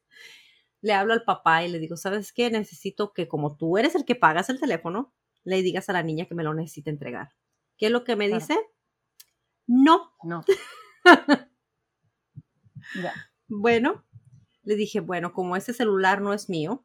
Le 0.81 0.93
hablo 0.93 1.13
al 1.13 1.25
papá 1.25 1.65
y 1.65 1.69
le 1.69 1.79
digo, 1.79 1.97
¿sabes 1.97 2.33
qué? 2.33 2.51
Necesito 2.51 3.13
que 3.13 3.29
como 3.29 3.57
tú 3.57 3.79
eres 3.79 3.95
el 3.95 4.05
que 4.05 4.15
pagas 4.15 4.51
el 4.51 4.61
teléfono, 4.61 5.13
le 5.45 5.63
digas 5.63 5.89
a 5.89 5.93
la 5.93 6.03
niña 6.03 6.27
que 6.27 6.35
me 6.35 6.45
lo 6.45 6.55
necesita 6.55 6.91
entregar. 6.91 7.31
¿Qué 7.77 7.87
es 7.87 7.93
lo 7.93 8.05
que 8.05 8.17
me 8.17 8.29
dice? 8.29 8.57
No. 9.67 10.13
No. 10.23 10.45
Bueno, 13.49 14.05
le 14.63 14.75
dije, 14.77 15.01
bueno, 15.01 15.33
como 15.33 15.57
ese 15.57 15.73
celular 15.73 16.21
no 16.21 16.33
es 16.33 16.49
mío, 16.49 16.85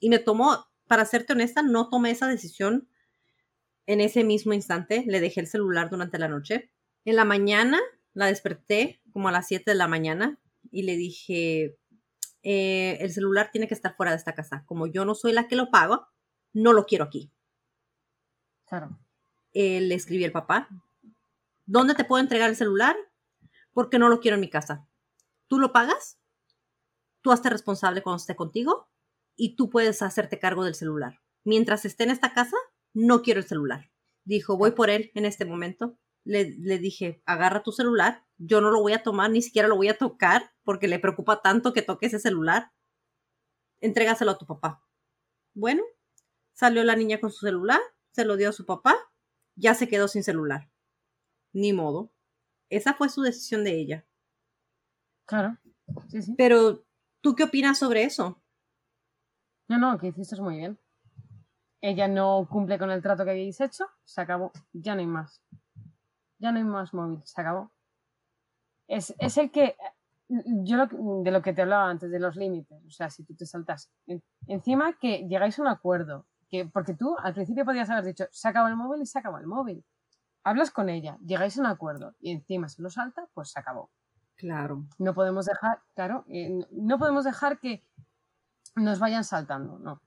y 0.00 0.08
me 0.08 0.18
tomó, 0.18 0.66
para 0.86 1.04
serte 1.04 1.32
honesta, 1.32 1.62
no 1.62 1.88
tomé 1.88 2.10
esa 2.10 2.28
decisión 2.28 2.88
en 3.86 4.00
ese 4.00 4.24
mismo 4.24 4.52
instante, 4.52 5.04
le 5.06 5.20
dejé 5.20 5.40
el 5.40 5.46
celular 5.46 5.90
durante 5.90 6.18
la 6.18 6.28
noche. 6.28 6.72
En 7.04 7.16
la 7.16 7.24
mañana 7.24 7.78
la 8.14 8.26
desperté 8.26 9.00
como 9.12 9.28
a 9.28 9.32
las 9.32 9.46
7 9.46 9.70
de 9.70 9.76
la 9.76 9.86
mañana 9.88 10.40
y 10.70 10.82
le 10.82 10.96
dije, 10.96 11.78
eh, 12.48 12.98
el 13.00 13.12
celular 13.12 13.50
tiene 13.50 13.66
que 13.66 13.74
estar 13.74 13.96
fuera 13.96 14.12
de 14.12 14.18
esta 14.18 14.36
casa. 14.36 14.62
Como 14.66 14.86
yo 14.86 15.04
no 15.04 15.16
soy 15.16 15.32
la 15.32 15.48
que 15.48 15.56
lo 15.56 15.68
pago, 15.72 16.06
no 16.52 16.72
lo 16.72 16.86
quiero 16.86 17.06
aquí. 17.06 17.32
Claro. 18.66 18.96
Eh, 19.52 19.80
le 19.80 19.96
escribí 19.96 20.24
al 20.24 20.30
papá, 20.30 20.68
¿dónde 21.64 21.96
te 21.96 22.04
puedo 22.04 22.22
entregar 22.22 22.48
el 22.48 22.54
celular? 22.54 22.94
Porque 23.72 23.98
no 23.98 24.08
lo 24.08 24.20
quiero 24.20 24.36
en 24.36 24.42
mi 24.42 24.48
casa. 24.48 24.86
¿Tú 25.48 25.58
lo 25.58 25.72
pagas? 25.72 26.20
Tú 27.20 27.32
hazte 27.32 27.50
responsable 27.50 28.00
cuando 28.00 28.18
esté 28.18 28.36
contigo 28.36 28.88
y 29.34 29.56
tú 29.56 29.68
puedes 29.68 30.00
hacerte 30.00 30.38
cargo 30.38 30.62
del 30.62 30.76
celular. 30.76 31.18
Mientras 31.42 31.84
esté 31.84 32.04
en 32.04 32.10
esta 32.10 32.32
casa, 32.32 32.56
no 32.94 33.22
quiero 33.22 33.40
el 33.40 33.46
celular. 33.48 33.90
Dijo, 34.24 34.56
voy 34.56 34.70
por 34.70 34.88
él 34.88 35.10
en 35.16 35.24
este 35.24 35.46
momento. 35.46 35.98
Le, 36.26 36.56
le, 36.58 36.78
dije, 36.78 37.22
agarra 37.24 37.62
tu 37.62 37.72
celular, 37.72 38.26
yo 38.36 38.60
no 38.60 38.70
lo 38.70 38.80
voy 38.80 38.92
a 38.92 39.02
tomar, 39.02 39.30
ni 39.30 39.40
siquiera 39.40 39.68
lo 39.68 39.76
voy 39.76 39.88
a 39.88 39.96
tocar, 39.96 40.52
porque 40.64 40.88
le 40.88 40.98
preocupa 40.98 41.40
tanto 41.40 41.72
que 41.72 41.82
toque 41.82 42.06
ese 42.06 42.18
celular. 42.18 42.72
Entrégaselo 43.80 44.32
a 44.32 44.38
tu 44.38 44.46
papá. 44.46 44.84
Bueno, 45.54 45.82
salió 46.52 46.84
la 46.84 46.96
niña 46.96 47.20
con 47.20 47.30
su 47.30 47.46
celular, 47.46 47.80
se 48.10 48.24
lo 48.24 48.36
dio 48.36 48.48
a 48.48 48.52
su 48.52 48.66
papá, 48.66 48.96
ya 49.54 49.74
se 49.74 49.88
quedó 49.88 50.08
sin 50.08 50.24
celular. 50.24 50.70
Ni 51.52 51.72
modo. 51.72 52.12
Esa 52.68 52.94
fue 52.94 53.08
su 53.08 53.22
decisión 53.22 53.62
de 53.64 53.80
ella. 53.80 54.06
Claro. 55.26 55.56
Sí, 56.08 56.22
sí. 56.22 56.34
Pero, 56.36 56.84
¿tú 57.20 57.36
qué 57.36 57.44
opinas 57.44 57.78
sobre 57.78 58.02
eso? 58.02 58.42
No, 59.68 59.78
no, 59.78 59.98
que 59.98 60.08
hiciste 60.08 60.40
muy 60.40 60.56
bien 60.56 60.78
ella 61.80 62.08
no 62.08 62.46
cumple 62.50 62.78
con 62.78 62.90
el 62.90 63.02
trato 63.02 63.24
que 63.24 63.30
habéis 63.30 63.60
hecho, 63.60 63.84
se 64.04 64.20
acabó, 64.20 64.52
ya 64.72 64.94
no 64.94 65.00
hay 65.00 65.06
más. 65.06 65.42
Ya 66.38 66.52
no 66.52 66.58
hay 66.58 66.64
más 66.64 66.92
móvil, 66.92 67.20
se 67.24 67.40
acabó. 67.40 67.70
Es, 68.88 69.14
el 69.36 69.50
que, 69.50 69.76
yo 70.28 70.86
de 70.86 71.30
lo 71.30 71.42
que 71.42 71.52
te 71.52 71.62
hablaba 71.62 71.88
antes, 71.88 72.10
de 72.10 72.20
los 72.20 72.36
límites, 72.36 72.84
o 72.86 72.90
sea, 72.90 73.10
si 73.10 73.24
tú 73.24 73.34
te 73.34 73.46
saltas, 73.46 73.90
encima 74.46 74.96
que 74.98 75.26
llegáis 75.28 75.58
a 75.58 75.62
un 75.62 75.68
acuerdo, 75.68 76.26
que, 76.48 76.66
porque 76.66 76.94
tú 76.94 77.16
al 77.18 77.34
principio 77.34 77.64
podías 77.64 77.90
haber 77.90 78.04
dicho, 78.04 78.26
se 78.30 78.48
acabó 78.48 78.68
el 78.68 78.76
móvil 78.76 79.02
y 79.02 79.06
se 79.06 79.18
acabó 79.18 79.38
el 79.38 79.46
móvil. 79.46 79.84
Hablas 80.44 80.70
con 80.70 80.88
ella, 80.88 81.18
llegáis 81.24 81.58
a 81.58 81.60
un 81.60 81.66
acuerdo 81.66 82.14
y 82.20 82.30
encima 82.30 82.68
se 82.68 82.80
lo 82.82 82.90
salta, 82.90 83.26
pues 83.34 83.50
se 83.50 83.58
acabó. 83.58 83.90
Claro. 84.36 84.84
No 84.98 85.14
podemos 85.14 85.46
dejar, 85.46 85.80
claro, 85.94 86.24
eh, 86.28 86.64
no 86.70 86.98
podemos 86.98 87.24
dejar 87.24 87.58
que 87.58 87.82
nos 88.76 89.00
vayan 89.00 89.24
saltando, 89.24 89.78
no 89.78 90.00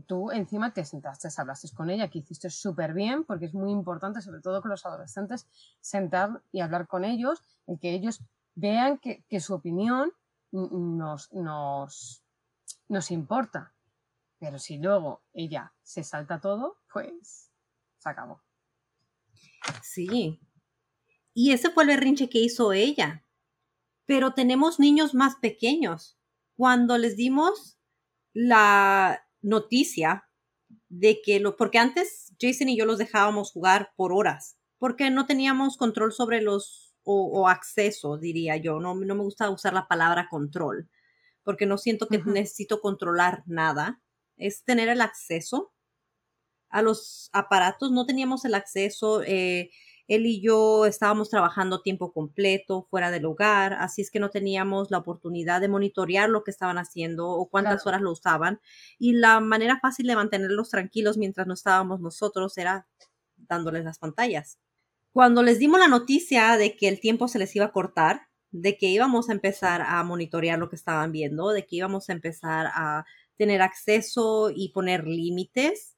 tú 0.00 0.30
encima 0.30 0.72
te 0.72 0.84
sentaste, 0.84 1.28
hablaste 1.36 1.68
con 1.74 1.90
ella, 1.90 2.08
que 2.08 2.20
hiciste 2.20 2.50
súper 2.50 2.94
bien, 2.94 3.24
porque 3.24 3.46
es 3.46 3.54
muy 3.54 3.70
importante, 3.70 4.22
sobre 4.22 4.40
todo 4.40 4.62
con 4.62 4.70
los 4.70 4.86
adolescentes, 4.86 5.46
sentar 5.80 6.42
y 6.50 6.60
hablar 6.60 6.86
con 6.86 7.04
ellos, 7.04 7.42
y 7.66 7.78
que 7.78 7.92
ellos 7.92 8.20
vean 8.54 8.98
que, 8.98 9.40
su 9.40 9.54
opinión 9.54 10.12
nos, 10.50 11.32
nos, 11.32 12.24
nos 12.88 13.10
importa. 13.10 13.74
Pero 14.38 14.58
si 14.58 14.78
luego 14.78 15.22
ella 15.32 15.72
se 15.82 16.02
salta 16.02 16.40
todo, 16.40 16.78
pues 16.92 17.50
se 17.98 18.08
acabó. 18.08 18.42
Sí. 19.82 20.40
Y 21.34 21.52
ese 21.52 21.70
fue 21.70 21.84
el 21.84 21.90
berrinche 21.90 22.28
que 22.28 22.40
hizo 22.40 22.72
ella. 22.72 23.24
Pero 24.06 24.34
tenemos 24.34 24.80
niños 24.80 25.14
más 25.14 25.36
pequeños. 25.36 26.18
Cuando 26.56 26.98
les 26.98 27.16
dimos 27.16 27.78
la, 28.32 29.24
noticia 29.42 30.24
de 30.88 31.20
que 31.22 31.40
lo, 31.40 31.56
porque 31.56 31.78
antes 31.78 32.32
Jason 32.40 32.68
y 32.68 32.76
yo 32.76 32.86
los 32.86 32.98
dejábamos 32.98 33.52
jugar 33.52 33.90
por 33.96 34.12
horas, 34.12 34.56
porque 34.78 35.10
no 35.10 35.26
teníamos 35.26 35.76
control 35.76 36.12
sobre 36.12 36.40
los, 36.40 36.94
o, 37.04 37.48
acceso, 37.48 38.16
diría 38.16 38.56
yo, 38.56 38.78
no, 38.80 38.94
no, 38.94 39.14
me 39.14 39.22
gusta 39.22 39.50
usar 39.50 39.74
la 39.74 39.88
palabra 39.88 40.28
control, 40.30 40.88
porque 41.42 41.66
no 41.66 41.78
siento 41.78 42.06
que 42.06 42.18
necesito 42.18 42.80
controlar 42.80 43.42
nada, 43.46 44.00
es 44.36 44.64
tener 44.64 44.88
el 44.88 45.00
acceso 45.00 45.72
a 46.68 46.82
los 46.82 47.28
aparatos, 47.32 47.90
no 47.90 48.06
teníamos 48.06 48.44
el 48.44 48.54
acceso, 48.54 49.22
eh, 49.22 49.70
él 50.08 50.26
y 50.26 50.40
yo 50.40 50.86
estábamos 50.86 51.30
trabajando 51.30 51.80
tiempo 51.80 52.12
completo 52.12 52.86
fuera 52.90 53.10
del 53.10 53.24
hogar, 53.24 53.74
así 53.74 54.02
es 54.02 54.10
que 54.10 54.20
no 54.20 54.30
teníamos 54.30 54.90
la 54.90 54.98
oportunidad 54.98 55.60
de 55.60 55.68
monitorear 55.68 56.28
lo 56.28 56.44
que 56.44 56.50
estaban 56.50 56.78
haciendo 56.78 57.28
o 57.28 57.48
cuántas 57.48 57.86
horas 57.86 58.02
lo 58.02 58.12
usaban. 58.12 58.60
Y 58.98 59.12
la 59.12 59.40
manera 59.40 59.78
fácil 59.80 60.06
de 60.06 60.16
mantenerlos 60.16 60.70
tranquilos 60.70 61.16
mientras 61.16 61.46
no 61.46 61.54
estábamos 61.54 62.00
nosotros 62.00 62.58
era 62.58 62.86
dándoles 63.36 63.84
las 63.84 63.98
pantallas. 63.98 64.58
Cuando 65.12 65.42
les 65.42 65.58
dimos 65.58 65.78
la 65.78 65.88
noticia 65.88 66.56
de 66.56 66.76
que 66.76 66.88
el 66.88 67.00
tiempo 67.00 67.28
se 67.28 67.38
les 67.38 67.54
iba 67.54 67.66
a 67.66 67.72
cortar, 67.72 68.22
de 68.50 68.76
que 68.76 68.86
íbamos 68.86 69.28
a 69.28 69.32
empezar 69.32 69.82
a 69.82 70.02
monitorear 70.04 70.58
lo 70.58 70.68
que 70.68 70.76
estaban 70.76 71.12
viendo, 71.12 71.50
de 71.50 71.64
que 71.66 71.76
íbamos 71.76 72.08
a 72.08 72.12
empezar 72.12 72.66
a 72.74 73.04
tener 73.36 73.62
acceso 73.62 74.50
y 74.54 74.70
poner 74.72 75.06
límites, 75.06 75.96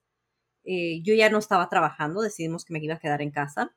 eh, 0.64 1.02
yo 1.02 1.14
ya 1.14 1.30
no 1.30 1.38
estaba 1.38 1.68
trabajando, 1.68 2.22
decidimos 2.22 2.64
que 2.64 2.72
me 2.72 2.82
iba 2.82 2.94
a 2.94 2.98
quedar 2.98 3.22
en 3.22 3.30
casa 3.30 3.74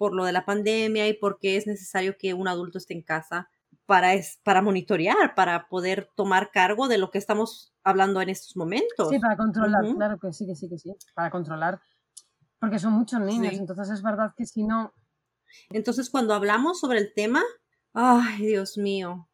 por 0.00 0.14
lo 0.14 0.24
de 0.24 0.32
la 0.32 0.46
pandemia 0.46 1.06
y 1.08 1.12
porque 1.12 1.58
es 1.58 1.66
necesario 1.66 2.16
que 2.18 2.32
un 2.32 2.48
adulto 2.48 2.78
esté 2.78 2.94
en 2.94 3.02
casa 3.02 3.50
para, 3.84 4.14
es, 4.14 4.40
para 4.42 4.62
monitorear, 4.62 5.34
para 5.34 5.68
poder 5.68 6.08
tomar 6.16 6.50
cargo 6.50 6.88
de 6.88 6.96
lo 6.96 7.10
que 7.10 7.18
estamos 7.18 7.74
hablando 7.84 8.22
en 8.22 8.30
estos 8.30 8.56
momentos. 8.56 9.10
Sí, 9.10 9.18
para 9.18 9.36
controlar, 9.36 9.84
claro 9.94 10.18
que 10.18 10.32
sí, 10.32 10.46
que 10.46 10.54
sí, 10.54 10.70
que 10.70 10.78
sí, 10.78 10.96
para 11.14 11.30
controlar, 11.30 11.82
porque 12.58 12.78
son 12.78 12.94
muchos 12.94 13.20
niños, 13.20 13.52
entonces 13.52 13.90
es 13.90 14.02
verdad 14.02 14.32
que 14.34 14.46
si 14.46 14.64
no... 14.64 14.94
Entonces 15.68 16.08
cuando 16.08 16.32
hablamos 16.32 16.80
sobre 16.80 16.98
el 16.98 17.12
tema, 17.12 17.42
ay 17.92 18.46
Dios 18.46 18.78
mío, 18.78 19.28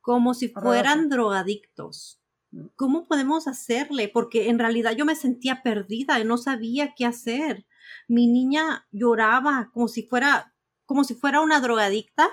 como 0.00 0.34
si 0.34 0.50
fueran 0.50 1.08
drogadictos. 1.08 2.22
Mm. 2.52 2.66
¿Cómo 2.76 3.08
podemos 3.08 3.48
hacerle? 3.48 4.08
Porque 4.08 4.50
en 4.50 4.60
realidad 4.60 4.92
yo 4.92 5.04
me 5.04 5.16
sentía 5.16 5.64
perdida 5.64 6.20
y 6.20 6.24
no 6.24 6.38
sabía 6.38 6.94
qué 6.96 7.06
hacer 7.06 7.66
mi 8.08 8.26
niña 8.26 8.86
lloraba 8.90 9.70
como 9.72 9.88
si 9.88 10.02
fuera, 10.02 10.54
como 10.86 11.04
si 11.04 11.14
fuera 11.14 11.40
una 11.40 11.60
drogadicta 11.60 12.28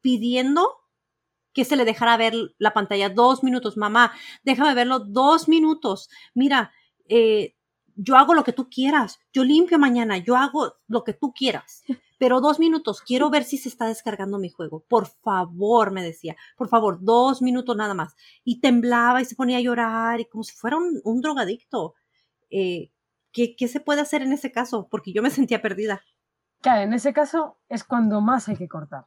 pidiendo 0.00 0.82
que 1.52 1.64
se 1.64 1.76
le 1.76 1.84
dejara 1.84 2.16
ver 2.16 2.34
la 2.58 2.72
pantalla 2.72 3.08
dos 3.10 3.42
minutos. 3.42 3.76
Mamá, 3.76 4.12
déjame 4.42 4.74
verlo 4.74 5.00
dos 5.00 5.48
minutos. 5.48 6.08
Mira, 6.34 6.72
eh, 7.08 7.54
yo 7.94 8.16
hago 8.16 8.34
lo 8.34 8.44
que 8.44 8.52
tú 8.52 8.68
quieras. 8.70 9.20
Yo 9.32 9.44
limpio 9.44 9.78
mañana. 9.78 10.16
Yo 10.18 10.36
hago 10.36 10.74
lo 10.88 11.04
que 11.04 11.12
tú 11.12 11.32
quieras. 11.32 11.82
Pero 12.18 12.40
dos 12.40 12.58
minutos. 12.58 13.02
Quiero 13.02 13.30
ver 13.30 13.44
si 13.44 13.58
se 13.58 13.68
está 13.68 13.86
descargando 13.86 14.38
mi 14.38 14.48
juego. 14.48 14.84
Por 14.88 15.06
favor, 15.06 15.90
me 15.90 16.02
decía. 16.02 16.36
Por 16.56 16.68
favor, 16.68 16.98
dos 17.02 17.42
minutos 17.42 17.76
nada 17.76 17.94
más. 17.94 18.14
Y 18.44 18.60
temblaba 18.60 19.20
y 19.20 19.24
se 19.24 19.36
ponía 19.36 19.58
a 19.58 19.62
llorar 19.62 20.20
y 20.20 20.24
como 20.26 20.44
si 20.44 20.54
fuera 20.54 20.78
un, 20.78 21.20
drogadicto. 21.20 21.94
Eh, 22.50 22.90
¿qué, 23.32 23.68
se 23.68 23.80
puede 23.80 24.00
hacer 24.00 24.22
en 24.22 24.32
ese 24.32 24.52
caso? 24.52 24.88
Porque 24.90 25.12
yo 25.12 25.22
me 25.22 25.30
sentía 25.30 25.62
perdida. 25.62 26.02
Claro, 26.60 26.82
en 26.82 26.92
ese 26.92 27.12
caso 27.12 27.58
es 27.68 27.84
cuando 27.84 28.20
más 28.20 28.48
hay 28.48 28.56
que 28.56 28.68
cortar. 28.68 29.06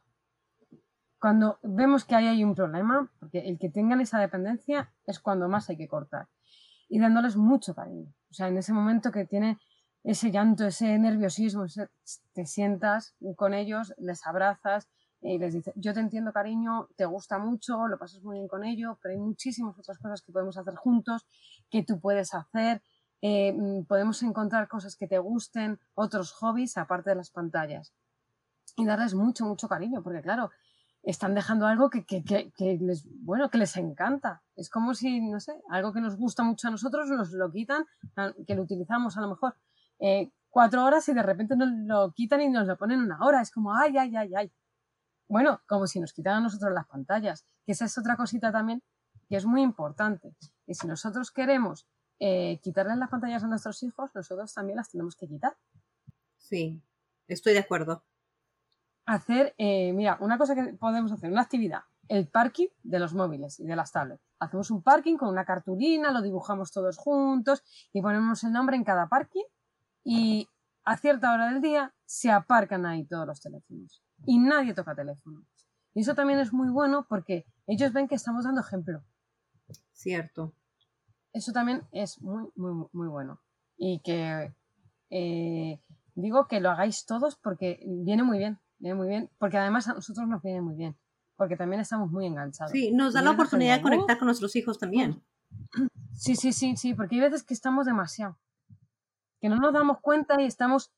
Cuando 1.18 1.58
vemos 1.62 2.04
que 2.04 2.14
ahí 2.14 2.26
hay 2.26 2.44
un 2.44 2.54
problema, 2.54 3.10
porque 3.18 3.38
el 3.38 3.58
que 3.58 3.70
tengan 3.70 4.00
esa 4.00 4.18
dependencia 4.18 4.92
es 5.06 5.18
cuando 5.18 5.48
más 5.48 5.70
hay 5.70 5.76
que 5.76 5.88
cortar. 5.88 6.28
Y 6.88 6.98
dándoles 6.98 7.36
mucho 7.36 7.74
cariño. 7.74 8.12
O 8.30 8.34
sea, 8.34 8.48
en 8.48 8.58
ese 8.58 8.72
momento 8.72 9.10
que 9.10 9.24
tiene 9.24 9.58
ese 10.04 10.30
llanto, 10.30 10.66
ese 10.66 10.98
nerviosismo, 10.98 11.64
te 12.32 12.46
sientas 12.46 13.16
con 13.34 13.54
ellos, 13.54 13.92
les 13.98 14.24
abrazas 14.26 14.88
y 15.20 15.38
les 15.38 15.54
dices, 15.54 15.74
yo 15.76 15.94
te 15.94 16.00
entiendo 16.00 16.32
cariño, 16.32 16.88
te 16.96 17.06
gusta 17.06 17.38
mucho, 17.38 17.88
lo 17.88 17.98
pasas 17.98 18.22
muy 18.22 18.36
bien 18.36 18.48
con 18.48 18.64
ello, 18.64 18.98
pero 19.02 19.14
hay 19.14 19.20
muchísimas 19.20 19.76
otras 19.78 19.98
cosas 19.98 20.22
que 20.22 20.30
podemos 20.30 20.56
hacer 20.56 20.76
juntos, 20.76 21.26
que 21.70 21.82
tú 21.82 21.98
puedes 21.98 22.34
hacer, 22.34 22.82
eh, 23.28 23.52
mm, 23.52 23.86
podemos 23.86 24.22
encontrar 24.22 24.68
cosas 24.68 24.94
que 24.94 25.08
te 25.08 25.18
gusten, 25.18 25.80
otros 25.94 26.30
hobbies 26.30 26.78
aparte 26.78 27.10
de 27.10 27.16
las 27.16 27.30
pantallas. 27.30 27.92
Y 28.76 28.84
darles 28.84 29.14
mucho, 29.14 29.44
mucho 29.44 29.66
cariño, 29.66 30.00
porque 30.04 30.22
claro, 30.22 30.50
están 31.02 31.34
dejando 31.34 31.66
algo 31.66 31.90
que, 31.90 32.04
les, 32.80 33.04
bueno, 33.24 33.50
que 33.50 33.58
les 33.58 33.76
encanta. 33.78 34.44
Es 34.54 34.70
como 34.70 34.94
si, 34.94 35.20
no 35.20 35.40
sé, 35.40 35.60
algo 35.70 35.92
que 35.92 36.00
nos 36.00 36.16
gusta 36.16 36.44
mucho 36.44 36.68
a 36.68 36.70
nosotros 36.70 37.08
nos 37.08 37.32
lo 37.32 37.50
quitan, 37.50 37.84
que 38.46 38.54
lo 38.54 38.62
utilizamos 38.62 39.16
a 39.16 39.22
lo 39.22 39.30
mejor 39.30 39.56
eh, 39.98 40.30
cuatro 40.48 40.84
horas 40.84 41.08
y 41.08 41.12
de 41.12 41.22
repente 41.24 41.56
nos 41.56 41.70
lo 41.72 42.12
quitan 42.12 42.42
y 42.42 42.48
nos 42.48 42.68
lo 42.68 42.76
ponen 42.76 43.00
una 43.00 43.18
hora. 43.24 43.40
Es 43.40 43.50
como, 43.50 43.74
ay, 43.74 43.96
ay, 43.98 44.14
ay, 44.14 44.34
ay. 44.36 44.52
Bueno, 45.28 45.62
como 45.66 45.88
si 45.88 45.98
nos 45.98 46.12
quitaran 46.12 46.38
a 46.38 46.42
nosotros 46.42 46.72
las 46.72 46.86
pantallas, 46.86 47.44
que 47.64 47.72
esa 47.72 47.86
es 47.86 47.98
otra 47.98 48.16
cosita 48.16 48.52
también 48.52 48.84
que 49.28 49.36
es 49.36 49.46
muy 49.46 49.62
importante. 49.62 50.36
Y 50.66 50.74
si 50.74 50.86
nosotros 50.86 51.32
queremos 51.32 51.88
eh, 52.18 52.58
quitarles 52.62 52.98
las 52.98 53.10
pantallas 53.10 53.44
a 53.44 53.46
nuestros 53.46 53.82
hijos, 53.82 54.10
nosotros 54.14 54.52
también 54.54 54.76
las 54.76 54.90
tenemos 54.90 55.16
que 55.16 55.28
quitar. 55.28 55.56
Sí, 56.36 56.82
estoy 57.28 57.52
de 57.52 57.60
acuerdo. 57.60 58.04
Hacer, 59.04 59.54
eh, 59.58 59.92
mira, 59.92 60.18
una 60.20 60.38
cosa 60.38 60.54
que 60.54 60.74
podemos 60.74 61.12
hacer, 61.12 61.30
una 61.30 61.42
actividad, 61.42 61.82
el 62.08 62.28
parking 62.28 62.68
de 62.82 62.98
los 62.98 63.14
móviles 63.14 63.60
y 63.60 63.66
de 63.66 63.76
las 63.76 63.92
tablets. 63.92 64.22
Hacemos 64.38 64.70
un 64.70 64.82
parking 64.82 65.16
con 65.16 65.28
una 65.28 65.44
cartulina, 65.44 66.12
lo 66.12 66.22
dibujamos 66.22 66.72
todos 66.72 66.96
juntos 66.96 67.62
y 67.92 68.02
ponemos 68.02 68.42
el 68.44 68.52
nombre 68.52 68.76
en 68.76 68.84
cada 68.84 69.08
parking 69.08 69.44
y 70.04 70.48
a 70.84 70.96
cierta 70.96 71.32
hora 71.32 71.50
del 71.50 71.60
día 71.60 71.94
se 72.04 72.30
aparcan 72.30 72.86
ahí 72.86 73.04
todos 73.04 73.26
los 73.26 73.40
teléfonos 73.40 74.02
y 74.24 74.38
nadie 74.38 74.74
toca 74.74 74.94
teléfono. 74.94 75.44
Y 75.94 76.00
eso 76.00 76.14
también 76.14 76.38
es 76.38 76.52
muy 76.52 76.68
bueno 76.68 77.06
porque 77.08 77.46
ellos 77.66 77.92
ven 77.92 78.06
que 78.06 78.14
estamos 78.14 78.44
dando 78.44 78.60
ejemplo. 78.60 79.02
Cierto. 79.92 80.54
Eso 81.36 81.52
también 81.52 81.86
es 81.92 82.22
muy, 82.22 82.48
muy, 82.54 82.86
muy 82.92 83.08
bueno. 83.08 83.42
Y 83.76 84.00
que 84.00 84.54
eh, 85.10 85.82
digo 86.14 86.48
que 86.48 86.60
lo 86.60 86.70
hagáis 86.70 87.04
todos 87.04 87.36
porque 87.36 87.78
viene 87.86 88.22
muy 88.22 88.38
bien, 88.38 88.58
viene 88.78 88.94
muy 88.94 89.06
bien, 89.06 89.30
porque 89.36 89.58
además 89.58 89.86
a 89.86 89.92
nosotros 89.92 90.26
nos 90.26 90.40
viene 90.42 90.62
muy 90.62 90.76
bien, 90.76 90.96
porque 91.36 91.58
también 91.58 91.82
estamos 91.82 92.10
muy 92.10 92.24
enganchados. 92.24 92.72
Sí, 92.72 92.90
nos 92.90 93.12
da 93.12 93.20
la 93.20 93.32
oportunidad 93.32 93.76
de 93.76 93.82
conectar 93.82 94.16
con 94.16 94.26
nuestros 94.26 94.56
hijos 94.56 94.78
también. 94.78 95.22
Sí, 96.18 96.34
sí, 96.34 96.54
sí, 96.54 96.78
sí, 96.78 96.94
porque 96.94 97.16
hay 97.16 97.20
veces 97.20 97.42
que 97.42 97.52
estamos 97.52 97.84
demasiado, 97.84 98.38
que 99.38 99.50
no 99.50 99.56
nos 99.56 99.74
damos 99.74 100.00
cuenta 100.00 100.40
y 100.40 100.46
estamos, 100.46 100.90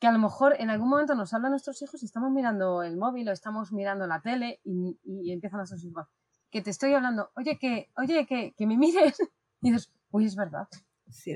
que 0.00 0.08
a 0.08 0.10
lo 0.10 0.18
mejor 0.18 0.56
en 0.58 0.68
algún 0.68 0.88
momento 0.88 1.14
nos 1.14 1.32
hablan 1.32 1.52
nuestros 1.52 1.80
hijos 1.80 2.02
y 2.02 2.06
estamos 2.06 2.32
mirando 2.32 2.82
el 2.82 2.96
móvil 2.96 3.28
o 3.28 3.32
estamos 3.32 3.70
mirando 3.70 4.08
la 4.08 4.20
tele 4.20 4.60
y, 4.64 4.98
y 5.04 5.30
empiezan 5.30 5.58
nuestros 5.58 5.84
hijos, 5.84 6.08
que 6.50 6.60
te 6.60 6.70
estoy 6.70 6.92
hablando, 6.92 7.30
oye, 7.36 7.56
que, 7.56 7.92
oye, 7.96 8.26
que, 8.26 8.52
que 8.56 8.66
me 8.66 8.76
mires, 8.76 9.16
y 9.62 9.70
dices, 9.70 9.92
uy, 10.10 10.24
es 10.24 10.36
verdad. 10.36 10.68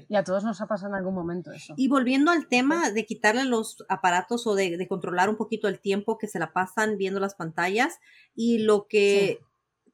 Y 0.08 0.16
a 0.16 0.24
todos 0.24 0.44
nos 0.44 0.60
ha 0.60 0.66
pasado 0.66 0.90
en 0.90 0.96
algún 0.96 1.14
momento 1.14 1.50
eso. 1.50 1.74
Y 1.76 1.88
volviendo 1.88 2.30
al 2.30 2.46
tema 2.48 2.90
de 2.90 3.06
quitarle 3.06 3.44
los 3.44 3.84
aparatos 3.88 4.46
o 4.46 4.54
de, 4.54 4.86
controlar 4.86 5.28
un 5.30 5.36
poquito 5.36 5.68
el 5.68 5.80
tiempo 5.80 6.18
que 6.18 6.28
se 6.28 6.38
la 6.38 6.52
pasan 6.52 6.98
viendo 6.98 7.20
las 7.20 7.34
pantallas 7.34 7.98
y 8.34 8.58
lo 8.58 8.86
que 8.86 9.40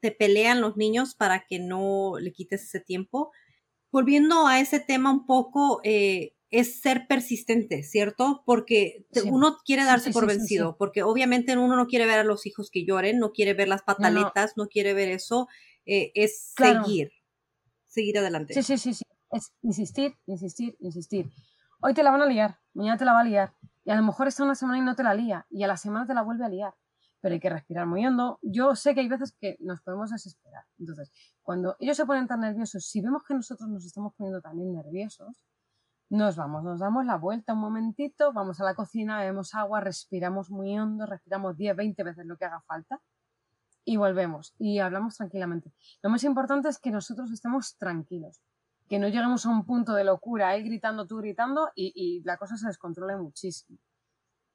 te 0.00 0.10
pelean 0.10 0.60
los 0.60 0.76
niños 0.76 1.14
para 1.14 1.46
que 1.46 1.58
no 1.58 2.14
le 2.18 2.32
quites 2.32 2.64
ese 2.64 2.80
tiempo. 2.80 3.30
Volviendo 3.90 4.46
a 4.46 4.60
ese 4.60 4.80
tema 4.80 5.10
un 5.10 5.26
poco, 5.26 5.80
eh, 5.84 6.34
es 6.50 6.80
ser 6.80 7.06
persistente, 7.08 7.82
¿cierto? 7.82 8.42
Porque 8.44 9.06
uno 9.26 9.58
quiere 9.64 9.84
darse 9.84 10.10
por 10.10 10.26
vencido, 10.26 10.76
porque 10.76 11.02
obviamente 11.02 11.56
uno 11.56 11.76
no 11.76 11.86
quiere 11.86 12.06
ver 12.06 12.18
a 12.18 12.24
los 12.24 12.46
hijos 12.46 12.70
que 12.70 12.84
lloren, 12.84 13.18
no 13.18 13.32
quiere 13.32 13.54
ver 13.54 13.68
las 13.68 13.82
pataletas, 13.82 14.54
no, 14.56 14.66
quiere 14.66 14.94
ver 14.94 15.08
eso, 15.08 15.46
eh, 15.84 16.10
es 16.14 16.52
seguir, 16.56 17.12
seguir 17.98 18.18
adelante. 18.18 18.54
Sí, 18.54 18.62
sí, 18.62 18.78
sí, 18.78 18.94
sí 18.94 19.04
es 19.30 19.52
insistir, 19.62 20.16
insistir, 20.26 20.76
insistir. 20.80 21.30
Hoy 21.80 21.94
te 21.94 22.02
la 22.02 22.10
van 22.10 22.22
a 22.22 22.26
liar, 22.26 22.58
mañana 22.74 22.96
te 22.96 23.04
la 23.04 23.12
va 23.12 23.20
a 23.20 23.24
liar. 23.24 23.54
Y 23.84 23.90
a 23.90 23.96
lo 23.96 24.02
mejor 24.02 24.28
está 24.28 24.44
una 24.44 24.54
semana 24.54 24.78
y 24.78 24.82
no 24.82 24.94
te 24.94 25.02
la 25.02 25.14
lía. 25.14 25.46
Y 25.50 25.62
a 25.62 25.66
la 25.66 25.76
semana 25.76 26.06
te 26.06 26.14
la 26.14 26.22
vuelve 26.22 26.44
a 26.44 26.48
liar. 26.48 26.74
Pero 27.20 27.34
hay 27.34 27.40
que 27.40 27.50
respirar 27.50 27.86
muy 27.86 28.06
hondo. 28.06 28.38
Yo 28.42 28.76
sé 28.76 28.94
que 28.94 29.00
hay 29.00 29.08
veces 29.08 29.34
que 29.40 29.56
nos 29.60 29.80
podemos 29.80 30.10
desesperar. 30.10 30.64
Entonces, 30.78 31.10
cuando 31.42 31.76
ellos 31.80 31.96
se 31.96 32.06
ponen 32.06 32.26
tan 32.26 32.40
nerviosos, 32.40 32.84
si 32.84 33.00
vemos 33.00 33.22
que 33.26 33.34
nosotros 33.34 33.68
nos 33.68 33.84
estamos 33.84 34.14
poniendo 34.14 34.40
también 34.40 34.72
nerviosos, 34.72 35.44
nos 36.10 36.36
vamos, 36.36 36.62
nos 36.64 36.80
damos 36.80 37.04
la 37.04 37.16
vuelta 37.16 37.52
un 37.52 37.60
momentito, 37.60 38.32
vamos 38.32 38.60
a 38.60 38.64
la 38.64 38.74
cocina, 38.74 39.18
bebemos 39.18 39.54
agua, 39.54 39.80
respiramos 39.80 40.50
muy 40.50 40.78
hondo, 40.78 41.04
respiramos 41.04 41.56
10, 41.56 41.76
20 41.76 42.02
veces 42.02 42.24
lo 42.24 42.36
que 42.36 42.46
haga 42.46 42.60
falta 42.62 43.00
y 43.88 43.96
volvemos 43.96 44.54
y 44.58 44.80
hablamos 44.80 45.16
tranquilamente. 45.16 45.72
Lo 46.02 46.10
más 46.10 46.22
importante 46.24 46.68
es 46.68 46.78
que 46.78 46.90
nosotros 46.90 47.30
estemos 47.30 47.76
tranquilos 47.78 48.42
que 48.88 48.98
no 48.98 49.08
lleguemos 49.08 49.44
a 49.44 49.50
un 49.50 49.64
punto 49.64 49.94
de 49.94 50.04
locura, 50.04 50.54
él 50.54 50.64
gritando, 50.64 51.06
tú 51.06 51.18
gritando, 51.18 51.70
y, 51.74 52.22
la 52.24 52.38
cosa 52.38 52.56
se 52.56 52.66
descontrole 52.66 53.16
muchísimo. 53.16 53.78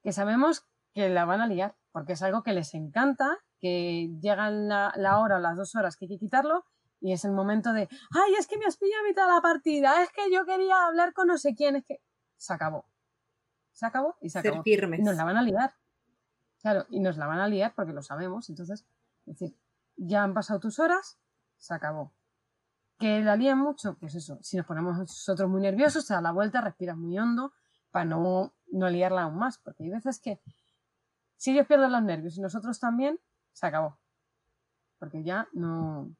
Que 0.02 0.12
sabemos 0.12 0.66
que 0.92 1.08
la 1.08 1.24
van 1.24 1.40
a 1.40 1.46
liar, 1.46 1.76
porque 1.92 2.14
es 2.14 2.22
algo 2.22 2.42
que 2.42 2.52
les 2.52 2.74
encanta, 2.74 3.38
que 3.60 4.10
llegan 4.20 4.68
la, 4.68 5.18
hora 5.20 5.36
o 5.36 5.40
las 5.40 5.56
dos 5.56 5.76
horas 5.76 5.96
que 5.96 6.06
hay 6.06 6.08
que 6.10 6.18
quitarlo, 6.18 6.64
y 7.00 7.12
es 7.12 7.24
el 7.24 7.32
momento 7.32 7.72
de, 7.72 7.88
ay, 8.10 8.34
es 8.38 8.48
que 8.48 8.58
me 8.58 8.66
has 8.66 8.76
pillado 8.76 9.04
a 9.04 9.08
mitad 9.08 9.26
de 9.26 9.34
la 9.34 9.40
partida, 9.40 10.02
es 10.02 10.10
que 10.10 10.32
yo 10.32 10.44
quería 10.44 10.84
hablar 10.86 11.12
con 11.12 11.28
no 11.28 11.38
sé 11.38 11.54
quién, 11.54 11.76
es 11.76 11.84
que 11.84 12.00
se 12.36 12.52
acabó. 12.52 12.86
Se 13.70 13.86
acabó 13.86 14.16
y 14.20 14.30
se 14.30 14.40
acabó. 14.40 14.62
firmes. 14.64 14.98
Y 14.98 15.02
nos 15.04 15.16
la 15.16 15.24
van 15.24 15.36
a 15.36 15.42
liar. 15.42 15.74
Claro, 16.60 16.86
y 16.88 16.98
nos 16.98 17.18
la 17.18 17.26
van 17.26 17.40
a 17.40 17.46
liar 17.46 17.72
porque 17.76 17.92
lo 17.92 18.02
sabemos, 18.02 18.48
entonces, 18.48 18.84
es 19.26 19.38
decir, 19.38 19.58
ya 19.96 20.22
han 20.22 20.34
pasado 20.34 20.60
tus 20.60 20.78
horas, 20.78 21.18
se 21.56 21.74
acabó 21.74 22.14
que 22.98 23.20
la 23.20 23.36
lían 23.36 23.58
mucho, 23.58 23.96
pues 23.98 24.14
eso, 24.14 24.38
si 24.42 24.56
nos 24.56 24.66
ponemos 24.66 24.96
nosotros 24.96 25.50
muy 25.50 25.60
nerviosos, 25.60 26.06
te 26.06 26.14
da 26.14 26.20
la 26.20 26.32
vuelta, 26.32 26.60
respiras 26.60 26.96
muy 26.96 27.18
hondo 27.18 27.52
para 27.90 28.04
no, 28.04 28.54
no 28.68 28.88
liarla 28.88 29.22
aún 29.22 29.38
más, 29.38 29.58
porque 29.58 29.84
hay 29.84 29.90
veces 29.90 30.20
que 30.20 30.40
si 31.36 31.52
ellos 31.52 31.66
pierden 31.66 31.92
los 31.92 32.02
nervios 32.02 32.36
y 32.36 32.40
nosotros 32.40 32.78
también, 32.78 33.18
se 33.52 33.66
acabó. 33.66 33.98
Porque 34.98 35.22
ya 35.22 35.48
no, 35.52 36.14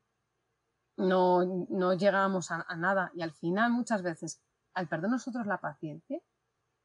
no, 0.96 1.66
no 1.68 1.94
llegamos 1.94 2.50
a, 2.50 2.64
nada 2.76 3.10
y 3.14 3.22
al 3.22 3.32
final 3.32 3.72
muchas 3.72 4.02
veces, 4.02 4.42
al 4.74 4.88
perder 4.88 5.10
nosotros 5.10 5.46
la 5.46 5.60
paciencia, 5.60 6.20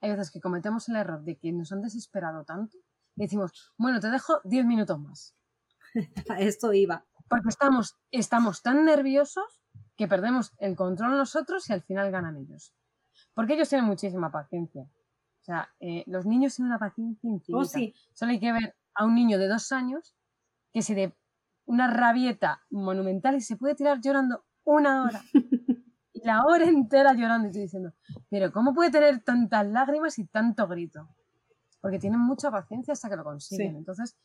hay 0.01 0.11
veces 0.11 0.31
que 0.31 0.39
cometemos 0.39 0.87
el 0.89 0.95
error 0.95 1.23
de 1.23 1.37
que 1.37 1.51
nos 1.51 1.71
han 1.71 1.81
desesperado 1.81 2.45
tanto 2.45 2.77
y 3.15 3.23
decimos, 3.23 3.73
bueno, 3.77 3.99
te 3.99 4.09
dejo 4.09 4.39
10 4.45 4.65
minutos 4.65 4.99
más. 4.99 5.35
Esto 6.39 6.73
iba. 6.73 7.05
Porque 7.27 7.49
estamos, 7.49 7.97
estamos 8.11 8.61
tan 8.61 8.85
nerviosos 8.85 9.61
que 9.95 10.07
perdemos 10.07 10.53
el 10.59 10.75
control 10.75 11.17
nosotros 11.17 11.69
y 11.69 11.73
al 11.73 11.83
final 11.83 12.11
ganan 12.11 12.37
ellos. 12.37 12.73
Porque 13.33 13.53
ellos 13.53 13.69
tienen 13.69 13.87
muchísima 13.87 14.31
paciencia. 14.31 14.83
O 14.83 15.43
sea, 15.43 15.69
eh, 15.79 16.03
los 16.07 16.25
niños 16.25 16.55
tienen 16.55 16.71
una 16.71 16.79
paciencia 16.79 17.29
infinita. 17.29 17.57
Oh, 17.61 17.65
sí. 17.65 17.93
Solo 18.13 18.31
hay 18.31 18.39
que 18.39 18.51
ver 18.51 18.75
a 18.95 19.05
un 19.05 19.15
niño 19.15 19.37
de 19.37 19.47
dos 19.47 19.71
años 19.71 20.15
que 20.71 20.81
se 20.81 20.95
dé 20.95 21.15
una 21.65 21.87
rabieta 21.87 22.63
monumental 22.69 23.35
y 23.35 23.41
se 23.41 23.55
puede 23.55 23.75
tirar 23.75 23.99
llorando 24.01 24.45
una 24.63 25.03
hora. 25.03 25.21
y 26.13 26.25
la 26.25 26.43
hora 26.45 26.65
entera 26.65 27.13
llorando 27.13 27.45
y 27.45 27.49
estoy 27.49 27.63
diciendo, 27.63 27.93
pero 28.29 28.51
¿cómo 28.51 28.73
puede 28.73 28.91
tener 28.91 29.23
tantas 29.23 29.67
lágrimas 29.67 30.17
y 30.19 30.25
tanto 30.25 30.67
grito? 30.67 31.07
Porque 31.81 31.99
tienen 31.99 32.19
mucha 32.19 32.51
paciencia 32.51 32.93
hasta 32.93 33.09
que 33.09 33.15
lo 33.15 33.23
consiguen. 33.23 33.77
Entonces, 33.77 34.17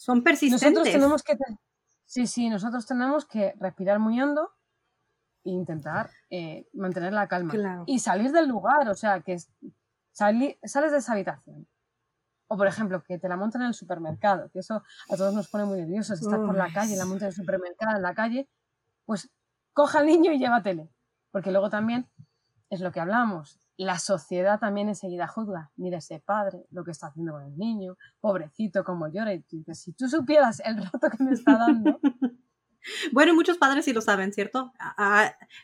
son 0.00 0.22
persistentes. 0.24 0.72
Nosotros 0.72 0.92
tenemos 0.94 1.22
que... 1.22 1.36
Sí, 2.06 2.26
sí, 2.26 2.48
nosotros 2.48 2.86
tenemos 2.86 3.26
que 3.26 3.54
respirar 3.60 3.98
muy 3.98 4.20
hondo, 4.20 4.50
e 5.44 5.50
intentar 5.50 6.10
eh, 6.30 6.66
mantener 6.72 7.12
la 7.12 7.28
calma. 7.28 7.84
Y 7.86 7.98
salir 7.98 8.32
del 8.32 8.48
lugar, 8.48 8.88
o 8.88 8.94
sea, 8.94 9.20
que 9.20 9.36
sales 10.12 10.56
de 10.62 10.96
esa 10.96 11.12
habitación. 11.12 11.68
O, 12.48 12.56
por 12.56 12.66
ejemplo, 12.66 13.02
que 13.02 13.18
te 13.18 13.28
la 13.28 13.36
montan 13.36 13.60
en 13.62 13.68
el 13.68 13.74
supermercado, 13.74 14.50
que 14.50 14.60
eso 14.60 14.82
a 15.10 15.16
todos 15.16 15.34
nos 15.34 15.48
pone 15.48 15.66
muy 15.66 15.78
nerviosos. 15.78 16.20
Estás 16.20 16.38
por 16.38 16.56
la 16.56 16.72
calle, 16.72 16.96
la 16.96 17.04
montan 17.04 17.26
en 17.26 17.28
el 17.28 17.34
supermercado, 17.34 17.96
en 17.96 18.02
la 18.02 18.14
calle, 18.14 18.48
pues 19.04 19.30
coja 19.74 19.98
al 20.00 20.06
niño 20.06 20.32
y 20.32 20.38
llévatele. 20.38 20.90
Porque 21.30 21.52
luego 21.52 21.68
también 21.68 22.10
es 22.70 22.80
lo 22.80 22.90
que 22.90 23.00
hablamos. 23.00 23.60
La 23.82 23.98
sociedad 23.98 24.60
también 24.60 24.88
enseguida 24.88 25.26
juzga. 25.26 25.70
Mira 25.76 25.98
ese 25.98 26.20
padre, 26.20 26.66
lo 26.70 26.84
que 26.84 26.90
está 26.90 27.06
haciendo 27.06 27.32
con 27.32 27.44
el 27.44 27.56
niño, 27.56 27.96
pobrecito, 28.20 28.84
como 28.84 29.08
llora. 29.08 29.32
Y 29.32 29.40
tú 29.40 29.56
dices, 29.56 29.80
si 29.80 29.92
tú 29.92 30.08
supieras 30.08 30.60
el 30.64 30.76
rato 30.76 31.08
que 31.10 31.24
me 31.24 31.32
está 31.32 31.56
dando, 31.56 31.98
Bueno, 33.12 33.34
muchos 33.34 33.58
padres 33.58 33.84
sí 33.84 33.92
lo 33.92 34.00
saben, 34.00 34.32
¿cierto? 34.32 34.72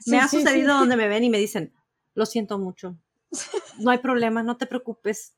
me 0.07 0.19
ha 0.19 0.29
sucedido 0.29 0.79
donde 0.79 0.97
me 0.97 1.09
ven 1.09 1.25
y 1.25 1.31
me 1.31 1.39
dicen, 1.39 1.73
lo 2.15 2.27
siento 2.27 2.59
mucho, 2.59 2.97
no 3.81 3.91
hay 3.91 3.99
problema, 3.99 4.43
no 4.43 4.57
te 4.57 4.67
preocupes, 4.67 5.35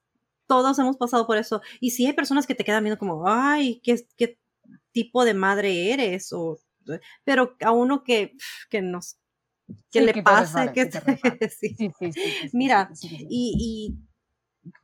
todos 0.47 0.79
hemos 0.79 0.97
pasado 0.97 1.27
por 1.27 1.37
eso. 1.37 1.61
Y 1.81 1.91
sí 1.91 2.07
hay 2.07 2.13
personas 2.13 2.47
que 2.47 2.55
te 2.55 2.65
quedan 2.65 2.85
viendo 2.85 2.99
como, 2.99 3.29
ay, 3.29 3.81
¿qué, 3.83 4.07
qué 4.17 4.39
tipo 4.93 5.25
de 5.25 5.35
madre 5.35 5.93
eres? 5.93 6.33
O, 6.33 6.59
pero 7.25 7.57
a 7.61 7.73
uno 7.73 8.03
que, 8.03 8.37
que 8.71 8.81
nos 8.81 9.18
que 9.91 10.01
le 10.01 10.13
que, 10.13 10.23
mira, 12.53 12.91
y, 13.03 13.55
y 13.59 13.99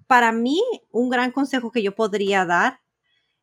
para 0.07 0.33
mí 0.33 0.61
un 0.91 1.11
gran 1.11 1.31
consejo 1.31 1.71
que 1.71 1.83
yo 1.83 1.95
podría 1.95 2.45
dar 2.45 2.81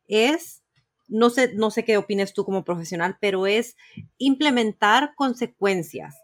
es 0.06 0.62
no 1.08 1.28
sé, 1.28 1.52
no 1.54 1.70
sé 1.70 1.84
qué 1.84 1.98
opines 1.98 2.32
tú 2.32 2.44
como 2.44 2.64
profesional, 2.64 3.18
pero 3.20 3.46
es 3.46 3.76
implementar 4.16 5.12
consecuencias 5.14 6.16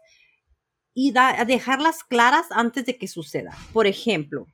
y 0.95 1.13
dejarlas 1.45 2.03
claras 2.03 2.47
antes 2.49 2.85
de 2.85 2.97
que 2.97 3.07
suceda. 3.07 3.55
Por 3.71 3.85
ejemplo, 3.85 4.47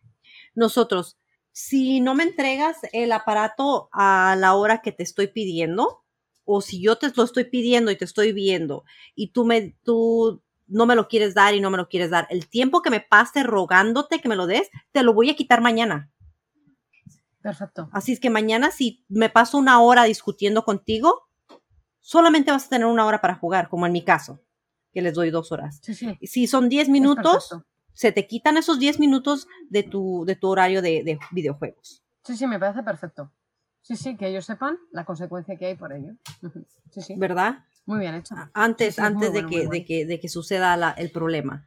nosotros, 0.53 1.17
si 1.53 2.01
no 2.01 2.15
me 2.15 2.23
entregas 2.23 2.77
el 2.91 3.13
aparato 3.13 3.87
a 3.93 4.35
la 4.37 4.55
hora 4.55 4.81
que 4.81 4.91
te 4.91 5.03
estoy 5.03 5.27
pidiendo, 5.27 6.03
o 6.43 6.61
si 6.61 6.81
yo 6.81 6.97
te 6.97 7.11
lo 7.15 7.23
estoy 7.23 7.45
pidiendo 7.45 7.89
y 7.89 7.95
te 7.95 8.05
estoy 8.05 8.31
viendo 8.31 8.83
y 9.15 9.31
tú 9.31 9.45
me, 9.45 9.75
tú 9.83 10.43
no 10.67 10.85
me 10.85 10.95
lo 10.95 11.07
quieres 11.07 11.33
dar 11.33 11.53
y 11.53 11.61
no 11.61 11.69
me 11.69 11.77
lo 11.77 11.87
quieres 11.87 12.09
dar, 12.09 12.27
el 12.29 12.47
tiempo 12.47 12.81
que 12.81 12.89
me 12.89 12.99
pase 12.99 13.43
rogándote 13.43 14.19
que 14.19 14.29
me 14.29 14.35
lo 14.35 14.47
des, 14.47 14.69
te 14.91 15.03
lo 15.03 15.13
voy 15.13 15.29
a 15.29 15.35
quitar 15.35 15.61
mañana. 15.61 16.11
Perfecto. 17.41 17.89
Así 17.91 18.11
es 18.11 18.19
que 18.19 18.29
mañana 18.29 18.71
si 18.71 19.05
me 19.07 19.29
paso 19.29 19.57
una 19.57 19.79
hora 19.79 20.03
discutiendo 20.05 20.65
contigo, 20.65 21.29
solamente 21.99 22.51
vas 22.51 22.65
a 22.65 22.69
tener 22.69 22.87
una 22.87 23.05
hora 23.05 23.21
para 23.21 23.35
jugar, 23.35 23.69
como 23.69 23.85
en 23.85 23.91
mi 23.91 24.03
caso, 24.03 24.39
que 24.91 25.01
les 25.01 25.13
doy 25.13 25.29
dos 25.29 25.51
horas. 25.51 25.79
Sí, 25.83 25.93
sí. 25.93 26.17
Si 26.23 26.47
son 26.47 26.69
10 26.69 26.89
minutos, 26.89 27.55
se 27.93 28.11
te 28.11 28.25
quitan 28.25 28.57
esos 28.57 28.79
10 28.79 28.99
minutos 28.99 29.47
de 29.69 29.83
tu, 29.83 30.23
de 30.25 30.35
tu 30.35 30.47
horario 30.47 30.81
de, 30.81 31.03
de 31.03 31.19
videojuegos. 31.31 32.03
Sí, 32.23 32.35
sí, 32.35 32.47
me 32.47 32.59
parece 32.59 32.81
perfecto. 32.81 33.31
Sí, 33.81 33.95
sí, 33.95 34.17
que 34.17 34.27
ellos 34.27 34.45
sepan 34.45 34.79
la 34.91 35.05
consecuencia 35.05 35.55
que 35.57 35.67
hay 35.67 35.75
por 35.75 35.93
ello. 35.93 36.13
Sí, 36.89 37.01
sí. 37.01 37.15
¿Verdad? 37.15 37.63
Muy 37.85 37.99
bien 37.99 38.15
hecho. 38.15 38.35
Antes, 38.53 38.97
antes 38.99 39.31
de, 39.31 39.45
que, 39.45 39.67
de, 39.67 39.85
que, 39.85 40.05
de 40.05 40.19
que 40.19 40.29
suceda 40.29 40.91
el 40.91 41.11
problema. 41.11 41.65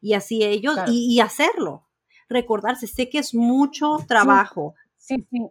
Y 0.00 0.14
así 0.14 0.44
ellos, 0.44 0.76
y, 0.86 1.20
hacerlo. 1.20 1.88
Recordarse, 2.28 2.86
sé 2.86 3.08
que 3.08 3.18
es 3.18 3.34
mucho 3.34 3.98
trabajo. 4.06 4.74
Sí, 4.96 5.26
sí. 5.30 5.48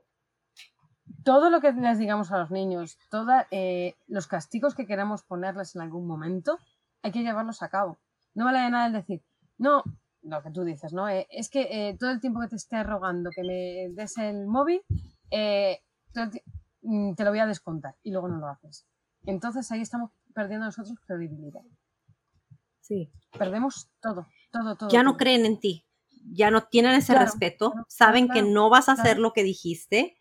Todo 1.23 1.49
lo 1.49 1.59
que 1.59 1.73
les 1.73 1.99
digamos 1.99 2.31
a 2.31 2.37
los 2.37 2.51
niños, 2.51 2.97
todos 3.09 3.29
eh, 3.51 3.95
los 4.07 4.27
castigos 4.27 4.75
que 4.75 4.85
queramos 4.85 5.23
ponerles 5.23 5.75
en 5.75 5.81
algún 5.81 6.07
momento, 6.07 6.57
hay 7.01 7.11
que 7.11 7.23
llevarlos 7.23 7.61
a 7.61 7.69
cabo. 7.69 7.97
No 8.33 8.45
vale 8.45 8.59
de 8.59 8.69
nada 8.69 8.87
el 8.87 8.93
decir, 8.93 9.21
no, 9.57 9.83
lo 10.21 10.41
que 10.41 10.51
tú 10.51 10.63
dices, 10.63 10.93
¿no? 10.93 11.09
Eh, 11.09 11.27
es 11.29 11.49
que 11.49 11.67
eh, 11.69 11.97
todo 11.99 12.11
el 12.11 12.21
tiempo 12.21 12.39
que 12.39 12.47
te 12.47 12.55
esté 12.55 12.83
rogando 12.83 13.29
que 13.31 13.41
me 13.41 13.89
des 13.93 14.17
el 14.19 14.45
móvil, 14.45 14.81
mm, 15.31 17.13
te 17.15 17.23
lo 17.23 17.29
voy 17.31 17.39
a 17.39 17.47
descontar 17.47 17.95
y 18.03 18.11
luego 18.11 18.29
no 18.29 18.37
lo 18.37 18.47
haces. 18.47 18.85
Entonces 19.27 19.69
ahí 19.71 19.81
estamos 19.81 20.11
perdiendo 20.33 20.65
nosotros 20.65 20.97
credibilidad. 21.05 21.61
Sí. 22.79 23.11
Perdemos 23.37 23.91
todo, 23.99 24.25
todo, 24.51 24.75
todo. 24.77 24.89
Ya 24.89 25.03
no 25.03 25.17
creen 25.17 25.45
en 25.45 25.59
ti, 25.59 25.85
ya 26.31 26.49
no 26.49 26.63
tienen 26.63 26.93
ese 26.93 27.13
respeto, 27.13 27.73
saben 27.89 28.29
que 28.29 28.41
no 28.41 28.69
vas 28.69 28.87
a 28.87 28.93
hacer 28.93 29.19
lo 29.19 29.33
que 29.33 29.43
dijiste, 29.43 30.17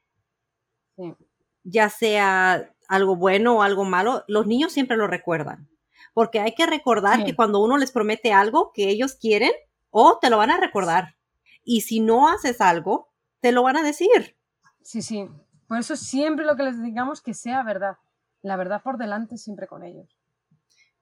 ya 1.63 1.89
sea 1.89 2.75
algo 2.89 3.15
bueno 3.15 3.59
o 3.59 3.63
algo 3.63 3.85
malo, 3.85 4.25
los 4.27 4.47
niños 4.47 4.73
siempre 4.73 4.97
lo 4.97 5.07
recuerdan. 5.07 5.69
Porque 6.13 6.41
hay 6.41 6.55
que 6.55 6.67
recordar 6.67 7.25
que 7.25 7.37
cuando 7.37 7.63
uno 7.63 7.79
les 7.79 7.93
promete 7.93 8.33
algo 8.33 8.73
que 8.75 8.89
ellos 8.89 9.15
quieren, 9.15 9.53
o 9.91 10.19
te 10.19 10.31
lo 10.31 10.39
van 10.39 10.51
a 10.51 10.59
recordar. 10.59 11.17
Y 11.63 11.83
si 11.83 12.01
no 12.01 12.29
haces 12.29 12.61
algo, 12.61 13.13
te 13.41 13.53
lo 13.53 13.63
van 13.63 13.77
a 13.77 13.83
decir. 13.83 14.37
Sí, 14.83 15.03
sí. 15.03 15.29
Por 15.69 15.79
eso 15.79 15.95
siempre 15.95 16.45
lo 16.45 16.57
que 16.57 16.65
les 16.65 16.83
digamos 16.83 17.21
que 17.21 17.35
sea 17.35 17.63
verdad 17.63 17.99
la 18.43 18.57
verdad 18.57 18.83
por 18.83 18.99
delante 18.99 19.37
siempre 19.39 19.67
con 19.67 19.85
ellos. 19.85 20.17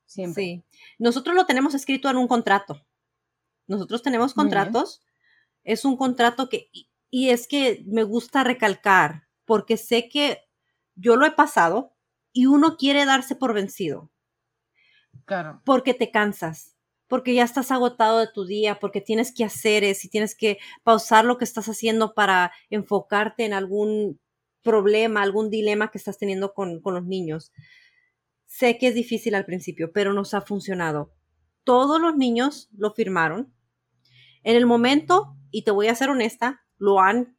Siempre. 0.07 0.43
Sí. 0.43 0.65
Nosotros 0.99 1.35
lo 1.35 1.47
tenemos 1.47 1.75
escrito 1.75 2.09
en 2.11 2.17
un 2.17 2.29
contrato. 2.29 2.81
Nosotros 3.67 4.03
tenemos 4.03 4.35
contratos. 4.35 5.03
Es 5.63 5.85
un 5.85 5.97
contrato 5.97 6.49
que, 6.49 6.71
y 7.11 7.31
es 7.31 7.47
que 7.47 7.83
me 7.87 8.03
gusta 8.03 8.45
recalcar, 8.45 9.29
porque 9.45 9.77
sé 9.77 10.09
que 10.09 10.43
yo 10.95 11.17
lo 11.17 11.27
he 11.27 11.31
pasado 11.31 11.95
y 12.33 12.47
uno 12.47 12.77
quiere 12.77 13.07
darse 13.07 13.35
por 13.35 13.55
vencido. 13.55 14.11
Claro. 15.25 15.63
Porque 15.65 15.95
te 15.95 16.11
cansas, 16.11 16.77
porque 17.07 17.35
ya 17.35 17.45
estás 17.45 17.71
agotado 17.71 18.19
de 18.19 18.27
tu 18.27 18.45
día, 18.45 18.79
porque 18.79 19.01
tienes 19.01 19.33
que 19.33 19.45
hacer 19.45 19.85
eso 19.85 20.07
y 20.07 20.11
tienes 20.11 20.35
que 20.35 20.59
pausar 20.83 21.25
lo 21.25 21.39
que 21.39 21.45
estás 21.45 21.69
haciendo 21.69 22.15
para 22.15 22.53
enfocarte 22.69 23.45
en 23.45 23.55
algún 23.55 24.21
problema, 24.65 25.23
algún 25.23 25.51
dilema 25.51 25.93
que 25.93 25.99
estás 25.99 26.19
teniendo 26.19 26.53
con, 26.53 26.81
los 26.83 27.05
niños. 27.05 27.53
Sé 28.47 28.79
que 28.79 28.89
es 28.89 28.95
difícil 28.95 29.37
al 29.37 29.45
principio, 29.45 29.93
pero 29.93 30.13
nos 30.13 30.35
ha 30.35 30.41
funcionado. 30.41 31.13
Todos 31.63 32.01
los 32.01 32.17
niños 32.17 32.69
lo 32.77 32.93
firmaron. 32.93 33.55
En 34.43 34.57
el 34.57 34.67
momento, 34.67 35.37
y 35.53 35.63
te 35.63 35.71
voy 35.71 35.87
a 35.87 35.95
ser 35.95 36.11
honesta, 36.11 36.65
lo 36.79 37.01
han, 37.01 37.37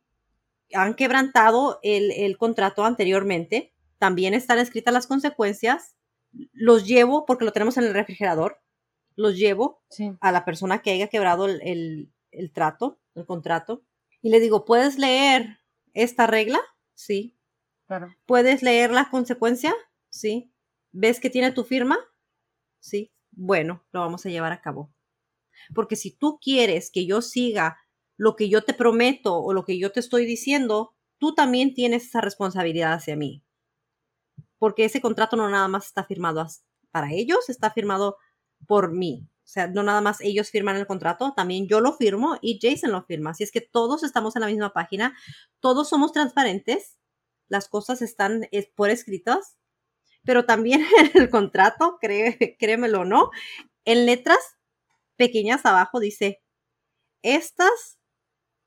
han 0.74 0.94
quebrantado 0.94 1.80
el, 1.84 2.38
contrato 2.38 2.86
anteriormente. 2.86 3.74
También 4.00 4.34
están 4.34 4.60
escritas 4.60 4.94
las 4.94 5.08
consecuencias. 5.08 5.96
Los 6.54 6.88
llevo, 6.88 7.26
porque 7.26 7.46
lo 7.46 7.52
tenemos 7.52 7.78
en 7.78 7.84
el 7.84 7.94
refrigerador, 7.94 8.62
los 9.16 9.38
llevo 9.38 9.84
a 10.20 10.32
la 10.32 10.46
persona 10.46 10.82
que 10.82 10.92
haya 10.92 11.08
quebrado 11.08 11.46
el, 11.46 12.12
el 12.32 12.52
trato, 12.52 13.00
el 13.16 13.26
contrato, 13.26 13.84
y 14.22 14.30
le 14.30 14.40
digo, 14.40 14.66
¿puedes 14.66 14.98
leer 14.98 15.60
esta 15.94 16.28
regla? 16.28 16.60
Sí. 16.96 17.38
Claro. 17.88 18.16
¿Puedes 18.26 18.64
leer 18.64 18.92
la 18.92 19.10
consecuencia? 19.10 19.74
Sí. 20.10 20.52
¿Ves 20.92 21.20
que 21.20 21.30
tiene 21.30 21.52
tu 21.52 21.64
firma? 21.64 21.98
Sí. 22.80 23.12
Bueno, 23.32 23.86
lo 23.92 24.00
vamos 24.00 24.26
a 24.26 24.30
llevar 24.30 24.54
a 24.54 24.62
cabo. 24.62 24.94
Porque 25.74 25.96
si 25.96 26.12
tú 26.12 26.40
quieres 26.42 26.90
que 26.90 27.06
yo 27.06 27.22
siga 27.22 27.78
lo 28.18 28.36
que 28.36 28.50
yo 28.50 28.64
te 28.64 28.74
prometo 28.74 29.38
o 29.38 29.54
lo 29.54 29.66
que 29.66 29.78
yo 29.78 29.92
te 29.92 30.00
estoy 30.00 30.26
diciendo, 30.26 30.96
tú 31.18 31.36
también 31.36 31.74
tienes 31.74 32.06
esa 32.06 32.22
responsabilidad 32.22 32.94
hacia 32.94 33.16
mí. 33.16 33.44
Porque 34.58 34.86
ese 34.86 35.02
contrato 35.02 35.36
no 35.36 35.50
nada 35.50 35.68
más 35.68 35.88
está 35.88 36.06
firmado 36.06 36.48
para 36.92 37.12
ellos, 37.12 37.50
está 37.50 37.72
firmado 37.72 38.18
por 38.68 38.92
mí. 38.94 39.28
O 39.46 39.48
sea, 39.48 39.68
no 39.68 39.84
nada 39.84 40.02
más 40.02 40.22
ellos 40.22 40.50
firman 40.50 40.76
el 40.76 40.88
contrato, 40.88 41.34
también 41.36 41.68
yo 41.68 41.80
lo 41.80 41.94
firmo 41.94 42.40
y 42.42 42.58
Jason 42.60 42.92
lo 42.92 43.04
firma. 43.04 43.30
Así 43.30 43.44
es 43.44 43.52
que 43.52 43.62
todos 43.62 44.04
estamos 44.04 44.36
en 44.36 44.42
la 44.42 44.48
misma 44.48 44.74
página, 44.74 45.16
todos 45.60 45.88
somos 45.88 46.12
transparentes, 46.12 46.98
las 47.48 47.70
cosas 47.70 48.02
están 48.02 48.48
por 48.76 48.90
escritas, 48.90 49.58
pero 50.24 50.46
también 50.46 50.82
en 51.00 51.22
el 51.22 51.30
contrato, 51.30 52.00
créemelo 52.02 53.02
o 53.02 53.06
no, 53.06 53.30
en 53.86 54.08
letras 54.08 54.40
pequeñas 55.16 55.64
abajo 55.66 56.00
dice, 56.00 56.42
estas 57.22 58.00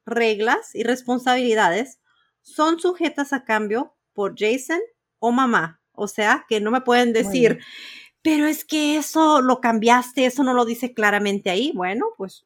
reglas 0.07 0.77
y 0.77 0.85
responsabilidades 0.85 1.99
son 2.41 2.79
sujetas 2.79 3.33
a 3.33 3.45
cambio 3.45 3.97
por 4.13 4.35
Jason 4.39 4.81
o 5.19 5.33
mamá. 5.33 5.83
O 5.93 6.07
sea, 6.07 6.47
que 6.49 6.61
no 6.61 6.71
me 6.71 6.83
pueden 6.83 7.13
decir, 7.13 7.59
pero 8.29 8.47
es 8.47 8.63
que 8.63 8.99
eso 8.99 9.41
lo 9.41 9.59
cambiaste, 9.59 10.27
eso 10.27 10.43
no 10.43 10.53
lo 10.53 10.67
dice 10.67 10.93
claramente 10.93 11.49
ahí. 11.49 11.73
Bueno, 11.75 12.09
pues 12.19 12.45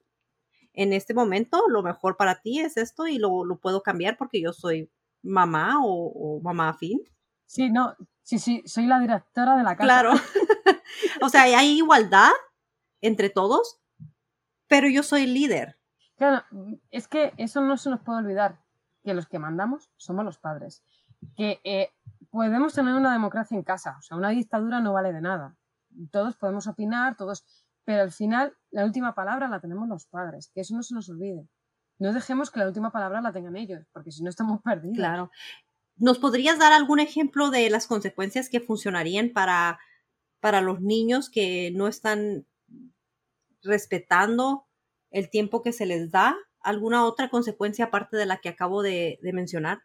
en 0.75 0.93
este 0.93 1.13
momento 1.13 1.61
lo 1.67 1.83
mejor 1.83 2.17
para 2.17 2.41
ti 2.41 2.61
es 2.61 2.77
esto 2.77 3.09
y 3.09 3.19
lo, 3.19 3.59
puedo 3.61 3.83
cambiar 3.83 4.17
porque 4.17 4.41
yo 4.41 4.53
soy 4.53 4.93
mamá 5.25 5.81
o, 5.83 6.41
mamá 6.41 6.69
afín. 6.69 7.01
Sí, 7.47 7.69
no, 7.69 7.97
sí, 8.23 8.39
sí, 8.39 8.63
soy 8.65 8.87
la 8.87 9.01
directora 9.01 9.57
de 9.57 9.65
la 9.65 9.75
casa. 9.75 9.85
Claro. 9.85 10.13
o 11.21 11.29
sea, 11.29 11.43
hay 11.43 11.79
igualdad 11.79 12.31
entre 13.01 13.29
todos, 13.29 13.81
pero 14.69 14.89
yo 14.89 15.03
soy 15.03 15.27
líder. 15.27 15.81
Claro, 16.15 16.45
es 16.93 17.09
que 17.09 17.33
eso 17.39 17.61
no 17.61 17.77
se 17.77 17.91
nos 17.91 18.03
puede 18.03 18.21
olvidar, 18.21 18.63
que 19.03 19.15
los 19.15 19.27
que 19.27 19.41
mandamos 19.41 19.91
somos 19.97 20.25
los 20.25 20.39
padres. 20.39 20.85
Que 21.37 21.61
eh, 21.65 21.91
podemos 22.31 22.73
tener 22.73 22.95
una 22.95 23.11
democracia 23.11 23.57
en 23.57 23.65
casa, 23.65 23.97
o 23.99 24.03
sea, 24.03 24.17
una 24.17 24.29
dictadura 24.29 24.79
no 24.79 24.93
vale 24.93 25.13
de 25.13 25.21
nada 25.21 25.57
todos 26.11 26.37
podemos 26.37 26.67
opinar, 26.67 27.17
todos, 27.17 27.45
pero 27.85 28.03
al 28.03 28.13
final 28.13 28.57
la 28.71 28.85
última 28.85 29.15
palabra 29.15 29.49
la 29.49 29.61
tenemos 29.61 29.89
los 29.89 30.07
padres, 30.07 30.51
que 30.55 30.61
eso 30.61 30.75
no 30.75 30.83
se 30.83 30.95
nos 30.95 31.09
olvide. 31.09 31.49
No 31.99 32.13
dejemos 32.13 32.51
que 32.51 32.59
la 32.59 32.67
última 32.67 32.91
palabra 32.91 33.21
la 33.21 33.33
tengan 33.33 33.57
ellos, 33.57 33.85
porque 33.93 34.11
si 34.11 34.23
no 34.23 34.31
estamos 34.31 34.61
perdidos. 34.63 34.97
Claro. 34.97 35.31
¿Nos 35.97 36.19
podrías 36.19 36.59
dar 36.59 36.73
algún 36.73 37.01
ejemplo 37.01 37.51
de 37.51 37.69
las 37.71 37.87
consecuencias 37.87 38.49
que 38.49 38.61
funcionarían 38.61 39.31
para, 39.31 39.79
para 40.41 40.61
los 40.61 40.81
niños 40.81 41.31
que 41.31 41.71
no 41.75 41.87
están 41.87 42.47
respetando 43.63 44.67
el 45.11 45.31
tiempo 45.31 45.63
que 45.63 45.73
se 45.73 45.87
les 45.87 46.11
da? 46.11 46.35
¿Alguna 46.61 47.05
otra 47.05 47.29
consecuencia 47.29 47.87
aparte 47.87 48.17
de 48.17 48.27
la 48.27 48.39
que 48.39 48.49
acabo 48.49 48.83
de, 48.83 49.19
mencionar? 49.23 49.83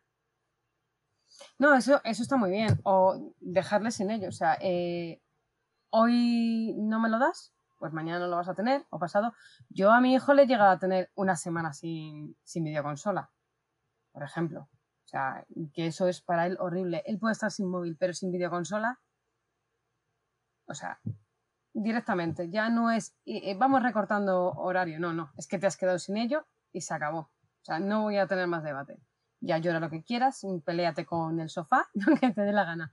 No, 1.60 1.76
eso, 1.76 2.02
eso 2.04 2.24
está 2.24 2.38
muy 2.38 2.50
bien. 2.50 2.80
O 2.84 3.34
dejarles 3.40 4.00
en 4.00 4.12
ello. 4.12 4.30
O 4.30 4.32
sea, 4.32 4.58
eh, 4.62 5.22
hoy 5.98 6.76
no 6.78 7.00
me 7.00 7.10
lo 7.10 7.20
das, 7.20 7.54
pues 7.78 7.94
mañana 7.94 8.20
no 8.20 8.28
lo 8.28 8.38
vas 8.38 8.50
a 8.50 8.56
tener, 8.56 8.86
o 8.90 9.00
pasado. 9.00 9.34
Yo 9.70 9.92
a 9.92 10.02
mi 10.02 10.14
hijo 10.14 10.34
le 10.34 10.44
he 10.44 10.48
llegado 10.48 10.72
a 10.72 10.80
tener 10.80 11.12
una 11.16 11.36
semana 11.36 11.74
sin, 11.74 12.36
sin 12.44 12.64
videoconsola, 12.64 13.32
por 14.12 14.24
ejemplo. 14.24 14.62
O 14.62 15.10
sea, 15.10 15.46
que 15.74 15.88
eso 15.88 16.08
es 16.08 16.22
para 16.22 16.46
él 16.48 16.58
horrible. 16.60 17.02
Él 17.06 17.18
puede 17.18 17.32
estar 17.32 17.50
sin 17.52 17.70
móvil, 17.70 17.96
pero 17.98 18.14
sin 18.14 18.32
videoconsola. 18.32 19.00
O 20.66 20.74
sea, 20.74 21.00
directamente, 21.74 22.50
ya 22.50 22.70
no 22.70 22.92
es, 22.92 23.16
vamos 23.58 23.84
recortando 23.84 24.52
horario, 24.52 25.00
no, 25.00 25.14
no, 25.14 25.32
es 25.38 25.48
que 25.48 25.60
te 25.60 25.68
has 25.68 25.78
quedado 25.78 26.00
sin 26.00 26.18
ello 26.18 26.46
y 26.74 26.82
se 26.82 26.94
acabó. 26.94 27.20
O 27.20 27.64
sea, 27.64 27.80
no 27.80 28.04
voy 28.04 28.18
a 28.18 28.28
tener 28.28 28.48
más 28.48 28.64
debate. 28.64 29.00
Ya 29.40 29.60
llora 29.60 29.80
lo 29.80 29.90
que 29.90 30.04
quieras, 30.04 30.42
peleate 30.66 31.06
con 31.06 31.40
el 31.40 31.50
sofá, 31.50 31.88
lo 31.94 32.16
que 32.18 32.32
te 32.32 32.42
dé 32.42 32.52
la 32.52 32.66
gana. 32.66 32.92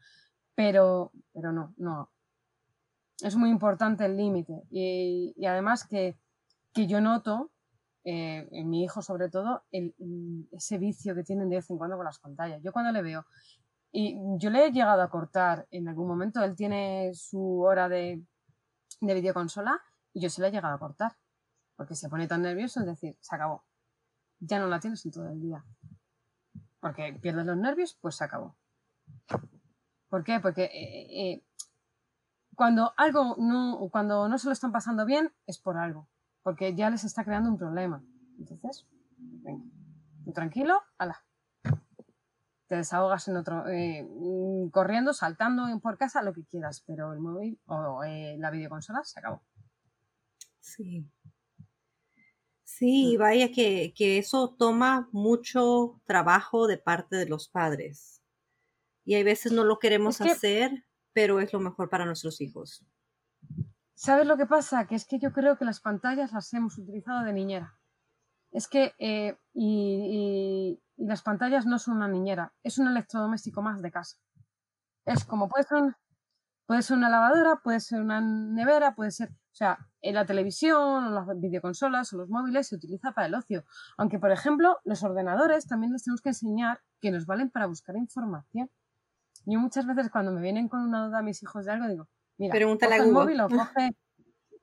Pero, 0.55 1.13
pero 1.33 1.53
no, 1.53 1.75
no, 1.79 2.13
es 3.21 3.37
muy 3.37 3.51
importante 3.51 4.05
el 4.05 4.17
límite. 4.17 4.63
Y, 4.71 5.35
además 5.47 5.87
que, 5.87 6.19
yo 6.75 7.01
noto, 7.01 7.51
eh, 8.05 8.49
en 8.51 8.69
mi 8.69 8.85
hijo 8.85 9.03
sobre 9.03 9.29
todo, 9.31 9.65
ese 9.71 10.79
vicio 10.79 11.15
que 11.15 11.23
tienen 11.23 11.49
de 11.49 11.57
vez 11.57 11.71
en 11.71 11.79
cuando 11.79 11.97
con 11.97 12.05
las 12.05 12.19
pantallas. 12.19 12.63
Yo 12.63 12.73
cuando 12.73 12.93
le 12.93 13.03
veo 13.03 13.25
Y 13.93 14.19
yo 14.39 14.51
le 14.51 14.67
he 14.67 14.73
llegado 14.73 15.03
a 15.03 15.11
cortar 15.11 15.67
en 15.71 15.89
algún 15.89 16.09
momento. 16.09 16.43
Él 16.43 16.57
tiene 16.57 17.13
su 17.15 17.61
hora 17.61 17.89
de, 17.89 18.23
de 19.01 19.15
videoconsola 19.15 19.81
y 20.13 20.21
yo 20.21 20.31
se 20.31 20.43
la 20.43 20.49
he 20.49 20.53
llegado 20.53 20.75
a 20.75 20.79
cortar. 20.79 21.13
Porque 21.77 21.95
se 21.95 22.09
pone 22.09 22.27
tan 22.27 22.43
nervioso, 22.43 22.81
es 22.81 22.87
decir, 22.87 23.17
se 23.21 23.35
acabó. 23.35 23.65
Ya 24.41 24.59
no 24.59 24.67
la 24.69 24.81
tienes 24.81 25.05
en 25.05 25.13
todo 25.13 25.29
el 25.29 25.41
día. 25.41 25.65
Porque 26.81 27.19
pierdes 27.21 27.47
los 27.47 27.57
nervios, 27.57 27.97
pues 28.01 28.17
se 28.17 28.25
acabó. 28.25 28.57
¿Por 30.09 30.23
qué? 30.23 30.39
Porque 30.39 30.65
eh, 30.65 31.33
eh, 31.33 31.45
cuando 32.57 32.93
algo 32.97 33.37
no, 33.39 33.89
cuando 33.91 34.29
no 34.29 34.39
se 34.39 34.47
lo 34.47 34.53
están 34.53 34.73
pasando 34.73 35.05
bien, 35.05 35.33
es 35.47 35.59
por 35.59 35.77
algo. 35.77 36.09
Porque 36.43 36.75
ya 36.75 36.91
les 36.91 37.05
está 37.05 37.25
creando 37.25 37.51
un 37.51 37.59
problema. 37.59 38.03
Entonces, 38.39 38.87
venga, 39.17 39.65
tranquilo, 40.35 40.83
ala. 40.99 41.25
Te 42.67 42.77
desahogas 42.77 43.29
en 43.29 43.37
otro, 43.37 43.69
eh, 43.69 44.03
mm, 44.09 44.71
corriendo, 44.71 45.13
saltando 45.13 45.65
por 45.81 45.99
casa, 45.99 46.23
lo 46.23 46.33
que 46.33 46.45
quieras, 46.45 46.83
pero 46.87 47.13
el 47.13 47.21
móvil 47.21 47.61
o 47.67 48.03
la 48.05 48.51
videoconsola 48.51 49.05
se 49.05 49.21
acabó. 49.21 49.43
Sí. 50.61 51.07
Sí, 52.63 53.17
vaya 53.17 53.53
que, 53.53 53.93
que 53.95 54.19
eso 54.19 54.55
toma 54.59 55.09
mucho 55.13 56.01
trabajo 56.07 56.67
de 56.67 56.79
parte 56.79 57.17
de 57.17 57.27
los 57.27 57.49
padres. 57.49 58.23
Y 59.05 59.15
hay 59.15 59.23
veces 59.23 59.53
no 59.53 59.65
lo 59.65 59.79
queremos 59.79 60.21
hacer, 60.21 60.85
pero 61.15 61.41
es 61.41 61.53
lo 61.53 61.61
mejor 61.61 61.89
para 61.89 62.05
nuestros 62.05 62.41
hijos. 62.43 62.85
¿Sabes 63.95 64.27
lo 64.27 64.37
que 64.37 64.47
pasa? 64.47 64.87
Que 64.87 64.97
es 64.97 65.07
que 65.07 65.19
yo 65.19 65.33
creo 65.33 65.57
que 65.57 65.65
las 65.65 65.81
pantallas 65.81 66.33
las 66.33 66.53
hemos 66.53 66.77
utilizado 66.77 67.25
de 67.25 67.33
niñera. 67.33 67.79
Es 68.51 68.69
que, 68.69 68.93
eh, 68.99 69.39
y, 69.55 70.81
las 70.97 71.23
pantallas 71.23 71.67
no 71.67 71.79
son 71.79 71.97
una 71.97 72.09
niñera, 72.09 72.53
es 72.63 72.79
un 72.79 72.87
electrodoméstico 72.87 73.63
más 73.63 73.83
de 73.83 73.91
casa. 73.91 74.19
Es 75.07 75.25
como 75.25 75.49
puede 75.49 75.65
ser, 75.65 75.97
puede 76.67 76.83
ser 76.83 76.99
una 76.99 77.09
lavadora, 77.09 77.61
puede 77.63 77.81
ser 77.81 78.01
una 78.01 78.21
nevera, 78.21 78.95
puede 78.95 79.11
ser 79.11 79.31
o 79.55 79.57
sea, 79.57 79.79
en 80.01 80.17
la 80.17 80.27
televisión, 80.27 81.15
las 81.15 81.27
videoconsolas 81.37 82.13
o 82.13 82.17
los 82.17 82.29
móviles 82.29 82.67
se 82.67 82.75
utiliza 82.75 83.13
para 83.13 83.29
el 83.29 83.37
ocio. 83.37 83.65
Aunque, 83.97 84.19
por 84.19 84.33
ejemplo, 84.33 84.81
los 84.83 85.05
ordenadores 85.05 85.69
también 85.69 85.93
les 85.93 86.03
tenemos 86.03 86.23
que 86.23 86.31
enseñar 86.31 86.81
que 87.01 87.13
nos 87.13 87.25
valen 87.25 87.51
para 87.51 87.67
buscar 87.67 87.97
información. 87.97 88.69
Yo 89.47 89.59
muchas 89.59 89.87
veces 89.87 90.11
cuando 90.11 90.33
me 90.33 90.41
vienen 90.41 90.69
con 90.69 90.81
una 90.81 91.07
duda 91.07 91.19
a 91.19 91.23
mis 91.23 91.43
hijos 91.43 91.65
de 91.65 91.73
algo, 91.73 91.89
digo, 91.89 92.09
mira, 92.39 92.53
Pregúntale 92.53 92.97
coge 92.97 93.09
el 93.09 93.13
móvil 93.13 93.41
o 93.41 93.49
coge... 93.49 93.91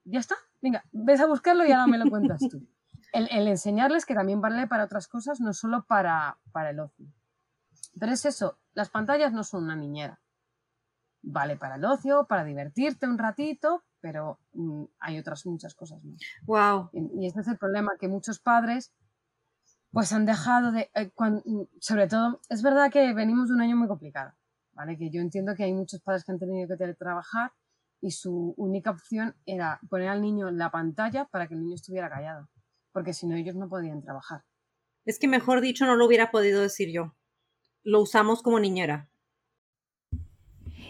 Ya 0.03 0.19
está, 0.19 0.35
venga, 0.61 0.83
ves 0.91 1.21
a 1.21 1.27
buscarlo 1.27 1.65
y 1.65 1.71
ahora 1.71 1.87
me 1.87 1.97
lo 1.97 2.09
cuentas 2.09 2.39
tú. 2.49 2.67
El, 3.13 3.27
el, 3.29 3.49
enseñarles 3.49 4.05
que 4.05 4.15
también 4.15 4.39
vale 4.39 4.67
para 4.67 4.85
otras 4.85 5.09
cosas, 5.09 5.41
no 5.41 5.51
solo 5.51 5.83
para, 5.85 6.37
para 6.53 6.69
el 6.69 6.79
ocio. 6.79 7.11
Pero 7.99 8.13
es 8.13 8.23
eso, 8.23 8.57
las 8.73 8.89
pantallas 8.89 9.33
no 9.33 9.43
son 9.43 9.65
una 9.65 9.75
niñera. 9.75 10.21
Vale 11.21 11.57
para 11.57 11.75
el 11.75 11.83
ocio, 11.83 12.25
para 12.27 12.45
divertirte 12.45 13.07
un 13.07 13.17
ratito, 13.17 13.83
pero 13.99 14.39
mm, 14.53 14.85
hay 14.99 15.19
otras 15.19 15.45
muchas 15.45 15.75
cosas 15.75 16.03
más. 16.03 16.19
Wow. 16.43 16.89
Y, 16.93 17.25
este 17.27 17.41
es 17.41 17.47
el 17.47 17.57
problema, 17.57 17.91
que 17.99 18.07
muchos 18.07 18.39
padres 18.39 18.93
pues 19.91 20.13
han 20.13 20.25
dejado 20.25 20.71
de, 20.71 20.89
eh, 20.95 21.11
mm, 21.17 21.63
sobre 21.79 22.07
todo, 22.07 22.39
es 22.49 22.61
verdad 22.63 22.89
que 22.89 23.13
venimos 23.13 23.49
de 23.49 23.55
un 23.55 23.61
año 23.61 23.75
muy 23.75 23.87
complicado, 23.87 24.33
¿vale? 24.81 24.97
Que 24.97 25.11
yo 25.11 25.21
entiendo 25.21 25.53
que 25.55 25.63
hay 25.63 25.73
muchos 25.73 26.01
padres 26.01 26.23
que 26.23 26.31
han 26.31 26.39
tenido 26.39 26.67
que 26.67 26.75
teletrabajar 26.75 27.51
y 28.01 28.09
su 28.11 28.55
única 28.57 28.89
opción 28.89 29.35
era 29.45 29.79
poner 29.89 30.09
al 30.09 30.21
niño 30.21 30.49
en 30.49 30.57
la 30.57 30.71
pantalla 30.71 31.25
para 31.25 31.47
que 31.47 31.53
el 31.53 31.61
niño 31.61 31.75
estuviera 31.75 32.09
callado, 32.09 32.49
porque 32.91 33.13
si 33.13 33.27
no 33.27 33.35
ellos 33.35 33.55
no 33.55 33.69
podían 33.69 34.01
trabajar. 34.01 34.41
Es 35.05 35.19
que 35.19 35.27
mejor 35.27 35.61
dicho 35.61 35.85
no 35.85 35.95
lo 35.95 36.07
hubiera 36.07 36.31
podido 36.31 36.61
decir 36.61 36.89
yo. 36.91 37.15
Lo 37.83 38.01
usamos 38.01 38.41
como 38.41 38.59
niñera. 38.59 39.11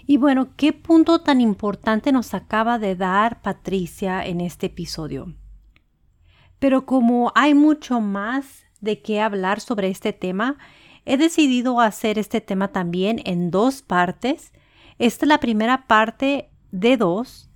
Y 0.05 0.15
bueno, 0.15 0.55
¿qué 0.55 0.71
punto 0.71 1.21
tan 1.21 1.41
importante 1.41 2.13
nos 2.13 2.33
acaba 2.33 2.79
de 2.79 2.95
dar 2.95 3.41
Patricia 3.41 4.25
en 4.25 4.39
este 4.39 4.67
episodio? 4.67 5.35
Pero 6.59 6.85
como 6.85 7.33
hay 7.35 7.53
mucho 7.53 7.99
más 7.99 8.63
de 8.79 9.01
qué 9.01 9.19
hablar 9.19 9.59
sobre 9.59 9.89
este 9.89 10.13
tema, 10.13 10.57
he 11.05 11.17
decidido 11.17 11.79
hacer 11.79 12.19
este 12.19 12.41
tema 12.41 12.69
también 12.69 13.21
en 13.25 13.51
dos 13.51 13.81
partes. 13.81 14.53
Esta 14.99 15.25
es 15.25 15.29
la 15.29 15.39
primera 15.39 15.87
parte 15.87 16.49
de 16.71 16.97
dos 16.97 17.49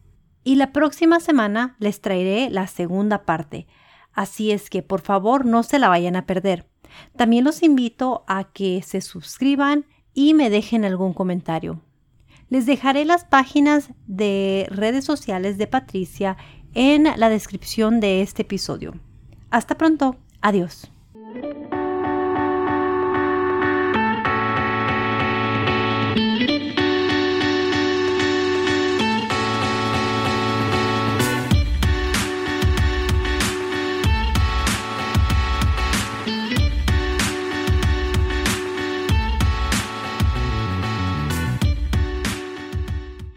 y 0.44 0.56
la 0.56 0.72
próxima 0.72 1.20
semana 1.20 1.76
les 1.80 2.02
traeré 2.02 2.50
la 2.50 2.68
segunda 2.68 3.24
parte. 3.26 3.68
Así 4.14 4.52
es 4.52 4.70
que 4.70 4.82
por 4.82 5.02
favor 5.02 5.46
no 5.46 5.64
se 5.64 5.80
la 5.80 5.90
vayan 5.90 6.16
a 6.16 6.26
perder. 6.26 6.68
También 7.16 7.44
los 7.44 7.64
invito 7.64 8.24
a 8.28 8.46
que 8.46 8.82
se 8.82 9.02
suscriban 9.02 9.86
y 10.14 10.34
me 10.34 10.50
dejen 10.50 10.86
algún 10.86 11.14
comentario. 11.14 11.82
Les 12.50 12.66
dejaré 12.66 13.06
las 13.06 13.26
páginas 13.26 13.92
de 14.06 14.68
redes 14.70 15.04
sociales 15.04 15.58
de 15.58 15.68
Patricia 15.68 16.38
en 16.74 17.08
la 17.18 17.30
descripción 17.30 18.00
de 18.00 18.22
este 18.22 18.44
episodio. 18.44 18.94
Hasta 19.50 19.76
pronto. 19.76 20.16
Adiós. 20.42 20.92